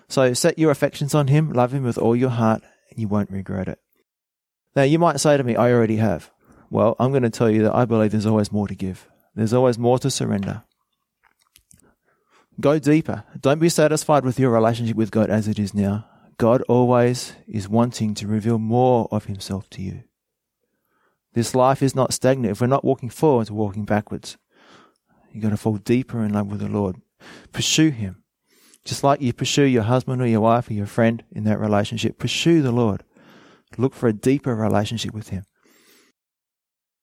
So 0.09 0.35
set 0.35 0.59
your 0.59 0.73
affections 0.73 1.15
on 1.15 1.29
him, 1.29 1.53
love 1.53 1.73
him 1.73 1.85
with 1.85 1.97
all 1.97 2.17
your 2.17 2.31
heart, 2.31 2.63
and 2.91 2.99
you 2.99 3.07
won't 3.07 3.31
regret 3.31 3.69
it. 3.69 3.79
Now, 4.75 4.83
you 4.83 4.99
might 4.99 5.21
say 5.21 5.37
to 5.37 5.45
me, 5.45 5.55
I 5.55 5.73
already 5.73 5.97
have. 5.97 6.31
Well, 6.71 6.97
I'm 6.99 7.13
going 7.13 7.23
to 7.23 7.31
tell 7.31 7.49
you 7.49 7.63
that 7.63 7.75
I 7.75 7.85
believe 7.85 8.11
there's 8.11 8.27
always 8.27 8.51
more 8.51 8.67
to 8.67 8.75
give. 8.75 9.09
There's 9.37 9.53
always 9.53 9.79
more 9.79 10.01
to 10.01 10.11
surrender. 10.11 10.65
Go 12.61 12.81
deeper. 12.81 13.23
Don't 13.41 13.61
be 13.61 13.69
satisfied 13.69 14.25
with 14.25 14.41
your 14.41 14.51
relationship 14.51 14.97
with 14.97 15.13
God 15.13 15.31
as 15.31 15.47
it 15.47 15.59
is 15.61 15.73
now. 15.73 16.07
God 16.37 16.63
always 16.63 17.35
is 17.47 17.69
wanting 17.69 18.15
to 18.15 18.27
reveal 18.27 18.59
more 18.59 19.07
of 19.13 19.27
himself 19.27 19.71
to 19.71 19.83
you. 19.83 20.03
This 21.35 21.55
life 21.55 21.83
is 21.83 21.95
not 21.95 22.15
stagnant. 22.15 22.53
If 22.53 22.61
we're 22.61 22.69
not 22.69 22.85
walking 22.85 23.11
forwards, 23.11 23.51
we're 23.51 23.59
walking 23.59 23.85
backwards. 23.85 24.37
You've 25.33 25.43
got 25.43 25.51
to 25.51 25.57
fall 25.57 25.77
deeper 25.77 26.25
in 26.25 26.33
love 26.33 26.47
with 26.47 26.61
the 26.61 26.69
Lord. 26.69 26.97
Pursue 27.53 27.91
Him. 27.91 28.23
Just 28.85 29.03
like 29.03 29.21
you 29.21 29.33
pursue 29.33 29.65
your 29.65 29.83
husband 29.83 30.23
or 30.23 30.27
your 30.27 30.43
wife 30.43 30.71
or 30.71 30.75
your 30.75 30.87
friend 30.87 31.25
in 31.33 31.45
that 31.45 31.59
relationship, 31.59 32.19
pursue 32.19 32.63
the 32.63 32.71
Lord. 32.71 33.03
Look 33.77 33.95
for 33.95 34.09
a 34.09 34.13
deeper 34.13 34.55
relationship 34.55 35.13
with 35.13 35.31
Him. 35.31 35.45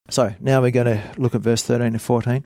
So 0.10 0.36
now 0.39 0.62
we're 0.62 0.72
going 0.72 0.98
to 0.98 1.12
look 1.17 1.36
at 1.36 1.41
verse 1.41 1.63
13 1.63 1.94
to 1.94 2.00
14. 2.00 2.46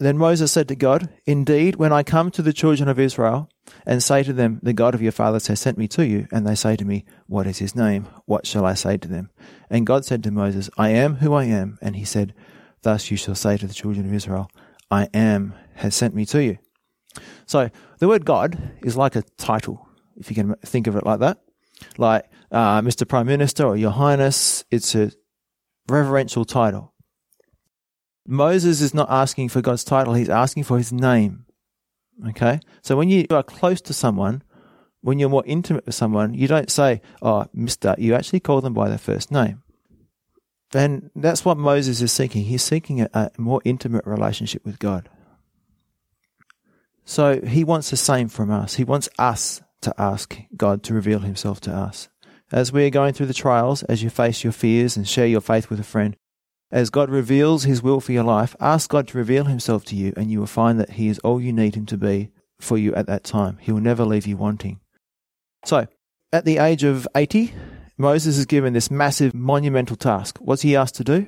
Then 0.00 0.16
Moses 0.16 0.52
said 0.52 0.68
to 0.68 0.76
God, 0.76 1.08
Indeed, 1.26 1.76
when 1.76 1.92
I 1.92 2.04
come 2.04 2.30
to 2.30 2.42
the 2.42 2.52
children 2.52 2.88
of 2.88 3.00
Israel 3.00 3.48
and 3.84 4.02
say 4.02 4.22
to 4.22 4.32
them, 4.32 4.60
The 4.62 4.72
God 4.72 4.94
of 4.94 5.02
your 5.02 5.12
fathers 5.12 5.48
has 5.48 5.60
sent 5.60 5.76
me 5.76 5.88
to 5.88 6.06
you, 6.06 6.28
and 6.30 6.46
they 6.46 6.54
say 6.54 6.76
to 6.76 6.84
me, 6.84 7.04
What 7.26 7.48
is 7.48 7.58
his 7.58 7.74
name? 7.74 8.06
What 8.24 8.46
shall 8.46 8.64
I 8.64 8.74
say 8.74 8.96
to 8.96 9.08
them? 9.08 9.30
And 9.68 9.86
God 9.86 10.04
said 10.04 10.22
to 10.22 10.30
Moses, 10.30 10.70
I 10.78 10.90
am 10.90 11.16
who 11.16 11.34
I 11.34 11.44
am. 11.44 11.78
And 11.82 11.96
he 11.96 12.04
said, 12.04 12.32
Thus 12.82 13.10
you 13.10 13.16
shall 13.16 13.34
say 13.34 13.56
to 13.56 13.66
the 13.66 13.74
children 13.74 14.06
of 14.06 14.14
Israel, 14.14 14.50
I 14.88 15.08
am 15.12 15.54
has 15.74 15.96
sent 15.96 16.14
me 16.14 16.24
to 16.26 16.42
you. 16.42 16.58
So 17.46 17.70
the 17.98 18.08
word 18.08 18.24
God 18.24 18.78
is 18.84 18.96
like 18.96 19.16
a 19.16 19.22
title, 19.36 19.88
if 20.16 20.30
you 20.30 20.36
can 20.36 20.54
think 20.64 20.86
of 20.86 20.94
it 20.94 21.04
like 21.04 21.20
that. 21.20 21.38
Like 21.96 22.24
uh, 22.52 22.80
Mr. 22.82 23.06
Prime 23.06 23.26
Minister 23.26 23.66
or 23.66 23.76
Your 23.76 23.90
Highness, 23.90 24.64
it's 24.70 24.94
a 24.94 25.10
reverential 25.88 26.44
title. 26.44 26.92
Moses 28.30 28.82
is 28.82 28.92
not 28.92 29.10
asking 29.10 29.48
for 29.48 29.62
God's 29.62 29.82
title, 29.82 30.12
he's 30.12 30.28
asking 30.28 30.64
for 30.64 30.76
his 30.76 30.92
name. 30.92 31.46
Okay? 32.28 32.60
So 32.82 32.94
when 32.94 33.08
you 33.08 33.26
are 33.30 33.42
close 33.42 33.80
to 33.80 33.94
someone, 33.94 34.42
when 35.00 35.18
you're 35.18 35.30
more 35.30 35.44
intimate 35.46 35.86
with 35.86 35.94
someone, 35.94 36.34
you 36.34 36.46
don't 36.46 36.70
say, 36.70 37.00
oh, 37.22 37.46
Mr. 37.56 37.98
You 37.98 38.14
actually 38.14 38.40
call 38.40 38.60
them 38.60 38.74
by 38.74 38.90
their 38.90 38.98
first 38.98 39.30
name. 39.30 39.62
And 40.74 41.10
that's 41.16 41.42
what 41.42 41.56
Moses 41.56 42.02
is 42.02 42.12
seeking. 42.12 42.44
He's 42.44 42.62
seeking 42.62 43.00
a, 43.00 43.08
a 43.14 43.30
more 43.38 43.62
intimate 43.64 44.04
relationship 44.04 44.62
with 44.66 44.78
God. 44.78 45.08
So 47.06 47.40
he 47.40 47.64
wants 47.64 47.88
the 47.88 47.96
same 47.96 48.28
from 48.28 48.50
us. 48.50 48.74
He 48.74 48.84
wants 48.84 49.08
us 49.18 49.62
to 49.80 49.94
ask 49.96 50.36
God 50.54 50.82
to 50.82 50.92
reveal 50.92 51.20
himself 51.20 51.62
to 51.62 51.72
us. 51.72 52.10
As 52.52 52.72
we 52.72 52.84
are 52.84 52.90
going 52.90 53.14
through 53.14 53.26
the 53.26 53.34
trials, 53.34 53.82
as 53.84 54.02
you 54.02 54.10
face 54.10 54.44
your 54.44 54.52
fears 54.52 54.98
and 54.98 55.08
share 55.08 55.26
your 55.26 55.40
faith 55.40 55.70
with 55.70 55.80
a 55.80 55.84
friend, 55.84 56.14
as 56.70 56.90
God 56.90 57.10
reveals 57.10 57.64
His 57.64 57.82
will 57.82 58.00
for 58.00 58.12
your 58.12 58.24
life, 58.24 58.54
ask 58.60 58.90
God 58.90 59.08
to 59.08 59.18
reveal 59.18 59.44
Himself 59.44 59.84
to 59.86 59.96
you, 59.96 60.12
and 60.16 60.30
you 60.30 60.40
will 60.40 60.46
find 60.46 60.78
that 60.78 60.90
He 60.90 61.08
is 61.08 61.18
all 61.20 61.40
you 61.40 61.52
need 61.52 61.74
Him 61.74 61.86
to 61.86 61.96
be 61.96 62.30
for 62.60 62.76
you 62.76 62.94
at 62.94 63.06
that 63.06 63.24
time. 63.24 63.58
He 63.60 63.72
will 63.72 63.80
never 63.80 64.04
leave 64.04 64.26
you 64.26 64.36
wanting. 64.36 64.80
So, 65.64 65.86
at 66.32 66.44
the 66.44 66.58
age 66.58 66.84
of 66.84 67.08
80, 67.14 67.52
Moses 67.96 68.38
is 68.38 68.46
given 68.46 68.74
this 68.74 68.90
massive, 68.90 69.34
monumental 69.34 69.96
task. 69.96 70.38
What's 70.40 70.62
he 70.62 70.76
asked 70.76 70.94
to 70.96 71.04
do? 71.04 71.26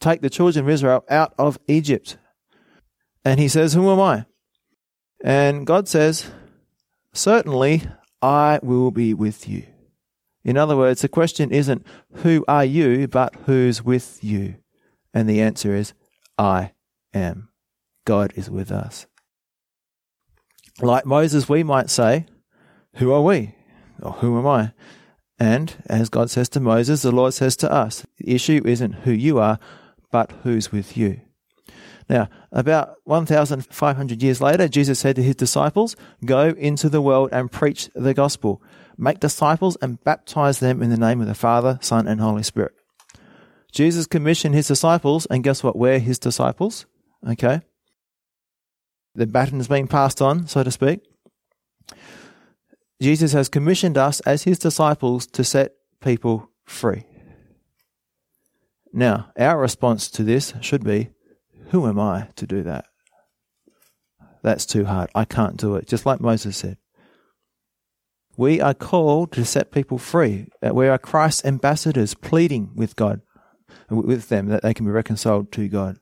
Take 0.00 0.20
the 0.20 0.30
children 0.30 0.64
of 0.64 0.70
Israel 0.70 1.04
out 1.08 1.34
of 1.38 1.58
Egypt. 1.66 2.18
And 3.24 3.40
he 3.40 3.48
says, 3.48 3.72
Who 3.72 3.90
am 3.90 4.00
I? 4.00 4.26
And 5.24 5.66
God 5.66 5.88
says, 5.88 6.30
Certainly 7.12 7.82
I 8.20 8.60
will 8.62 8.90
be 8.90 9.14
with 9.14 9.48
you. 9.48 9.64
In 10.44 10.56
other 10.56 10.76
words, 10.76 11.02
the 11.02 11.08
question 11.08 11.50
isn't 11.50 11.86
who 12.16 12.44
are 12.48 12.64
you, 12.64 13.06
but 13.08 13.34
who's 13.46 13.82
with 13.82 14.22
you? 14.22 14.56
And 15.14 15.28
the 15.28 15.40
answer 15.40 15.74
is 15.74 15.92
I 16.38 16.72
am. 17.14 17.48
God 18.04 18.32
is 18.34 18.50
with 18.50 18.72
us. 18.72 19.06
Like 20.80 21.06
Moses, 21.06 21.48
we 21.48 21.62
might 21.62 21.90
say, 21.90 22.26
Who 22.96 23.12
are 23.12 23.22
we? 23.22 23.54
Or 24.02 24.12
who 24.12 24.38
am 24.38 24.46
I? 24.46 24.72
And 25.38 25.74
as 25.86 26.08
God 26.08 26.30
says 26.30 26.48
to 26.50 26.60
Moses, 26.60 27.02
the 27.02 27.12
Lord 27.12 27.34
says 27.34 27.56
to 27.56 27.72
us, 27.72 28.06
the 28.18 28.32
issue 28.32 28.62
isn't 28.64 28.92
who 28.92 29.10
you 29.10 29.38
are, 29.38 29.58
but 30.10 30.30
who's 30.42 30.70
with 30.70 30.96
you. 30.96 31.20
Now, 32.08 32.28
about 32.52 32.96
1,500 33.04 34.22
years 34.22 34.40
later, 34.40 34.68
Jesus 34.68 35.00
said 35.00 35.16
to 35.16 35.22
his 35.22 35.34
disciples, 35.34 35.96
Go 36.24 36.50
into 36.50 36.88
the 36.88 37.00
world 37.00 37.30
and 37.32 37.50
preach 37.50 37.90
the 37.94 38.14
gospel. 38.14 38.62
Make 38.96 39.20
disciples 39.20 39.76
and 39.80 40.02
baptize 40.04 40.60
them 40.60 40.82
in 40.82 40.90
the 40.90 40.96
name 40.96 41.20
of 41.20 41.26
the 41.26 41.34
Father, 41.34 41.78
Son, 41.80 42.06
and 42.06 42.20
Holy 42.20 42.42
Spirit. 42.42 42.72
Jesus 43.72 44.06
commissioned 44.06 44.54
his 44.54 44.68
disciples, 44.68 45.26
and 45.26 45.42
guess 45.42 45.62
what? 45.62 45.76
We're 45.76 45.98
his 45.98 46.18
disciples. 46.18 46.86
Okay? 47.26 47.62
The 49.14 49.26
baton 49.26 49.60
is 49.60 49.68
being 49.68 49.88
passed 49.88 50.20
on, 50.20 50.46
so 50.46 50.62
to 50.62 50.70
speak. 50.70 51.00
Jesus 53.00 53.32
has 53.32 53.48
commissioned 53.48 53.98
us 53.98 54.20
as 54.20 54.44
his 54.44 54.58
disciples 54.58 55.26
to 55.28 55.42
set 55.42 55.72
people 56.00 56.50
free. 56.64 57.04
Now, 58.92 59.32
our 59.38 59.58
response 59.58 60.10
to 60.12 60.22
this 60.22 60.54
should 60.60 60.84
be 60.84 61.10
who 61.68 61.86
am 61.86 61.98
I 61.98 62.28
to 62.36 62.46
do 62.46 62.62
that? 62.64 62.84
That's 64.42 64.66
too 64.66 64.84
hard. 64.84 65.10
I 65.14 65.24
can't 65.24 65.56
do 65.56 65.76
it. 65.76 65.86
Just 65.86 66.04
like 66.04 66.20
Moses 66.20 66.56
said. 66.56 66.76
We 68.42 68.60
are 68.60 68.74
called 68.74 69.30
to 69.34 69.44
set 69.44 69.70
people 69.70 69.98
free. 69.98 70.48
Uh, 70.60 70.74
we 70.74 70.88
are 70.88 70.98
Christ's 70.98 71.44
ambassadors 71.44 72.14
pleading 72.14 72.72
with 72.74 72.96
God, 72.96 73.20
with 73.88 74.30
them 74.30 74.48
that 74.48 74.64
they 74.64 74.74
can 74.74 74.84
be 74.84 74.90
reconciled 74.90 75.52
to 75.52 75.68
God, 75.68 76.00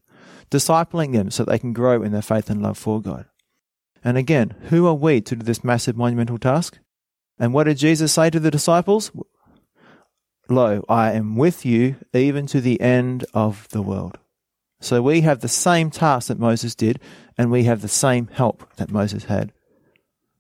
discipling 0.51 1.13
them 1.13 1.31
so 1.31 1.45
they 1.45 1.59
can 1.59 1.75
grow 1.75 2.03
in 2.03 2.13
their 2.13 2.23
faith 2.23 2.49
and 2.49 2.63
love 2.63 2.79
for 2.79 3.03
God. 3.03 3.27
And 4.03 4.17
again, 4.17 4.55
who 4.71 4.87
are 4.87 4.95
we 4.95 5.21
to 5.21 5.37
do 5.37 5.45
this 5.45 5.63
massive 5.63 5.99
monumental 5.99 6.39
task? 6.39 6.79
And 7.39 7.53
what 7.53 7.65
did 7.65 7.77
Jesus 7.77 8.15
say 8.15 8.31
to 8.31 8.41
the 8.41 8.51
disciples? 8.51 9.13
Lo, 10.49 10.83
I 10.89 11.13
am 11.13 11.37
with 11.37 11.67
you 11.67 11.97
even 12.15 12.47
to 12.47 12.63
the 12.63 12.81
end 12.81 13.27
of 13.35 13.69
the 13.69 13.83
world. 13.83 14.17
So 14.81 15.03
we 15.03 15.21
have 15.21 15.41
the 15.41 15.47
same 15.49 15.91
task 15.91 16.29
that 16.29 16.39
Moses 16.39 16.75
did, 16.75 17.01
and 17.37 17.51
we 17.51 17.65
have 17.65 17.83
the 17.83 17.87
same 17.87 18.29
help 18.29 18.77
that 18.77 18.91
Moses 18.91 19.25
had. 19.25 19.53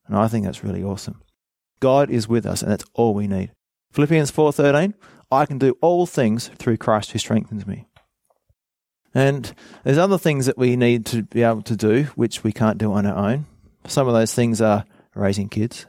And 0.07 0.17
I 0.17 0.29
think 0.29 0.47
that's 0.47 0.65
really 0.65 0.83
awesome. 0.83 1.21
God 1.81 2.11
is 2.11 2.29
with 2.29 2.47
us, 2.47 2.63
and 2.63 2.71
that's 2.71 2.85
all 2.95 3.15
we 3.15 3.27
need. 3.27 3.53
Philippians 3.93 4.31
4:13, 4.31 4.95
I 5.33 5.47
can 5.47 5.59
do 5.59 5.77
all 5.81 6.07
things 6.07 6.49
through 6.57 6.77
Christ 6.77 7.13
who 7.13 7.19
strengthens 7.19 7.67
me. 7.67 7.87
And 9.15 9.53
there's 9.85 9.99
other 9.99 10.19
things 10.19 10.47
that 10.47 10.59
we 10.59 10.77
need 10.77 11.05
to 11.07 11.23
be 11.23 11.43
able 11.43 11.63
to 11.63 11.77
do 11.77 12.05
which 12.15 12.45
we 12.45 12.53
can't 12.53 12.79
do 12.79 12.93
on 12.93 13.07
our 13.07 13.17
own. 13.17 13.47
Some 13.87 14.07
of 14.07 14.15
those 14.15 14.35
things 14.35 14.61
are 14.61 14.85
raising 15.15 15.49
kids, 15.49 15.87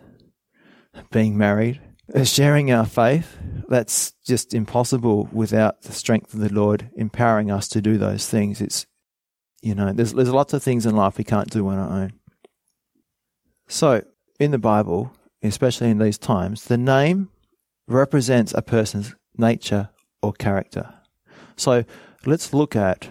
being 1.12 1.38
married, 1.38 1.80
uh, 2.14 2.24
sharing 2.24 2.72
our 2.72 2.86
faith, 2.86 3.38
that's 3.70 4.12
just 4.26 4.54
impossible 4.54 5.30
without 5.32 5.84
the 5.84 5.94
strength 5.94 6.34
of 6.34 6.40
the 6.40 6.54
Lord 6.54 6.90
empowering 6.96 7.52
us 7.52 7.68
to 7.70 7.82
do 7.82 7.98
those 7.98 8.28
things. 8.28 8.60
It's, 8.60 8.86
you 9.62 9.76
know, 9.76 9.94
there's, 9.94 10.14
there's 10.14 10.30
lots 10.30 10.54
of 10.54 10.64
things 10.64 10.86
in 10.86 10.96
life 10.96 11.18
we 11.18 11.24
can't 11.24 11.50
do 11.50 11.68
on 11.68 11.78
our 11.78 11.90
own. 11.90 12.14
So, 13.68 14.04
in 14.40 14.52
the 14.52 14.58
Bible, 14.58 15.14
especially 15.44 15.90
in 15.90 15.98
these 15.98 16.18
times, 16.18 16.66
the 16.66 16.78
name 16.78 17.30
represents 17.88 18.54
a 18.54 18.62
person's 18.62 19.16
nature 19.38 19.90
or 20.22 20.34
character. 20.34 20.94
So, 21.56 21.84
let's 22.26 22.54
look 22.54 22.76
at 22.76 23.10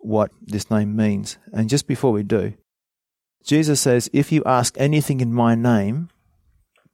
what 0.00 0.30
this 0.40 0.70
name 0.70 0.96
means. 0.96 1.38
And 1.52 1.68
just 1.68 1.86
before 1.86 2.12
we 2.12 2.22
do, 2.22 2.54
Jesus 3.44 3.80
says, 3.80 4.10
If 4.12 4.32
you 4.32 4.42
ask 4.44 4.74
anything 4.78 5.20
in 5.20 5.32
my 5.32 5.54
name, 5.54 6.08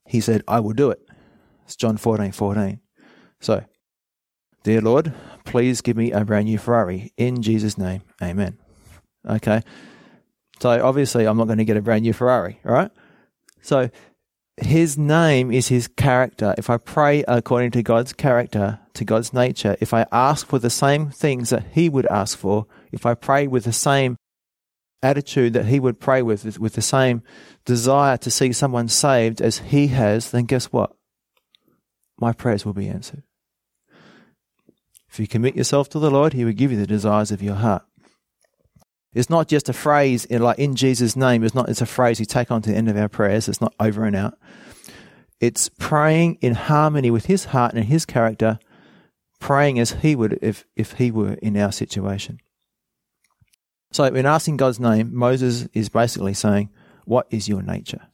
he 0.06 0.20
said, 0.20 0.42
I 0.46 0.60
will 0.60 0.72
do 0.72 0.90
it. 0.90 1.00
It's 1.64 1.76
John 1.76 1.96
14 1.96 2.32
14. 2.32 2.80
So, 3.40 3.64
dear 4.62 4.80
Lord, 4.80 5.12
please 5.44 5.80
give 5.80 5.96
me 5.96 6.12
a 6.12 6.24
brand 6.24 6.46
new 6.46 6.58
Ferrari. 6.58 7.12
In 7.16 7.42
Jesus' 7.42 7.76
name, 7.76 8.02
amen. 8.22 8.58
Okay. 9.28 9.62
So, 10.60 10.70
obviously, 10.84 11.26
I'm 11.26 11.36
not 11.36 11.46
going 11.46 11.58
to 11.58 11.64
get 11.64 11.76
a 11.76 11.82
brand 11.82 12.02
new 12.02 12.12
Ferrari, 12.12 12.60
right? 12.62 12.90
So, 13.62 13.90
his 14.58 14.96
name 14.96 15.52
is 15.52 15.68
his 15.68 15.88
character. 15.88 16.54
If 16.56 16.70
I 16.70 16.78
pray 16.78 17.24
according 17.28 17.72
to 17.72 17.82
God's 17.82 18.12
character, 18.12 18.80
to 18.94 19.04
God's 19.04 19.32
nature, 19.32 19.76
if 19.80 19.92
I 19.92 20.06
ask 20.10 20.46
for 20.46 20.58
the 20.58 20.70
same 20.70 21.10
things 21.10 21.50
that 21.50 21.66
he 21.72 21.88
would 21.88 22.06
ask 22.06 22.38
for, 22.38 22.66
if 22.90 23.04
I 23.04 23.14
pray 23.14 23.46
with 23.46 23.64
the 23.64 23.72
same 23.72 24.16
attitude 25.02 25.52
that 25.52 25.66
he 25.66 25.78
would 25.78 26.00
pray 26.00 26.22
with, 26.22 26.58
with 26.58 26.72
the 26.72 26.82
same 26.82 27.22
desire 27.64 28.16
to 28.18 28.30
see 28.30 28.52
someone 28.52 28.88
saved 28.88 29.42
as 29.42 29.58
he 29.58 29.88
has, 29.88 30.30
then 30.30 30.44
guess 30.44 30.66
what? 30.66 30.96
My 32.18 32.32
prayers 32.32 32.64
will 32.64 32.72
be 32.72 32.88
answered. 32.88 33.22
If 35.16 35.20
you 35.20 35.26
commit 35.26 35.56
yourself 35.56 35.88
to 35.90 35.98
the 35.98 36.10
Lord, 36.10 36.34
He 36.34 36.44
will 36.44 36.52
give 36.52 36.70
you 36.70 36.76
the 36.76 36.86
desires 36.86 37.30
of 37.30 37.42
your 37.42 37.54
heart. 37.54 37.84
It's 39.14 39.30
not 39.30 39.48
just 39.48 39.68
a 39.68 39.72
phrase 39.72 40.26
like 40.30 40.58
in 40.58 40.76
Jesus' 40.76 41.16
name. 41.16 41.42
It's 41.42 41.54
not. 41.54 41.68
It's 41.68 41.80
a 41.80 41.86
phrase 41.86 42.20
we 42.20 42.26
take 42.26 42.50
on 42.50 42.62
to 42.62 42.70
the 42.70 42.76
end 42.76 42.88
of 42.88 42.96
our 42.96 43.08
prayers. 43.08 43.48
It's 43.48 43.60
not 43.60 43.74
over 43.80 44.04
and 44.04 44.14
out. 44.14 44.38
It's 45.40 45.68
praying 45.68 46.38
in 46.40 46.54
harmony 46.54 47.10
with 47.10 47.26
His 47.26 47.46
heart 47.46 47.74
and 47.74 47.84
His 47.84 48.04
character, 48.04 48.58
praying 49.40 49.78
as 49.78 49.92
He 49.92 50.14
would 50.14 50.38
if 50.42 50.64
if 50.76 50.92
He 50.92 51.10
were 51.10 51.34
in 51.34 51.56
our 51.56 51.72
situation. 51.72 52.40
So, 53.92 54.04
in 54.04 54.26
asking 54.26 54.58
God's 54.58 54.80
name, 54.80 55.14
Moses 55.14 55.68
is 55.72 55.88
basically 55.88 56.34
saying, 56.34 56.70
What 57.04 57.26
is 57.30 57.48
your 57.48 57.62
nature? 57.62 58.08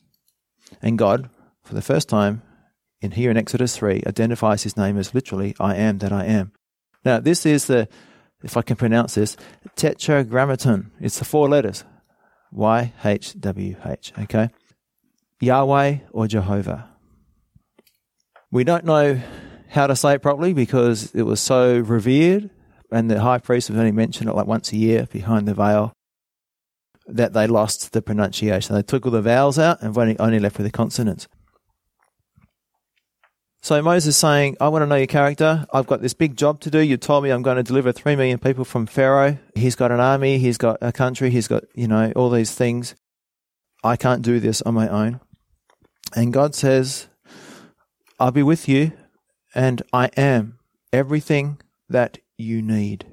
And 0.81 0.97
God, 0.97 1.29
for 1.63 1.75
the 1.75 1.83
first 1.83 2.09
time 2.09 2.43
in 3.01 3.11
here 3.11 3.31
in 3.31 3.37
Exodus 3.37 3.77
3, 3.77 4.03
identifies 4.07 4.63
his 4.63 4.77
name 4.77 4.97
as 4.97 5.15
literally, 5.15 5.55
I 5.59 5.75
am 5.75 5.99
that 5.99 6.13
I 6.13 6.25
am. 6.27 6.53
Now, 7.05 7.19
this 7.19 7.45
is 7.45 7.67
the, 7.67 7.89
if 8.43 8.57
I 8.57 8.63
can 8.63 8.77
pronounce 8.77 9.15
this, 9.15 9.37
tetragrammaton. 9.77 10.91
It's 11.01 11.19
the 11.19 11.25
four 11.25 11.49
letters 11.49 11.85
Y 12.51 12.93
H 13.05 13.35
W 13.41 13.77
H, 13.85 14.13
okay? 14.19 14.51
Yahweh 15.41 15.99
or 16.13 16.27
Jehovah. 16.27 16.89
We 18.51 18.65
don't 18.65 18.85
know 18.85 19.21
how 19.71 19.87
to 19.87 19.97
say 19.97 20.15
it 20.15 20.23
properly 20.23 20.53
because 20.53 21.15
it 21.15 21.23
was 21.23 21.41
so 21.41 21.79
revered 21.79 22.51
and 22.91 23.11
the 23.11 23.21
high 23.21 23.39
priest 23.39 23.71
was 23.71 23.79
only 23.79 23.93
mentioned 23.93 24.29
it 24.29 24.37
like 24.37 24.47
once 24.47 24.71
a 24.73 24.77
year 24.77 25.07
behind 25.11 25.49
the 25.49 25.55
veil, 25.55 25.95
that 27.07 27.33
they 27.33 27.47
lost 27.47 27.93
the 27.93 28.03
pronunciation. 28.03 28.75
They 28.75 28.83
took 28.83 29.07
all 29.07 29.13
the 29.13 29.23
vowels 29.23 29.59
out 29.59 29.83
and 29.83 29.97
only, 29.97 30.19
only 30.19 30.39
left 30.39 30.59
with 30.59 30.67
the 30.67 30.71
consonants. 30.71 31.27
So 33.65 33.81
Moses 33.81 34.17
saying, 34.17 34.57
I 34.61 34.67
want 34.69 34.83
to 34.83 34.87
know 34.89 34.97
your 34.97 35.07
character. 35.07 35.65
I've 35.73 35.87
got 35.87 36.03
this 36.03 36.15
big 36.15 36.37
job 36.37 36.59
to 36.63 36.71
do. 36.71 36.81
You 36.81 36.97
told 36.97 37.23
me 37.23 37.31
I'm 37.31 37.43
going 37.43 37.59
to 37.59 37.63
deliver 37.63 37.93
three 37.93 38.17
million 38.17 38.41
people 38.41 38.65
from 38.65 38.87
Pharaoh. 38.87 39.39
He's 39.55 39.77
got 39.77 39.93
an 39.93 40.01
army. 40.01 40.39
He's 40.39 40.59
got 40.59 40.79
a 40.81 40.91
country. 40.91 41.31
He's 41.31 41.47
got, 41.47 41.63
you 41.77 41.87
know, 41.87 42.13
all 42.17 42.29
these 42.29 42.53
things. 42.53 42.97
I 43.85 43.95
can't 43.95 44.23
do 44.23 44.41
this 44.41 44.63
on 44.63 44.75
my 44.75 44.89
own. 44.89 45.21
And 46.17 46.33
God 46.33 46.57
says, 46.57 47.07
I'll 48.19 48.33
be 48.33 48.43
with 48.43 48.69
you 48.69 48.93
and 49.55 49.81
I 49.93 50.07
am 50.17 50.59
everything 50.93 51.61
that 51.89 52.19
you 52.37 52.63
need. 52.63 53.07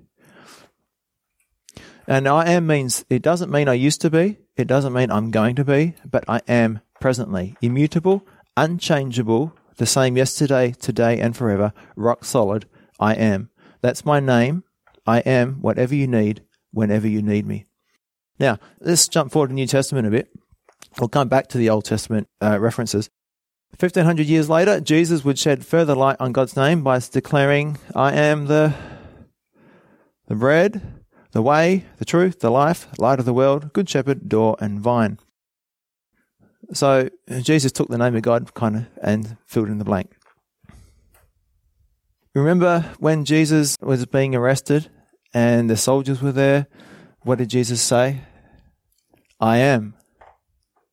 And 2.08 2.28
I 2.28 2.50
am 2.50 2.66
means, 2.66 3.06
it 3.08 3.22
doesn't 3.22 3.52
mean 3.52 3.70
I 3.70 3.74
used 3.74 4.02
to 4.02 4.10
be, 4.10 4.40
it 4.58 4.66
doesn't 4.66 4.94
mean 4.94 5.12
I'm 5.12 5.30
going 5.30 5.56
to 5.58 5.64
be, 5.64 5.94
but 6.10 6.24
I 6.28 6.42
am 6.48 6.82
presently. 7.00 7.56
Immutable, 7.62 8.26
unchangeable, 8.58 9.54
the 9.80 9.86
same 9.86 10.16
yesterday, 10.16 10.72
today, 10.72 11.20
and 11.20 11.36
forever, 11.36 11.74
rock 11.96 12.24
solid, 12.24 12.68
I 13.00 13.16
am. 13.16 13.50
That's 13.82 14.06
my 14.06 14.20
name. 14.20 14.64
I 15.08 15.20
am 15.20 15.56
whatever 15.62 15.96
you 15.96 16.06
need, 16.06 16.44
whenever 16.72 17.08
you 17.08 17.22
need 17.22 17.48
me. 17.48 17.66
Now, 18.40 18.60
let's 18.80 19.08
jump 19.08 19.32
forward 19.32 19.48
to 19.48 19.52
the 19.52 19.56
New 19.56 19.68
Testament 19.68 20.06
a 20.06 20.12
bit. 20.12 20.30
We'll 21.00 21.10
come 21.10 21.30
back 21.30 21.48
to 21.50 21.58
the 21.58 21.70
Old 21.70 21.86
Testament 21.86 22.28
uh, 22.42 22.60
references. 22.60 23.10
1500 23.80 24.28
years 24.28 24.50
later, 24.50 24.80
Jesus 24.82 25.24
would 25.24 25.40
shed 25.40 25.66
further 25.66 25.96
light 25.96 26.18
on 26.20 26.34
God's 26.34 26.56
name 26.56 26.84
by 26.84 27.00
declaring, 27.00 27.78
I 27.96 28.14
am 28.14 28.46
the 28.46 28.74
The 30.28 30.36
bread, 30.36 30.82
the 31.32 31.42
way, 31.42 31.86
the 31.98 32.06
truth, 32.06 32.40
the 32.40 32.52
life, 32.52 32.88
light 32.98 33.20
of 33.20 33.26
the 33.26 33.34
world, 33.34 33.74
good 33.74 33.90
shepherd, 33.90 34.28
door, 34.28 34.58
and 34.60 34.80
vine. 34.80 35.20
So 36.74 37.10
Jesus 37.42 37.72
took 37.72 37.88
the 37.88 37.98
name 37.98 38.16
of 38.16 38.22
God 38.22 38.54
kind 38.54 38.76
of 38.78 38.86
and 39.02 39.38
filled 39.46 39.70
in 39.70 39.80
the 39.80 39.86
blank. 39.86 40.12
Remember 42.36 42.94
when 43.00 43.26
Jesus 43.26 43.76
was 43.82 44.06
being 44.06 44.36
arrested 44.36 44.90
and 45.34 45.70
the 45.70 45.78
soldiers 45.78 46.22
were 46.22 46.32
there? 46.32 46.68
What 47.24 47.40
did 47.40 47.50
Jesus 47.50 47.82
say? 47.82 48.22
I 49.40 49.58
am. 49.58 49.96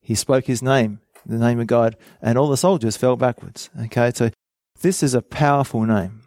He 0.01 0.15
spoke 0.15 0.45
his 0.45 0.63
name, 0.63 0.99
the 1.25 1.37
name 1.37 1.59
of 1.59 1.67
God, 1.67 1.95
and 2.21 2.37
all 2.37 2.49
the 2.49 2.57
soldiers 2.57 2.97
fell 2.97 3.15
backwards. 3.15 3.69
Okay, 3.85 4.11
so 4.15 4.31
this 4.81 5.03
is 5.03 5.13
a 5.13 5.21
powerful 5.21 5.83
name. 5.83 6.21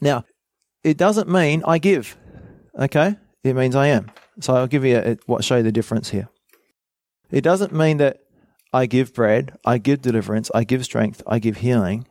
Now, 0.00 0.24
it 0.82 0.96
doesn't 0.96 1.28
mean 1.28 1.62
I 1.66 1.78
give. 1.78 2.16
Okay, 2.78 3.16
it 3.44 3.54
means 3.54 3.76
I 3.76 3.88
am. 3.88 4.10
So 4.40 4.54
I'll 4.54 4.66
give 4.66 4.84
you 4.84 4.96
a, 4.96 5.16
what 5.26 5.44
show 5.44 5.58
you 5.58 5.62
the 5.62 5.72
difference 5.72 6.10
here. 6.10 6.28
It 7.30 7.42
doesn't 7.42 7.72
mean 7.72 7.98
that 7.98 8.18
I 8.72 8.86
give 8.86 9.14
bread, 9.14 9.56
I 9.64 9.78
give 9.78 10.02
deliverance, 10.02 10.50
I 10.54 10.64
give 10.64 10.84
strength, 10.84 11.22
I 11.26 11.38
give 11.38 11.58
healing. 11.58 12.06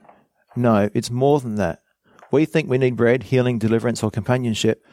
No, 0.56 0.90
it's 0.94 1.10
more 1.12 1.40
than 1.40 1.56
that. 1.56 1.82
We 2.32 2.46
think 2.46 2.70
we 2.70 2.78
need 2.78 2.96
bread, 2.96 3.24
healing, 3.24 3.60
deliverance, 3.60 4.04
or 4.04 4.12
companionship. 4.12 4.86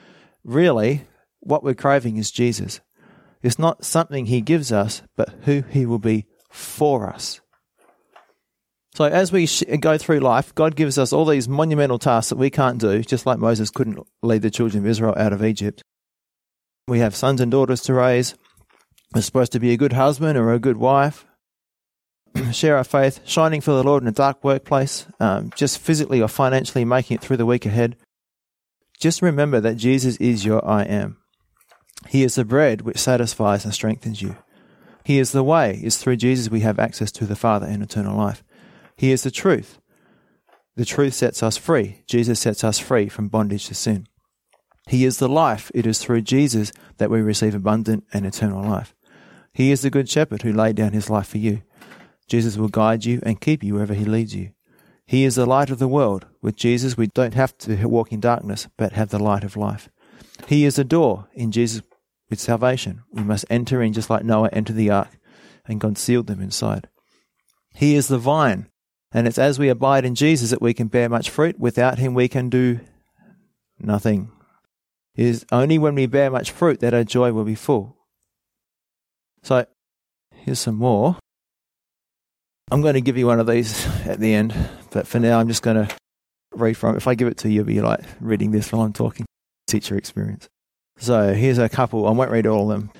Really, 0.44 1.06
what 1.40 1.62
we're 1.62 1.74
craving 1.74 2.16
is 2.16 2.30
Jesus. 2.30 2.80
It's 3.42 3.58
not 3.58 3.84
something 3.84 4.26
he 4.26 4.40
gives 4.40 4.72
us, 4.72 5.02
but 5.16 5.30
who 5.42 5.62
he 5.62 5.86
will 5.86 5.98
be 5.98 6.26
for 6.50 7.08
us. 7.08 7.40
So 8.94 9.04
as 9.04 9.30
we 9.30 9.46
go 9.78 9.98
through 9.98 10.20
life, 10.20 10.54
God 10.54 10.74
gives 10.74 10.96
us 10.96 11.12
all 11.12 11.26
these 11.26 11.48
monumental 11.48 11.98
tasks 11.98 12.30
that 12.30 12.38
we 12.38 12.48
can't 12.48 12.78
do, 12.78 13.02
just 13.02 13.26
like 13.26 13.38
Moses 13.38 13.70
couldn't 13.70 13.98
lead 14.22 14.40
the 14.40 14.50
children 14.50 14.84
of 14.84 14.88
Israel 14.88 15.14
out 15.16 15.34
of 15.34 15.44
Egypt. 15.44 15.82
We 16.88 17.00
have 17.00 17.14
sons 17.14 17.40
and 17.40 17.50
daughters 17.50 17.82
to 17.82 17.94
raise. 17.94 18.34
We're 19.14 19.22
supposed 19.22 19.52
to 19.52 19.60
be 19.60 19.72
a 19.72 19.76
good 19.76 19.92
husband 19.92 20.36
or 20.36 20.52
a 20.52 20.58
good 20.58 20.76
wife. 20.76 21.26
Share 22.52 22.76
our 22.76 22.84
faith, 22.84 23.20
shining 23.24 23.60
for 23.60 23.72
the 23.72 23.84
Lord 23.84 24.02
in 24.02 24.08
a 24.08 24.12
dark 24.12 24.44
workplace, 24.44 25.06
um, 25.20 25.50
just 25.56 25.78
physically 25.78 26.20
or 26.20 26.28
financially 26.28 26.84
making 26.84 27.16
it 27.16 27.20
through 27.20 27.38
the 27.38 27.46
week 27.46 27.64
ahead. 27.64 27.96
Just 28.98 29.22
remember 29.22 29.60
that 29.60 29.76
Jesus 29.76 30.16
is 30.16 30.44
your 30.44 30.66
I 30.66 30.82
am. 30.82 31.18
He 32.08 32.22
is 32.22 32.34
the 32.34 32.44
bread 32.44 32.82
which 32.82 32.98
satisfies 32.98 33.64
and 33.64 33.72
strengthens 33.72 34.22
you. 34.22 34.36
He 35.04 35.18
is 35.20 35.32
the 35.32 35.44
way. 35.44 35.80
It's 35.82 35.98
through 35.98 36.16
Jesus 36.16 36.50
we 36.50 36.60
have 36.60 36.78
access 36.78 37.12
to 37.12 37.26
the 37.26 37.36
Father 37.36 37.66
and 37.66 37.82
eternal 37.82 38.16
life. 38.16 38.42
He 38.96 39.12
is 39.12 39.22
the 39.22 39.30
truth. 39.30 39.78
The 40.74 40.84
truth 40.84 41.14
sets 41.14 41.44
us 41.44 41.56
free. 41.56 42.02
Jesus 42.08 42.40
sets 42.40 42.64
us 42.64 42.80
free 42.80 43.08
from 43.08 43.28
bondage 43.28 43.66
to 43.68 43.74
sin. 43.74 44.08
He 44.88 45.04
is 45.04 45.18
the 45.18 45.28
life. 45.28 45.70
It 45.74 45.86
is 45.86 45.98
through 45.98 46.22
Jesus 46.22 46.72
that 46.98 47.10
we 47.10 47.20
receive 47.20 47.54
abundant 47.54 48.04
and 48.12 48.26
eternal 48.26 48.62
life. 48.62 48.95
He 49.56 49.72
is 49.72 49.80
the 49.80 49.88
good 49.88 50.06
shepherd 50.06 50.42
who 50.42 50.52
laid 50.52 50.76
down 50.76 50.92
his 50.92 51.08
life 51.08 51.28
for 51.28 51.38
you. 51.38 51.62
Jesus 52.28 52.58
will 52.58 52.68
guide 52.68 53.06
you 53.06 53.22
and 53.22 53.40
keep 53.40 53.64
you 53.64 53.72
wherever 53.72 53.94
he 53.94 54.04
leads 54.04 54.34
you. 54.34 54.50
He 55.06 55.24
is 55.24 55.36
the 55.36 55.46
light 55.46 55.70
of 55.70 55.78
the 55.78 55.88
world. 55.88 56.26
With 56.42 56.56
Jesus, 56.56 56.98
we 56.98 57.06
don't 57.06 57.32
have 57.32 57.56
to 57.60 57.86
walk 57.86 58.12
in 58.12 58.20
darkness, 58.20 58.68
but 58.76 58.92
have 58.92 59.08
the 59.08 59.18
light 59.18 59.44
of 59.44 59.56
life. 59.56 59.88
He 60.46 60.66
is 60.66 60.78
a 60.78 60.84
door. 60.84 61.28
In 61.32 61.52
Jesus, 61.52 61.80
with 62.28 62.38
salvation, 62.38 63.04
we 63.10 63.22
must 63.22 63.46
enter 63.48 63.80
in 63.80 63.94
just 63.94 64.10
like 64.10 64.26
Noah 64.26 64.50
entered 64.52 64.76
the 64.76 64.90
ark, 64.90 65.16
and 65.66 65.80
God 65.80 65.96
sealed 65.96 66.26
them 66.26 66.42
inside. 66.42 66.90
He 67.74 67.94
is 67.94 68.08
the 68.08 68.18
vine. 68.18 68.68
And 69.10 69.26
it's 69.26 69.38
as 69.38 69.58
we 69.58 69.70
abide 69.70 70.04
in 70.04 70.16
Jesus 70.16 70.50
that 70.50 70.60
we 70.60 70.74
can 70.74 70.88
bear 70.88 71.08
much 71.08 71.30
fruit. 71.30 71.58
Without 71.58 71.98
him, 71.98 72.12
we 72.12 72.28
can 72.28 72.50
do 72.50 72.80
nothing. 73.78 74.30
It 75.14 75.24
is 75.24 75.46
only 75.50 75.78
when 75.78 75.94
we 75.94 76.04
bear 76.04 76.30
much 76.30 76.50
fruit 76.50 76.80
that 76.80 76.92
our 76.92 77.04
joy 77.04 77.32
will 77.32 77.44
be 77.44 77.54
full. 77.54 77.95
So, 79.46 79.64
here's 80.34 80.58
some 80.58 80.74
more. 80.74 81.16
I'm 82.72 82.82
going 82.82 82.94
to 82.94 83.00
give 83.00 83.16
you 83.16 83.28
one 83.28 83.38
of 83.38 83.46
these 83.46 83.86
at 84.04 84.18
the 84.18 84.34
end, 84.34 84.52
but 84.90 85.06
for 85.06 85.20
now, 85.20 85.38
I'm 85.38 85.46
just 85.46 85.62
going 85.62 85.86
to 85.86 85.96
read 86.52 86.76
from. 86.76 86.94
it. 86.94 86.96
If 86.96 87.06
I 87.06 87.14
give 87.14 87.28
it 87.28 87.36
to 87.38 87.48
you, 87.48 87.58
you'll 87.58 87.64
be 87.64 87.80
like 87.80 88.00
reading 88.18 88.50
this 88.50 88.72
while 88.72 88.82
I'm 88.82 88.92
talking. 88.92 89.24
Teacher 89.68 89.96
experience. 89.96 90.48
So 90.98 91.32
here's 91.32 91.58
a 91.58 91.68
couple. 91.68 92.08
I 92.08 92.10
won't 92.10 92.32
read 92.32 92.48
all 92.48 92.72
of 92.72 92.80
them. 92.80 92.90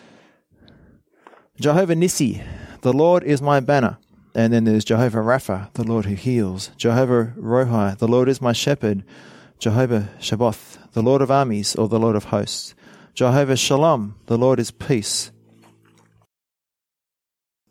Jehovah 1.59 1.97
Nissi, 1.97 2.47
the 2.83 2.93
Lord 2.93 3.25
is 3.25 3.43
my 3.43 3.59
banner. 3.59 3.99
And 4.33 4.53
then 4.53 4.63
there's 4.63 4.85
Jehovah 4.85 5.19
Rapha, 5.19 5.73
the 5.73 5.83
Lord 5.83 6.05
who 6.05 6.15
heals. 6.15 6.71
Jehovah 6.77 7.35
Rohi, 7.37 7.99
the 7.99 8.07
Lord 8.07 8.29
is 8.29 8.41
my 8.41 8.53
shepherd. 8.53 9.03
Jehovah 9.59 10.11
Sabaoth, 10.21 10.79
the 10.93 11.03
Lord 11.03 11.23
of 11.23 11.31
armies, 11.33 11.75
or 11.75 11.89
the 11.89 11.99
Lord 11.99 12.15
of 12.15 12.27
hosts. 12.27 12.77
Jehovah 13.15 13.57
Shalom, 13.57 14.15
the 14.27 14.39
Lord 14.39 14.61
is 14.61 14.71
peace. 14.71 15.33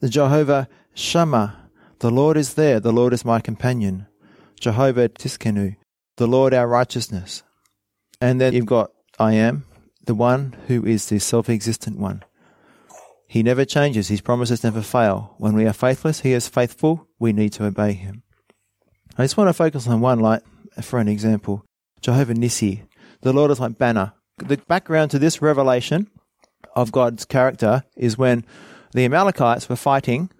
The 0.05 0.11
Jehovah 0.11 0.69
Shammah, 0.93 1.71
the 1.97 2.11
Lord 2.11 2.37
is 2.37 2.53
there, 2.53 2.79
the 2.79 2.93
Lord 2.93 3.11
is 3.11 3.25
my 3.25 3.39
companion. 3.39 4.05
Jehovah 4.59 5.09
Tsidkenu, 5.09 5.77
the 6.17 6.27
Lord 6.27 6.53
our 6.53 6.67
righteousness. 6.67 7.41
And 8.21 8.39
then 8.39 8.53
you've 8.53 8.67
got 8.67 8.91
I 9.17 9.33
am, 9.33 9.65
the 10.05 10.13
one 10.13 10.55
who 10.67 10.85
is 10.85 11.09
the 11.09 11.17
self 11.17 11.49
existent 11.49 11.97
one. 11.97 12.23
He 13.27 13.41
never 13.41 13.65
changes. 13.65 14.09
His 14.09 14.21
promises 14.21 14.63
never 14.63 14.83
fail. 14.83 15.33
When 15.39 15.55
we 15.55 15.65
are 15.65 15.73
faithless, 15.73 16.19
He 16.19 16.33
is 16.33 16.47
faithful. 16.47 17.07
We 17.17 17.33
need 17.33 17.53
to 17.53 17.65
obey 17.65 17.93
Him. 17.93 18.21
I 19.17 19.23
just 19.23 19.37
want 19.37 19.49
to 19.49 19.53
focus 19.53 19.87
on 19.87 20.01
one, 20.01 20.19
like 20.19 20.43
for 20.83 20.99
an 20.99 21.07
example, 21.07 21.65
Jehovah 22.01 22.35
Nissi. 22.35 22.83
The 23.21 23.33
Lord 23.33 23.49
is 23.49 23.59
like 23.59 23.79
banner. 23.79 24.13
The 24.37 24.57
background 24.67 25.09
to 25.11 25.17
this 25.17 25.41
revelation 25.41 26.11
of 26.75 26.91
God's 26.91 27.25
character 27.25 27.83
is 27.97 28.19
when 28.19 28.45
the 28.95 29.03
Amalekites 29.03 29.67
were 29.67 29.75
fighting 29.75 30.31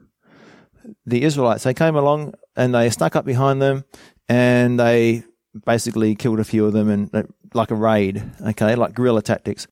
the 1.06 1.24
Israelites. 1.24 1.66
They 1.66 1.74
came 1.74 1.96
along 1.96 2.36
and 2.56 2.74
they 2.74 2.90
snuck 2.90 3.16
up 3.16 3.26
behind 3.26 3.62
them 3.62 3.84
and 4.30 4.80
they 4.80 5.24
basically 5.66 6.16
killed 6.16 6.40
a 6.40 6.46
few 6.46 6.66
of 6.66 6.72
them 6.72 6.90
and 6.90 7.28
like 7.54 7.70
a 7.70 7.76
raid, 7.76 8.24
okay, 8.48 8.76
like 8.76 8.94
guerrilla 8.94 9.22
tactics. 9.22 9.68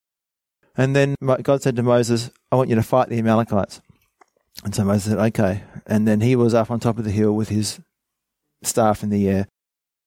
And 0.76 0.94
then 0.96 1.16
God 1.22 1.62
said 1.62 1.78
to 1.78 1.84
Moses, 1.84 2.30
I 2.52 2.58
want 2.58 2.70
you 2.70 2.76
to 2.76 2.84
fight 2.84 3.08
the 3.08 3.20
Amalekites. 3.20 3.80
And 4.66 4.76
so 4.76 4.84
Moses 4.84 5.12
said, 5.12 5.20
okay. 5.20 5.64
And 5.86 6.06
then 6.06 6.20
he 6.20 6.36
was 6.36 6.54
up 6.54 6.70
on 6.70 6.80
top 6.80 6.98
of 6.98 7.06
the 7.06 7.12
hill 7.12 7.34
with 7.34 7.50
his 7.50 7.80
staff 8.64 9.02
in 9.02 9.10
the 9.10 9.30
air. 9.30 9.48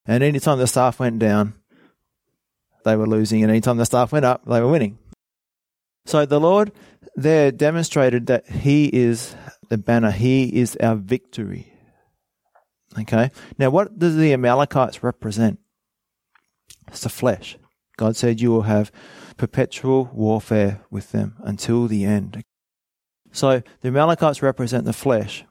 And 0.05 0.23
any 0.23 0.39
time 0.39 0.59
the 0.59 0.67
staff 0.67 1.01
went 1.01 1.19
down, 1.19 1.55
they 2.85 2.95
were 2.95 3.07
losing. 3.07 3.43
And 3.43 3.51
any 3.51 3.62
time 3.62 3.79
the 3.79 3.87
staff 3.87 4.12
went 4.12 4.25
up, 4.25 4.45
they 4.45 4.61
were 4.61 4.71
winning. 4.71 4.99
So 6.05 6.27
the 6.27 6.41
Lord 6.41 6.73
there 7.16 7.50
demonstrated 7.50 8.26
that 8.26 8.48
He 8.48 8.87
is 8.87 9.35
the 9.68 9.79
banner, 9.79 10.11
He 10.11 10.44
is 10.61 10.76
our 10.76 10.96
victory. 10.96 11.72
Okay. 12.98 13.31
Now, 13.59 13.70
what 13.70 13.98
does 13.98 14.16
the 14.16 14.33
Amalekites 14.33 15.02
represent? 15.02 15.59
It's 16.88 17.02
the 17.02 17.09
flesh. 17.09 17.59
God 17.96 18.16
said 18.16 18.40
you 18.40 18.50
will 18.50 18.62
have 18.62 18.92
perpetual 19.37 20.11
warfare 20.12 20.83
with 20.90 21.12
them 21.12 21.37
until 21.40 21.87
the 21.88 22.05
end. 22.05 22.42
So 23.33 23.62
the 23.81 23.88
Amalekites 23.88 24.42
represent 24.42 24.85
the 24.85 24.92
flesh. 24.92 25.44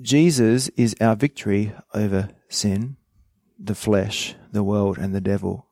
Jesus 0.00 0.68
is 0.76 0.94
our 1.00 1.16
victory 1.16 1.72
over 1.94 2.30
sin, 2.48 2.96
the 3.58 3.74
flesh, 3.74 4.34
the 4.52 4.62
world, 4.62 4.98
and 4.98 5.14
the 5.14 5.20
devil. 5.20 5.67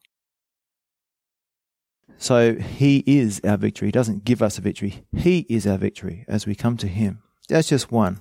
So 2.18 2.54
he 2.54 3.04
is 3.06 3.40
our 3.44 3.56
victory. 3.56 3.88
He 3.88 3.92
doesn't 3.92 4.24
give 4.24 4.42
us 4.42 4.58
a 4.58 4.62
victory. 4.62 5.04
He 5.16 5.46
is 5.48 5.66
our 5.66 5.78
victory 5.78 6.24
as 6.28 6.46
we 6.46 6.54
come 6.54 6.76
to 6.78 6.88
him. 6.88 7.22
That's 7.48 7.68
just 7.68 7.92
one 7.92 8.20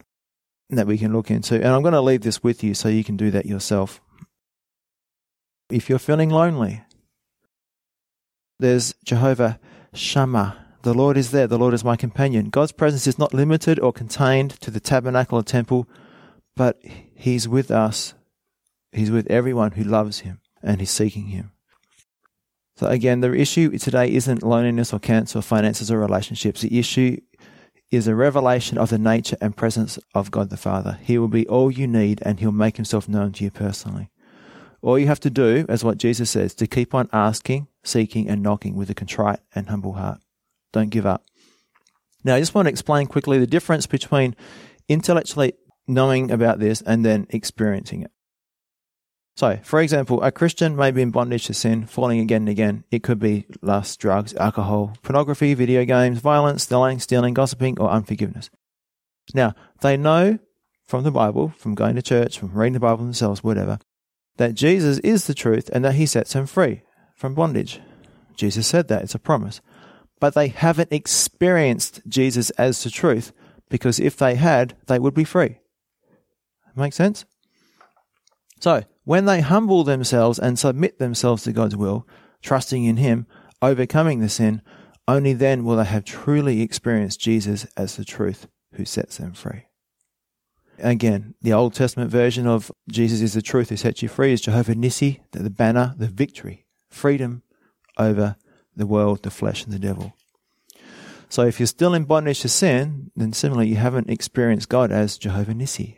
that 0.70 0.88
we 0.88 0.98
can 0.98 1.14
look 1.14 1.32
into. 1.32 1.56
And 1.56 1.68
I'm 1.68 1.82
going 1.82 1.94
to 1.94 2.02
leave 2.02 2.22
this 2.22 2.44
with 2.44 2.64
you 2.64 2.74
so 2.74 2.90
you 2.90 3.04
can 3.04 3.18
do 3.18 3.32
that 3.32 3.46
yourself. 3.46 4.02
If 5.70 5.90
you're 5.90 6.00
feeling 6.00 6.30
lonely, 6.30 6.84
there's 8.60 8.94
Jehovah 9.04 9.60
Shammah. 9.94 10.58
The 10.84 10.94
Lord 10.94 11.18
is 11.18 11.32
there. 11.32 11.48
The 11.48 11.58
Lord 11.58 11.74
is 11.74 11.84
my 11.84 11.96
companion. 11.96 12.50
God's 12.50 12.72
presence 12.72 13.08
is 13.08 13.18
not 13.18 13.34
limited 13.34 13.80
or 13.80 13.92
contained 13.92 14.52
to 14.62 14.70
the 14.70 14.80
tabernacle 14.80 15.40
or 15.40 15.44
temple, 15.44 15.88
but 16.56 16.80
He's 17.16 17.48
with 17.48 17.72
us. 17.72 18.14
He's 18.92 19.10
with 19.10 19.30
everyone 19.32 19.72
who 19.72 19.84
loves 19.84 20.20
Him 20.20 20.42
and 20.62 20.82
is 20.82 20.92
seeking 20.92 21.28
Him. 21.28 21.52
So 22.78 22.88
again, 22.88 23.22
the 23.22 23.34
issue 23.34 23.78
today 23.78 24.14
isn't 24.14 24.44
loneliness 24.44 24.92
or 24.92 25.00
cancer 25.00 25.40
or 25.40 25.42
finances 25.42 25.90
or 25.90 25.98
relationships. 25.98 26.62
The 26.62 26.78
issue 26.78 27.18
is 27.90 28.08
a 28.08 28.16
revelation 28.16 28.78
of 28.78 28.90
the 28.90 28.98
nature 28.98 29.38
and 29.40 29.56
presence 29.56 29.98
of 30.14 30.32
God 30.32 30.50
the 30.50 30.58
Father. 30.58 31.00
He 31.02 31.18
will 31.18 31.30
be 31.30 31.48
all 31.48 31.72
you 31.72 31.88
need 31.88 32.22
and 32.24 32.40
He'll 32.40 32.52
make 32.52 32.76
Himself 32.76 33.08
known 33.08 33.32
to 33.34 33.44
you 33.44 33.52
personally. 33.52 34.10
All 34.82 35.00
you 35.00 35.08
have 35.08 35.22
to 35.22 35.30
do, 35.30 35.66
as 35.70 35.84
what 35.84 35.98
Jesus 35.98 36.30
says, 36.30 36.54
to 36.56 36.68
keep 36.68 36.94
on 36.94 37.10
asking, 37.14 37.68
seeking, 37.84 38.30
and 38.30 38.44
knocking 38.44 38.76
with 38.76 38.90
a 38.90 38.94
contrite 38.94 39.40
and 39.56 39.70
humble 39.70 39.94
heart. 39.94 40.20
Don't 40.74 40.90
give 40.90 41.06
up. 41.06 41.24
Now, 42.24 42.36
I 42.36 42.40
just 42.40 42.54
want 42.54 42.66
to 42.66 42.72
explain 42.72 43.08
quickly 43.08 43.40
the 43.40 43.48
difference 43.48 43.88
between 43.88 44.36
intellectually 44.90 45.54
knowing 45.88 46.30
about 46.30 46.60
this 46.60 46.82
and 46.82 47.06
then 47.06 47.28
experiencing 47.30 48.04
it. 48.04 48.12
So, 49.36 49.60
for 49.64 49.82
example, 49.82 50.24
a 50.24 50.32
Christian 50.32 50.78
may 50.78 50.92
be 50.92 51.02
in 51.02 51.12
bondage 51.12 51.48
to 51.48 51.54
sin, 51.54 51.86
falling 51.86 52.20
again 52.20 52.44
and 52.44 52.50
again. 52.50 52.86
It 52.90 53.04
could 53.04 53.20
be 53.20 53.46
lust, 53.62 54.00
drugs, 54.00 54.34
alcohol, 54.36 54.96
pornography, 55.04 55.54
video 55.54 55.84
games, 55.84 56.20
violence, 56.20 56.72
lying, 56.72 57.00
stealing, 57.00 57.34
gossiping, 57.34 57.78
or 57.78 57.90
unforgiveness. 57.90 58.50
Now, 59.34 59.54
they 59.82 59.98
know 59.98 60.40
from 60.86 61.04
the 61.04 61.12
Bible, 61.12 61.54
from 61.58 61.76
going 61.76 61.96
to 61.96 62.02
church, 62.02 62.40
from 62.40 62.54
reading 62.54 62.74
the 62.74 62.80
Bible 62.80 63.04
themselves, 63.04 63.44
whatever, 63.44 63.80
that 64.38 64.54
Jesus 64.54 65.00
is 65.00 65.28
the 65.28 65.34
truth 65.34 65.70
and 65.74 65.84
that 65.84 65.96
he 65.96 66.06
sets 66.06 66.32
them 66.32 66.46
free 66.46 66.84
from 67.14 67.36
bondage. 67.36 67.82
Jesus 68.38 68.68
said 68.68 68.88
that, 68.88 69.04
it's 69.04 69.16
a 69.16 69.20
promise. 69.20 69.60
But 70.22 70.34
they 70.34 70.48
haven't 70.48 70.94
experienced 70.94 72.02
Jesus 72.08 72.52
as 72.52 72.84
the 72.84 72.90
truth 72.90 73.34
because 73.70 74.00
if 74.00 74.16
they 74.16 74.36
had, 74.36 74.78
they 74.88 75.00
would 75.00 75.14
be 75.14 75.26
free. 75.26 75.60
Make 76.76 76.94
sense? 76.94 77.26
So, 78.60 78.84
when 79.06 79.26
they 79.26 79.42
humble 79.42 79.84
themselves 79.84 80.38
and 80.38 80.60
submit 80.60 81.00
themselves 81.00 81.44
to 81.44 81.54
God's 81.54 81.76
will, 81.76 82.08
trusting 82.42 82.84
in 82.84 82.98
Him, 82.98 83.28
overcoming 83.62 84.20
the 84.20 84.30
sin, 84.30 84.62
only 85.08 85.34
then 85.34 85.64
will 85.64 85.78
they 85.78 85.86
have 85.86 86.04
truly 86.04 86.62
experienced 86.62 87.20
Jesus 87.20 87.66
as 87.78 87.96
the 87.96 88.04
truth 88.04 88.48
who 88.74 88.84
sets 88.84 89.18
them 89.18 89.34
free. 89.34 89.66
Again, 90.80 91.36
the 91.42 91.54
Old 91.54 91.74
Testament 91.74 92.12
version 92.12 92.48
of 92.48 92.72
Jesus 92.90 93.22
is 93.22 93.34
the 93.34 93.42
truth 93.42 93.70
who 93.70 93.78
sets 93.78 94.02
you 94.02 94.10
free 94.10 94.34
is 94.34 94.42
Jehovah 94.42 94.76
Nissi, 94.76 95.22
the 95.32 95.50
banner, 95.50 95.96
the 95.98 96.08
victory, 96.08 96.66
freedom 96.90 97.44
over 97.98 98.36
the 98.76 98.88
world, 98.88 99.24
the 99.24 99.32
flesh, 99.32 99.64
and 99.64 99.72
the 99.72 99.80
devil. 99.80 100.14
So 101.30 101.44
if 101.44 101.60
you're 101.60 101.68
still 101.68 101.94
in 101.94 102.06
bondage 102.06 102.42
to 102.42 102.50
sin, 102.50 103.12
then 103.16 103.32
similarly 103.34 103.70
you 103.70 103.76
haven't 103.76 104.10
experienced 104.10 104.68
God 104.70 104.92
as 104.92 105.18
Jehovah 105.18 105.54
Nissi. 105.54 105.98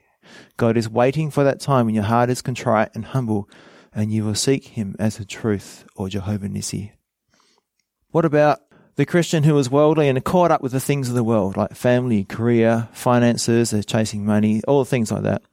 God 0.57 0.77
is 0.77 0.89
waiting 0.89 1.31
for 1.31 1.43
that 1.43 1.59
time 1.59 1.85
when 1.85 1.95
your 1.95 2.03
heart 2.03 2.29
is 2.29 2.41
contrite 2.41 2.89
and 2.93 3.05
humble, 3.05 3.49
and 3.93 4.11
you 4.11 4.23
will 4.23 4.35
seek 4.35 4.65
Him 4.65 4.95
as 4.99 5.17
the 5.17 5.25
truth 5.25 5.85
or 5.95 6.09
Jehovah 6.09 6.47
Nissi. 6.47 6.91
What 8.11 8.25
about 8.25 8.59
the 8.97 9.05
Christian 9.05 9.43
who 9.43 9.57
is 9.59 9.69
worldly 9.69 10.09
and 10.09 10.23
caught 10.23 10.49
up 10.49 10.61
with 10.61 10.71
the 10.71 10.79
things 10.79 11.07
of 11.07 11.15
the 11.15 11.23
world, 11.23 11.55
like 11.55 11.75
family, 11.75 12.23
career, 12.23 12.89
finances, 12.91 13.69
they're 13.69 13.83
chasing 13.83 14.25
money, 14.25 14.61
all 14.67 14.85
things 14.85 15.11
like 15.11 15.21
that. 15.21 15.43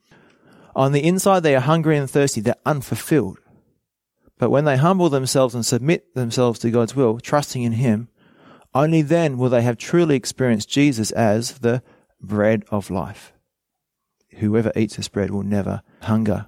On 0.75 0.93
the 0.93 1.05
inside, 1.05 1.41
they 1.41 1.55
are 1.55 1.61
hungry 1.61 1.99
and 1.99 2.11
thirsty, 2.11 2.41
they're 2.41 2.55
unfulfilled. 2.65 3.39
But 4.39 4.51
when 4.51 4.65
they 4.65 4.79
humble 4.79 5.11
themselves 5.11 5.55
and 5.55 5.65
submit 5.65 6.15
themselves 6.15 6.59
to 6.61 6.71
God's 6.71 6.97
will, 6.97 7.21
trusting 7.21 7.63
in 7.63 7.73
Him, 7.73 8.09
only 8.75 9.03
then 9.03 9.37
will 9.37 9.51
they 9.51 9.63
have 9.63 9.77
truly 9.77 10.17
experienced 10.17 10.69
Jesus 10.69 11.11
as 11.13 11.59
the 11.59 11.83
bread 12.21 12.65
of 12.71 12.91
life. 12.91 13.33
Whoever 14.39 14.73
eats 14.77 14.97
this 14.97 15.09
bread 15.09 15.31
will 15.31 15.43
never 15.43 15.83
hunger. 16.03 16.47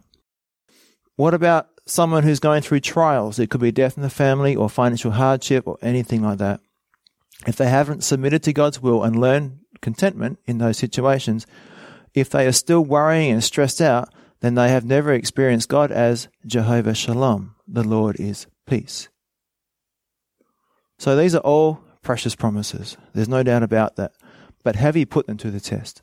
What 1.17 1.35
about 1.35 1.69
someone 1.87 2.25
who's 2.25 2.41
going 2.41 2.63
through 2.63 2.81
trials? 2.81 3.39
It 3.39 3.49
could 3.49 3.61
be 3.61 3.73
death 3.73 3.97
in 3.97 4.03
the 4.03 4.11
family 4.11 4.55
or 4.55 4.69
financial 4.69 5.13
hardship 5.13 5.67
or 5.67 5.79
anything 5.81 6.23
like 6.23 6.39
that. 6.39 6.61
If 7.47 7.57
they 7.57 7.69
haven't 7.69 8.05
submitted 8.05 8.43
to 8.45 8.53
God's 8.53 8.83
will 8.83 9.03
and 9.03 9.21
learned 9.21 9.61
contentment 9.81 10.39
in 10.47 10.59
those 10.59 10.79
situations, 10.79 11.47
if 12.15 12.31
they 12.31 12.47
are 12.47 12.53
still 12.53 12.85
worrying 12.85 13.31
and 13.31 13.45
stressed 13.45 13.81
out, 13.81 14.09
then 14.41 14.55
they 14.55 14.69
have 14.69 14.85
never 14.85 15.13
experienced 15.13 15.69
God 15.69 15.91
as 15.91 16.29
Jehovah 16.45 16.95
Shalom. 16.95 17.55
The 17.67 17.85
Lord 17.85 18.19
is 18.21 18.47
peace. 18.67 19.09
So 20.99 21.17
these 21.17 21.35
are 21.35 21.41
all 21.41 21.81
precious 22.03 22.35
promises. 22.35 22.97
There's 23.13 23.29
no 23.29 23.43
doubt 23.43 23.63
about 23.63 23.97
that. 23.97 24.13
But 24.63 24.77
have 24.77 24.97
you 24.97 25.07
put 25.07 25.27
them 25.27 25.37
to 25.39 25.51
the 25.51 25.61
test? 25.61 26.03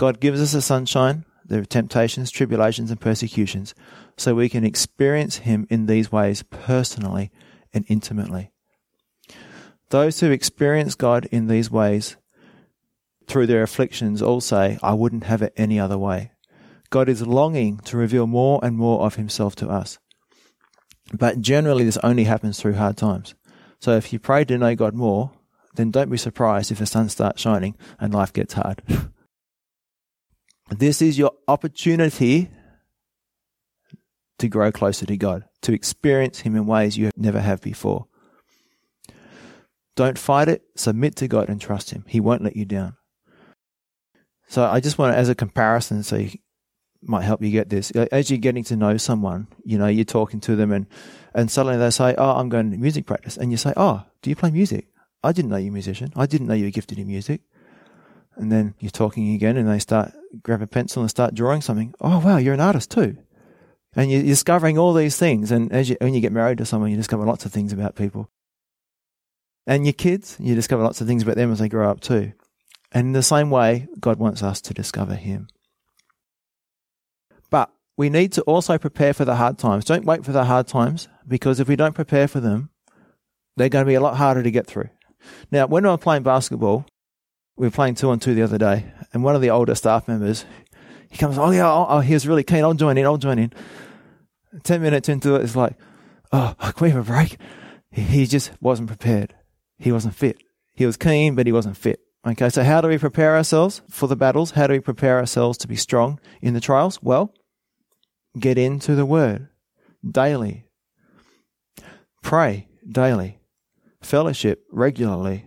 God 0.00 0.18
gives 0.18 0.40
us 0.40 0.52
the 0.52 0.62
sunshine, 0.62 1.26
the 1.44 1.66
temptations, 1.66 2.30
tribulations, 2.30 2.90
and 2.90 2.98
persecutions, 2.98 3.74
so 4.16 4.34
we 4.34 4.48
can 4.48 4.64
experience 4.64 5.36
Him 5.36 5.66
in 5.68 5.84
these 5.84 6.10
ways 6.10 6.42
personally 6.42 7.30
and 7.74 7.84
intimately. 7.86 8.50
Those 9.90 10.20
who 10.20 10.30
experience 10.30 10.94
God 10.94 11.26
in 11.26 11.48
these 11.48 11.70
ways 11.70 12.16
through 13.26 13.46
their 13.46 13.62
afflictions 13.62 14.22
all 14.22 14.40
say, 14.40 14.78
I 14.82 14.94
wouldn't 14.94 15.24
have 15.24 15.42
it 15.42 15.52
any 15.54 15.78
other 15.78 15.98
way. 15.98 16.32
God 16.88 17.10
is 17.10 17.26
longing 17.26 17.76
to 17.80 17.98
reveal 17.98 18.26
more 18.26 18.58
and 18.62 18.78
more 18.78 19.02
of 19.02 19.16
himself 19.16 19.54
to 19.56 19.68
us. 19.68 19.98
But 21.12 21.42
generally, 21.42 21.84
this 21.84 21.98
only 21.98 22.24
happens 22.24 22.58
through 22.58 22.76
hard 22.76 22.96
times. 22.96 23.34
So 23.80 23.98
if 23.98 24.14
you 24.14 24.18
pray 24.18 24.46
to 24.46 24.56
know 24.56 24.74
God 24.74 24.94
more, 24.94 25.32
then 25.74 25.90
don't 25.90 26.10
be 26.10 26.16
surprised 26.16 26.72
if 26.72 26.78
the 26.78 26.86
sun 26.86 27.10
starts 27.10 27.42
shining 27.42 27.76
and 27.98 28.14
life 28.14 28.32
gets 28.32 28.54
hard. 28.54 28.82
this 30.78 31.02
is 31.02 31.18
your 31.18 31.32
opportunity 31.48 32.50
to 34.38 34.48
grow 34.48 34.72
closer 34.72 35.06
to 35.06 35.16
God, 35.16 35.44
to 35.62 35.72
experience 35.72 36.40
Him 36.40 36.56
in 36.56 36.66
ways 36.66 36.96
you 36.96 37.10
never 37.16 37.40
have 37.40 37.60
before. 37.60 38.06
Don't 39.96 40.18
fight 40.18 40.48
it. 40.48 40.62
Submit 40.76 41.16
to 41.16 41.28
God 41.28 41.48
and 41.48 41.60
trust 41.60 41.90
Him. 41.90 42.04
He 42.08 42.20
won't 42.20 42.42
let 42.42 42.56
you 42.56 42.64
down. 42.64 42.96
So 44.48 44.64
I 44.64 44.80
just 44.80 44.98
want 44.98 45.12
to, 45.14 45.18
as 45.18 45.28
a 45.28 45.34
comparison, 45.34 46.02
so 46.02 46.16
you 46.16 46.30
might 47.02 47.22
help 47.22 47.42
you 47.42 47.50
get 47.50 47.68
this. 47.68 47.90
As 47.90 48.30
you're 48.30 48.38
getting 48.38 48.64
to 48.64 48.76
know 48.76 48.96
someone, 48.96 49.48
you 49.64 49.78
know, 49.78 49.86
you're 49.86 50.04
talking 50.04 50.40
to 50.40 50.56
them 50.56 50.72
and, 50.72 50.86
and 51.34 51.50
suddenly 51.50 51.78
they 51.78 51.90
say, 51.90 52.14
Oh, 52.18 52.32
I'm 52.32 52.48
going 52.48 52.70
to 52.70 52.76
music 52.76 53.06
practice. 53.06 53.36
And 53.36 53.50
you 53.50 53.56
say, 53.56 53.72
Oh, 53.76 54.02
do 54.22 54.30
you 54.30 54.36
play 54.36 54.50
music? 54.50 54.88
I 55.22 55.32
didn't 55.32 55.50
know 55.50 55.56
you're 55.56 55.68
a 55.68 55.72
musician. 55.72 56.12
I 56.16 56.26
didn't 56.26 56.46
know 56.46 56.54
you 56.54 56.64
were 56.64 56.70
gifted 56.70 56.98
in 56.98 57.06
music. 57.06 57.42
And 58.40 58.50
then 58.50 58.74
you're 58.80 58.90
talking 58.90 59.34
again 59.34 59.58
and 59.58 59.68
they 59.68 59.78
start, 59.78 60.12
grab 60.42 60.62
a 60.62 60.66
pencil 60.66 61.02
and 61.02 61.10
start 61.10 61.34
drawing 61.34 61.60
something. 61.60 61.94
Oh, 62.00 62.20
wow, 62.20 62.38
you're 62.38 62.54
an 62.54 62.60
artist 62.60 62.90
too. 62.90 63.18
And 63.94 64.10
you're 64.10 64.22
discovering 64.22 64.78
all 64.78 64.94
these 64.94 65.18
things. 65.18 65.50
And 65.50 65.70
as 65.70 65.90
you, 65.90 65.98
when 66.00 66.14
you 66.14 66.22
get 66.22 66.32
married 66.32 66.56
to 66.58 66.64
someone, 66.64 66.90
you 66.90 66.96
discover 66.96 67.26
lots 67.26 67.44
of 67.44 67.52
things 67.52 67.70
about 67.70 67.96
people. 67.96 68.30
And 69.66 69.84
your 69.84 69.92
kids, 69.92 70.38
you 70.40 70.54
discover 70.54 70.82
lots 70.82 71.02
of 71.02 71.06
things 71.06 71.22
about 71.22 71.36
them 71.36 71.52
as 71.52 71.58
they 71.58 71.68
grow 71.68 71.90
up 71.90 72.00
too. 72.00 72.32
And 72.92 73.08
in 73.08 73.12
the 73.12 73.22
same 73.22 73.50
way, 73.50 73.88
God 74.00 74.18
wants 74.18 74.42
us 74.42 74.62
to 74.62 74.74
discover 74.74 75.16
Him. 75.16 75.48
But 77.50 77.70
we 77.98 78.08
need 78.08 78.32
to 78.32 78.42
also 78.42 78.78
prepare 78.78 79.12
for 79.12 79.26
the 79.26 79.36
hard 79.36 79.58
times. 79.58 79.84
Don't 79.84 80.06
wait 80.06 80.24
for 80.24 80.32
the 80.32 80.44
hard 80.46 80.66
times 80.66 81.08
because 81.28 81.60
if 81.60 81.68
we 81.68 81.76
don't 81.76 81.94
prepare 81.94 82.26
for 82.26 82.40
them, 82.40 82.70
they're 83.58 83.68
going 83.68 83.84
to 83.84 83.88
be 83.88 83.96
a 83.96 84.00
lot 84.00 84.16
harder 84.16 84.42
to 84.42 84.50
get 84.50 84.66
through. 84.66 84.88
Now, 85.50 85.66
when 85.66 85.84
I 85.84 85.90
was 85.90 86.00
playing 86.00 86.22
basketball, 86.22 86.86
we 87.60 87.66
were 87.66 87.72
playing 87.72 87.94
two 87.94 88.10
on 88.10 88.18
two 88.18 88.34
the 88.34 88.42
other 88.42 88.58
day, 88.58 88.92
and 89.12 89.22
one 89.22 89.34
of 89.34 89.42
the 89.42 89.50
older 89.50 89.74
staff 89.74 90.08
members, 90.08 90.44
he 91.10 91.18
comes, 91.18 91.38
oh 91.38 91.50
yeah, 91.50 91.70
oh, 91.70 91.86
oh 91.88 92.00
he 92.00 92.14
was 92.14 92.26
really 92.26 92.42
keen. 92.42 92.64
I'll 92.64 92.74
join 92.74 92.98
in. 92.98 93.04
I'll 93.04 93.16
join 93.16 93.38
in. 93.38 93.52
Ten 94.62 94.82
minutes 94.82 95.08
into 95.08 95.34
it, 95.34 95.42
it's 95.42 95.54
like, 95.54 95.76
oh, 96.32 96.54
can 96.58 96.74
we 96.80 96.90
have 96.90 97.08
a 97.08 97.12
break? 97.12 97.38
He 97.92 98.26
just 98.26 98.50
wasn't 98.60 98.88
prepared 98.88 99.34
he 99.80 99.90
wasn't 99.90 100.14
fit. 100.14 100.42
He 100.74 100.86
was 100.86 100.96
keen, 100.96 101.34
but 101.34 101.46
he 101.46 101.52
wasn't 101.52 101.76
fit. 101.76 102.00
Okay, 102.26 102.50
so 102.50 102.62
how 102.62 102.82
do 102.82 102.88
we 102.88 102.98
prepare 102.98 103.34
ourselves 103.34 103.80
for 103.88 104.06
the 104.06 104.14
battles? 104.14 104.52
How 104.52 104.66
do 104.66 104.74
we 104.74 104.80
prepare 104.80 105.18
ourselves 105.18 105.56
to 105.58 105.68
be 105.68 105.74
strong 105.74 106.20
in 106.42 106.52
the 106.52 106.60
trials? 106.60 107.02
Well, 107.02 107.32
get 108.38 108.58
into 108.58 108.94
the 108.94 109.06
Word 109.06 109.48
daily, 110.08 110.66
pray 112.22 112.68
daily, 112.86 113.40
fellowship 114.02 114.64
regularly, 114.70 115.46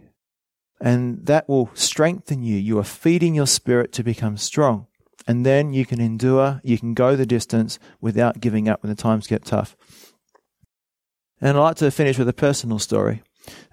and 0.84 1.26
that 1.28 1.48
will 1.48 1.72
strengthen 1.74 2.44
you. 2.44 2.58
You 2.58 2.78
are 2.78 2.84
feeding 2.84 3.34
your 3.34 3.48
spirit 3.48 3.94
to 3.94 4.04
become 4.04 4.36
strong. 4.36 4.88
And 5.26 5.46
then 5.46 5.72
you 5.72 5.86
can 5.86 6.02
endure, 6.02 6.60
you 6.62 6.78
can 6.78 6.94
go 6.94 7.16
the 7.16 7.26
distance 7.26 7.80
without 8.02 8.42
giving 8.42 8.68
up 8.68 8.84
when 8.84 8.90
the 8.90 9.02
times 9.02 9.26
get 9.26 9.46
tough. 9.46 9.78
And 11.40 11.58
I'd 11.58 11.62
like 11.62 11.78
to 11.78 11.90
finish 11.90 12.18
with 12.20 12.28
a 12.28 12.34
personal 12.34 12.80
story. 12.80 13.24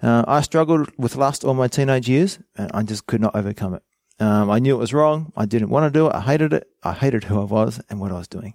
Uh, 0.01 0.23
I 0.25 0.39
struggled 0.39 0.89
with 0.97 1.17
lust 1.17 1.43
all 1.43 1.53
my 1.53 1.67
teenage 1.67 2.07
years, 2.07 2.39
and 2.55 2.71
I 2.73 2.83
just 2.83 3.07
could 3.07 3.19
not 3.19 3.35
overcome 3.35 3.73
it. 3.73 3.83
Um, 4.21 4.49
I 4.49 4.59
knew 4.59 4.73
it 4.73 4.79
was 4.79 4.93
wrong. 4.93 5.33
I 5.35 5.45
didn't 5.45 5.69
want 5.69 5.91
to 5.91 5.99
do 5.99 6.07
it. 6.07 6.15
I 6.15 6.21
hated 6.21 6.53
it. 6.53 6.67
I 6.81 6.93
hated 6.93 7.25
who 7.25 7.41
I 7.41 7.43
was 7.43 7.81
and 7.89 7.99
what 7.99 8.11
I 8.13 8.19
was 8.19 8.29
doing. 8.29 8.53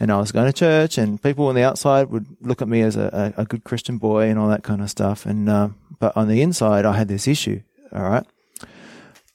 And 0.00 0.10
I 0.10 0.18
was 0.18 0.32
going 0.32 0.46
to 0.46 0.52
church, 0.54 0.96
and 0.96 1.22
people 1.22 1.48
on 1.48 1.54
the 1.54 1.64
outside 1.64 2.08
would 2.10 2.26
look 2.40 2.62
at 2.62 2.68
me 2.68 2.80
as 2.80 2.96
a, 2.96 3.34
a, 3.36 3.44
good 3.44 3.64
Christian 3.64 3.98
boy 3.98 4.28
and 4.28 4.38
all 4.38 4.48
that 4.48 4.62
kind 4.62 4.80
of 4.80 4.90
stuff. 4.90 5.26
And 5.26 5.48
uh, 5.48 5.70
but 5.98 6.16
on 6.16 6.28
the 6.28 6.42
inside, 6.42 6.84
I 6.84 6.96
had 6.96 7.08
this 7.08 7.28
issue. 7.28 7.62
All 7.92 8.02
right. 8.02 8.24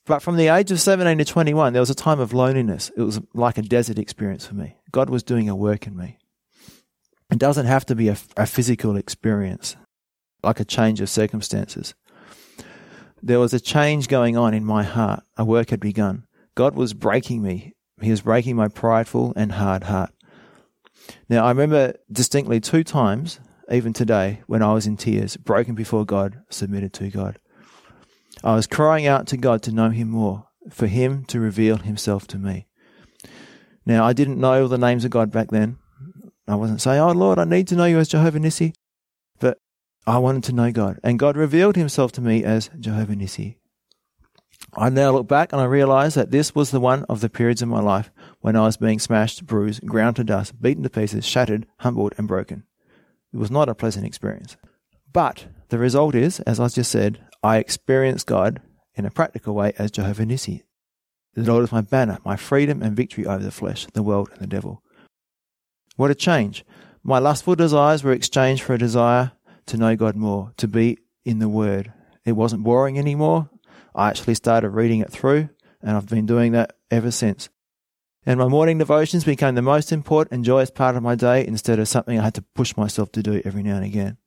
But 0.06 0.22
from 0.22 0.36
the 0.36 0.48
age 0.48 0.72
of 0.72 0.82
17 0.82 1.20
to 1.20 1.26
21, 1.26 1.74
there 1.74 1.82
was 1.82 1.90
a 1.90 1.96
time 1.96 2.20
of 2.20 2.34
loneliness. 2.34 2.92
It 2.98 3.02
was 3.02 3.22
like 3.34 3.58
a 3.58 3.62
desert 3.62 4.00
experience 4.00 4.46
for 4.46 4.56
me. 4.56 4.76
God 4.92 5.10
was 5.10 5.24
doing 5.24 5.48
a 5.48 5.56
work 5.56 5.88
in 5.88 5.96
me. 5.96 6.18
It 7.32 7.38
doesn't 7.38 7.68
have 7.68 7.86
to 7.86 7.96
be 7.96 8.10
a, 8.10 8.18
a 8.36 8.46
physical 8.46 8.98
experience 8.98 9.78
like 10.44 10.60
a 10.60 10.66
change 10.66 11.02
of 11.02 11.10
circumstances. 11.10 11.94
There 13.22 13.40
was 13.40 13.54
a 13.54 13.60
change 13.60 14.08
going 14.08 14.36
on 14.36 14.54
in 14.54 14.66
my 14.66 14.84
heart. 14.84 15.24
A 15.38 15.46
work 15.46 15.70
had 15.70 15.80
begun. 15.80 16.26
God 16.56 16.76
was 16.76 16.94
breaking 16.94 17.44
me. 17.44 17.74
He 18.02 18.10
was 18.10 18.22
breaking 18.22 18.56
my 18.56 18.68
prideful 18.68 19.34
and 19.36 19.52
hard 19.52 19.84
heart. 19.84 20.12
Now, 21.30 21.46
I 21.46 21.50
remember 21.50 21.94
distinctly 22.12 22.60
two 22.60 22.84
times, 22.84 23.40
even 23.72 23.94
today, 23.94 24.42
when 24.48 24.62
I 24.62 24.74
was 24.74 24.86
in 24.86 24.98
tears, 24.98 25.38
broken 25.38 25.76
before 25.76 26.06
God, 26.06 26.42
submitted 26.50 26.94
to 26.94 27.10
God. 27.10 27.40
I 28.44 28.56
was 28.56 28.68
crying 28.68 29.08
out 29.08 29.28
to 29.28 29.38
God 29.38 29.62
to 29.64 29.72
know 29.72 29.90
Him 29.90 30.10
more, 30.10 30.48
for 30.70 30.88
Him 30.88 31.26
to 31.26 31.40
reveal 31.40 31.78
Himself 31.78 32.28
to 32.28 32.38
me. 32.38 32.68
Now, 33.86 34.06
I 34.06 34.14
didn't 34.14 34.40
know 34.40 34.68
the 34.68 34.78
names 34.78 35.06
of 35.06 35.12
God 35.12 35.32
back 35.32 35.50
then. 35.50 35.78
I 36.48 36.56
wasn't 36.56 36.82
saying, 36.82 37.00
Oh 37.00 37.12
Lord, 37.12 37.40
I 37.40 37.46
need 37.46 37.68
to 37.70 37.76
know 37.76 37.86
you 37.86 38.00
as 38.00 38.10
Jehovah 38.10 38.40
Nissi. 38.40 38.74
But 39.40 39.58
I 40.06 40.18
wanted 40.18 40.44
to 40.46 40.54
know 40.54 40.72
God. 40.72 41.00
And 41.04 41.20
God 41.20 41.38
revealed 41.38 41.76
himself 41.76 42.12
to 42.14 42.22
me 42.22 42.44
as 42.44 42.70
Jehovah 42.80 43.16
Nissi. 43.16 43.58
I 44.76 44.90
now 44.90 45.12
look 45.12 45.28
back 45.28 45.52
and 45.52 45.62
I 45.62 45.66
realize 45.66 46.14
that 46.16 46.32
this 46.32 46.56
was 46.56 46.72
the 46.72 46.80
one 46.80 47.04
of 47.06 47.22
the 47.22 47.30
periods 47.30 47.62
in 47.62 47.70
my 47.70 47.82
life 47.82 48.12
when 48.40 48.56
I 48.56 48.62
was 48.62 48.78
being 48.78 49.00
smashed, 49.00 49.46
bruised, 49.46 49.86
ground 49.86 50.16
to 50.18 50.24
dust, 50.24 50.62
beaten 50.62 50.84
to 50.84 50.90
pieces, 50.90 51.26
shattered, 51.26 51.68
humbled, 51.80 52.14
and 52.18 52.28
broken. 52.28 52.64
It 53.34 53.38
was 53.38 53.52
not 53.52 53.70
a 53.70 53.76
pleasant 53.76 54.06
experience. 54.06 54.58
But 55.12 55.46
the 55.70 55.78
result 55.78 56.16
is, 56.16 56.40
as 56.42 56.60
I 56.60 56.68
just 56.68 56.92
said, 56.92 57.24
I 57.44 57.58
experienced 57.58 58.28
God 58.28 58.62
in 58.96 59.06
a 59.06 59.12
practical 59.12 59.56
way 59.56 59.74
as 59.78 59.92
Jehovah 59.92 60.26
Nissi. 60.26 60.64
The 61.34 61.44
Lord 61.44 61.64
is 61.64 61.72
my 61.72 61.82
banner, 61.82 62.20
my 62.26 62.36
freedom 62.36 62.82
and 62.82 62.96
victory 62.96 63.26
over 63.26 63.44
the 63.44 63.52
flesh, 63.52 63.88
the 63.94 64.04
world, 64.04 64.30
and 64.34 64.42
the 64.42 64.48
devil. 64.48 64.84
What 65.96 66.12
a 66.12 66.16
change. 66.16 66.66
My 67.04 67.20
lustful 67.20 67.56
desires 67.56 68.04
were 68.04 68.12
exchanged 68.12 68.64
for 68.64 68.74
a 68.74 68.78
desire 68.78 69.32
to 69.68 69.78
know 69.78 69.96
God 69.96 70.16
more, 70.16 70.54
to 70.58 70.68
be 70.68 70.98
in 71.24 71.40
the 71.40 71.50
Word. 71.50 71.94
It 72.26 72.34
wasn't 72.34 72.64
boring 72.64 73.00
anymore. 73.00 73.50
I 73.96 74.10
actually 74.10 74.36
started 74.36 74.70
reading 74.70 75.00
it 75.00 75.12
through, 75.12 75.50
and 75.82 75.96
I've 75.96 76.08
been 76.08 76.26
doing 76.26 76.52
that 76.52 76.76
ever 76.90 77.12
since. 77.12 77.50
And 78.26 78.40
my 78.40 78.48
morning 78.48 78.78
devotions 78.78 79.24
became 79.24 79.56
the 79.56 79.62
most 79.62 79.92
important 79.92 80.34
and 80.34 80.46
joyous 80.46 80.70
part 80.70 80.96
of 80.96 81.02
my 81.02 81.16
day 81.16 81.46
instead 81.46 81.80
of 81.80 81.88
something 81.88 82.20
I 82.20 82.24
had 82.24 82.36
to 82.36 82.44
push 82.54 82.78
myself 82.78 83.12
to 83.14 83.24
do 83.24 83.42
every 83.44 83.64
now 83.64 83.78
and 83.78 83.86
again. 83.86 84.18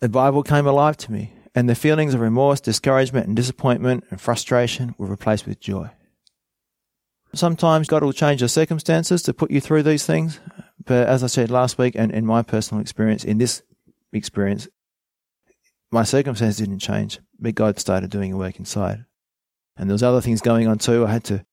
The 0.00 0.08
Bible 0.08 0.42
came 0.42 0.66
alive 0.66 0.96
to 0.98 1.12
me, 1.12 1.32
and 1.54 1.68
the 1.68 1.74
feelings 1.74 2.14
of 2.14 2.20
remorse, 2.20 2.60
discouragement, 2.60 3.26
and 3.26 3.36
disappointment 3.36 4.04
and 4.10 4.20
frustration 4.20 4.94
were 4.98 5.06
replaced 5.06 5.46
with 5.46 5.60
joy. 5.60 5.90
Sometimes 7.32 7.86
God 7.86 8.02
will 8.02 8.12
change 8.12 8.40
your 8.40 8.48
circumstances 8.48 9.22
to 9.22 9.34
put 9.34 9.52
you 9.52 9.60
through 9.60 9.84
these 9.84 10.04
things, 10.04 10.40
but 10.84 11.06
as 11.06 11.22
I 11.22 11.28
said 11.28 11.50
last 11.50 11.78
week, 11.78 11.94
and 11.94 12.10
in 12.10 12.26
my 12.26 12.42
personal 12.42 12.80
experience, 12.80 13.22
in 13.22 13.38
this 13.38 13.62
experience, 14.12 14.66
my 15.92 16.02
circumstances 16.02 16.58
didn't 16.58 16.80
change, 16.80 17.20
but 17.38 17.54
God 17.54 17.78
started 17.78 18.10
doing 18.10 18.32
a 18.32 18.36
work 18.36 18.58
inside. 18.58 19.04
And 19.76 19.88
there 19.88 19.94
was 19.94 20.02
other 20.02 20.20
things 20.20 20.40
going 20.40 20.66
on 20.66 20.78
too. 20.78 21.06
I 21.06 21.12
had 21.12 21.24
to, 21.24 21.44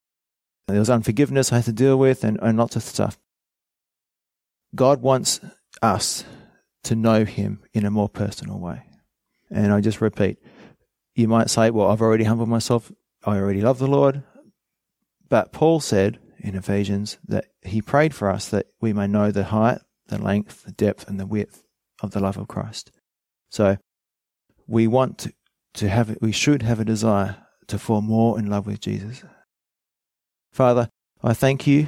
there 0.67 0.79
was 0.79 0.89
unforgiveness 0.89 1.51
I 1.51 1.57
had 1.57 1.65
to 1.65 1.71
deal 1.71 1.97
with 1.97 2.23
and, 2.23 2.37
and 2.41 2.57
lots 2.57 2.75
of 2.75 2.83
stuff. 2.83 3.17
God 4.75 5.01
wants 5.01 5.39
us 5.81 6.25
to 6.83 6.95
know 6.95 7.25
Him 7.25 7.63
in 7.73 7.85
a 7.85 7.91
more 7.91 8.09
personal 8.09 8.59
way. 8.59 8.83
And 9.49 9.71
I 9.71 9.81
just 9.81 10.01
repeat, 10.01 10.39
you 11.15 11.27
might 11.27 11.49
say, 11.49 11.69
well, 11.69 11.89
I've 11.89 12.01
already 12.01 12.25
humbled 12.25 12.49
myself. 12.49 12.91
I 13.25 13.37
already 13.37 13.61
love 13.61 13.79
the 13.79 13.87
Lord. 13.87 14.23
But 15.29 15.51
Paul 15.51 15.79
said 15.79 16.19
in 16.39 16.55
Ephesians 16.55 17.17
that 17.27 17.45
he 17.61 17.81
prayed 17.81 18.13
for 18.13 18.29
us 18.29 18.49
that 18.49 18.67
we 18.81 18.93
may 18.93 19.07
know 19.07 19.31
the 19.31 19.45
height, 19.45 19.79
the 20.07 20.21
length, 20.21 20.63
the 20.63 20.71
depth, 20.71 21.07
and 21.07 21.19
the 21.19 21.25
width 21.25 21.63
of 22.01 22.11
the 22.11 22.19
love 22.19 22.37
of 22.37 22.47
Christ. 22.47 22.91
So 23.49 23.77
we 24.67 24.87
want 24.87 25.27
to, 25.75 25.89
have, 25.89 26.17
we 26.21 26.31
should 26.31 26.61
have 26.61 26.79
a 26.79 26.85
desire 26.85 27.37
to 27.67 27.79
fall 27.79 28.01
more 28.01 28.37
in 28.37 28.47
love 28.47 28.67
with 28.67 28.81
Jesus. 28.81 29.23
Father, 30.57 30.89
I 31.21 31.35
thank 31.35 31.67
you 31.67 31.87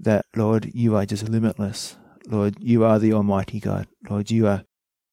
that, 0.00 0.26
Lord, 0.34 0.72
you 0.74 0.96
are 0.96 1.06
just 1.06 1.28
limitless. 1.28 1.96
Lord, 2.26 2.56
you 2.58 2.82
are 2.82 2.98
the 2.98 3.12
Almighty 3.12 3.60
God. 3.60 3.86
Lord, 4.10 4.28
you 4.28 4.48
are 4.48 4.64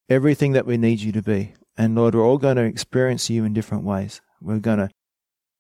everything 0.09 0.53
that 0.53 0.65
we 0.65 0.75
need 0.75 0.99
you 0.99 1.11
to 1.11 1.21
be. 1.21 1.53
And 1.77 1.93
Lord, 1.93 2.15
we're 2.15 2.25
all 2.25 2.39
going 2.39 2.55
to 2.55 2.63
experience 2.63 3.29
you 3.29 3.43
in 3.43 3.53
different 3.53 3.83
ways. 3.83 4.21
We're 4.41 4.57
going 4.57 4.79
to, 4.79 4.89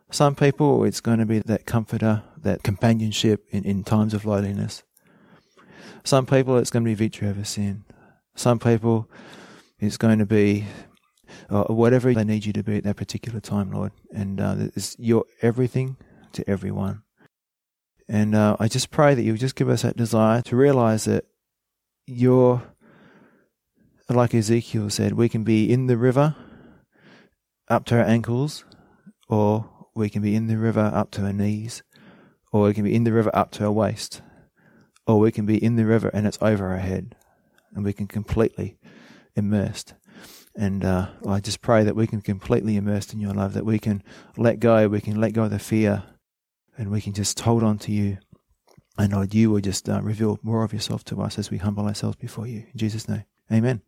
some 0.09 0.33
people, 0.33 0.83
it's 0.85 1.01
going 1.01 1.19
to 1.19 1.27
be 1.27 1.37
that 1.37 1.67
comforter, 1.67 2.23
that 2.41 2.63
companionship 2.63 3.45
in, 3.51 3.63
in 3.63 3.83
times 3.83 4.15
of 4.15 4.25
loneliness. 4.25 4.81
Some 6.03 6.25
people, 6.25 6.57
it's 6.57 6.71
going 6.71 6.83
to 6.83 6.89
be 6.89 6.95
victory 6.95 7.27
over 7.27 7.43
sin. 7.43 7.85
Some 8.33 8.57
people, 8.57 9.07
it's 9.77 9.97
going 9.97 10.17
to 10.17 10.25
be 10.25 10.65
uh, 11.47 11.65
whatever 11.65 12.11
they 12.11 12.23
need 12.23 12.47
you 12.47 12.53
to 12.53 12.63
be 12.63 12.77
at 12.77 12.85
that 12.85 12.97
particular 12.97 13.39
time, 13.39 13.71
Lord. 13.71 13.91
And 14.11 14.41
uh, 14.41 14.55
you're 14.97 15.25
everything 15.43 15.95
to 16.33 16.49
everyone. 16.49 17.03
And 18.09 18.33
uh, 18.33 18.57
I 18.59 18.67
just 18.67 18.89
pray 18.89 19.13
that 19.13 19.21
you 19.21 19.37
just 19.37 19.55
give 19.55 19.69
us 19.69 19.83
that 19.83 19.95
desire 19.95 20.41
to 20.41 20.55
realize 20.55 21.05
that 21.05 21.25
you're, 22.07 22.63
like 24.09 24.33
Ezekiel 24.33 24.89
said, 24.89 25.13
we 25.13 25.29
can 25.29 25.43
be 25.43 25.71
in 25.71 25.85
the 25.85 25.95
river 25.95 26.35
up 27.69 27.85
to 27.85 27.99
our 27.99 28.03
ankles, 28.03 28.65
or 29.27 29.69
we 29.95 30.09
can 30.09 30.23
be 30.23 30.35
in 30.35 30.47
the 30.47 30.57
river 30.57 30.91
up 30.91 31.11
to 31.11 31.21
our 31.23 31.31
knees, 31.31 31.83
or 32.51 32.63
we 32.63 32.73
can 32.73 32.83
be 32.83 32.95
in 32.95 33.03
the 33.03 33.13
river 33.13 33.29
up 33.35 33.51
to 33.51 33.65
our 33.65 33.71
waist, 33.71 34.23
or 35.05 35.19
we 35.19 35.31
can 35.31 35.45
be 35.45 35.63
in 35.63 35.75
the 35.75 35.85
river 35.85 36.09
and 36.11 36.25
it's 36.25 36.39
over 36.41 36.69
our 36.69 36.77
head, 36.77 37.15
and 37.75 37.85
we 37.85 37.93
can 37.93 38.07
completely 38.07 38.79
immersed. 39.35 39.93
And 40.55 40.83
uh, 40.83 41.09
I 41.27 41.39
just 41.39 41.61
pray 41.61 41.83
that 41.83 41.95
we 41.95 42.07
can 42.07 42.21
completely 42.21 42.75
immersed 42.75 43.13
in 43.13 43.19
your 43.19 43.33
love, 43.33 43.53
that 43.53 43.65
we 43.65 43.77
can 43.77 44.01
let 44.35 44.59
go, 44.59 44.87
we 44.87 44.99
can 44.99 45.21
let 45.21 45.33
go 45.33 45.43
of 45.43 45.51
the 45.51 45.59
fear, 45.59 46.05
and 46.79 46.89
we 46.89 47.01
can 47.01 47.13
just 47.13 47.39
hold 47.41 47.61
on 47.61 47.77
to 47.77 47.91
you. 47.91 48.17
And 48.97 49.13
Lord, 49.13 49.35
you 49.35 49.51
will 49.51 49.59
just 49.61 49.87
uh, 49.87 50.01
reveal 50.01 50.39
more 50.41 50.63
of 50.63 50.73
yourself 50.73 51.03
to 51.05 51.21
us 51.21 51.37
as 51.37 51.51
we 51.51 51.57
humble 51.57 51.85
ourselves 51.85 52.15
before 52.15 52.47
you. 52.47 52.59
In 52.71 52.77
Jesus' 52.77 53.07
name, 53.07 53.25
amen. 53.51 53.77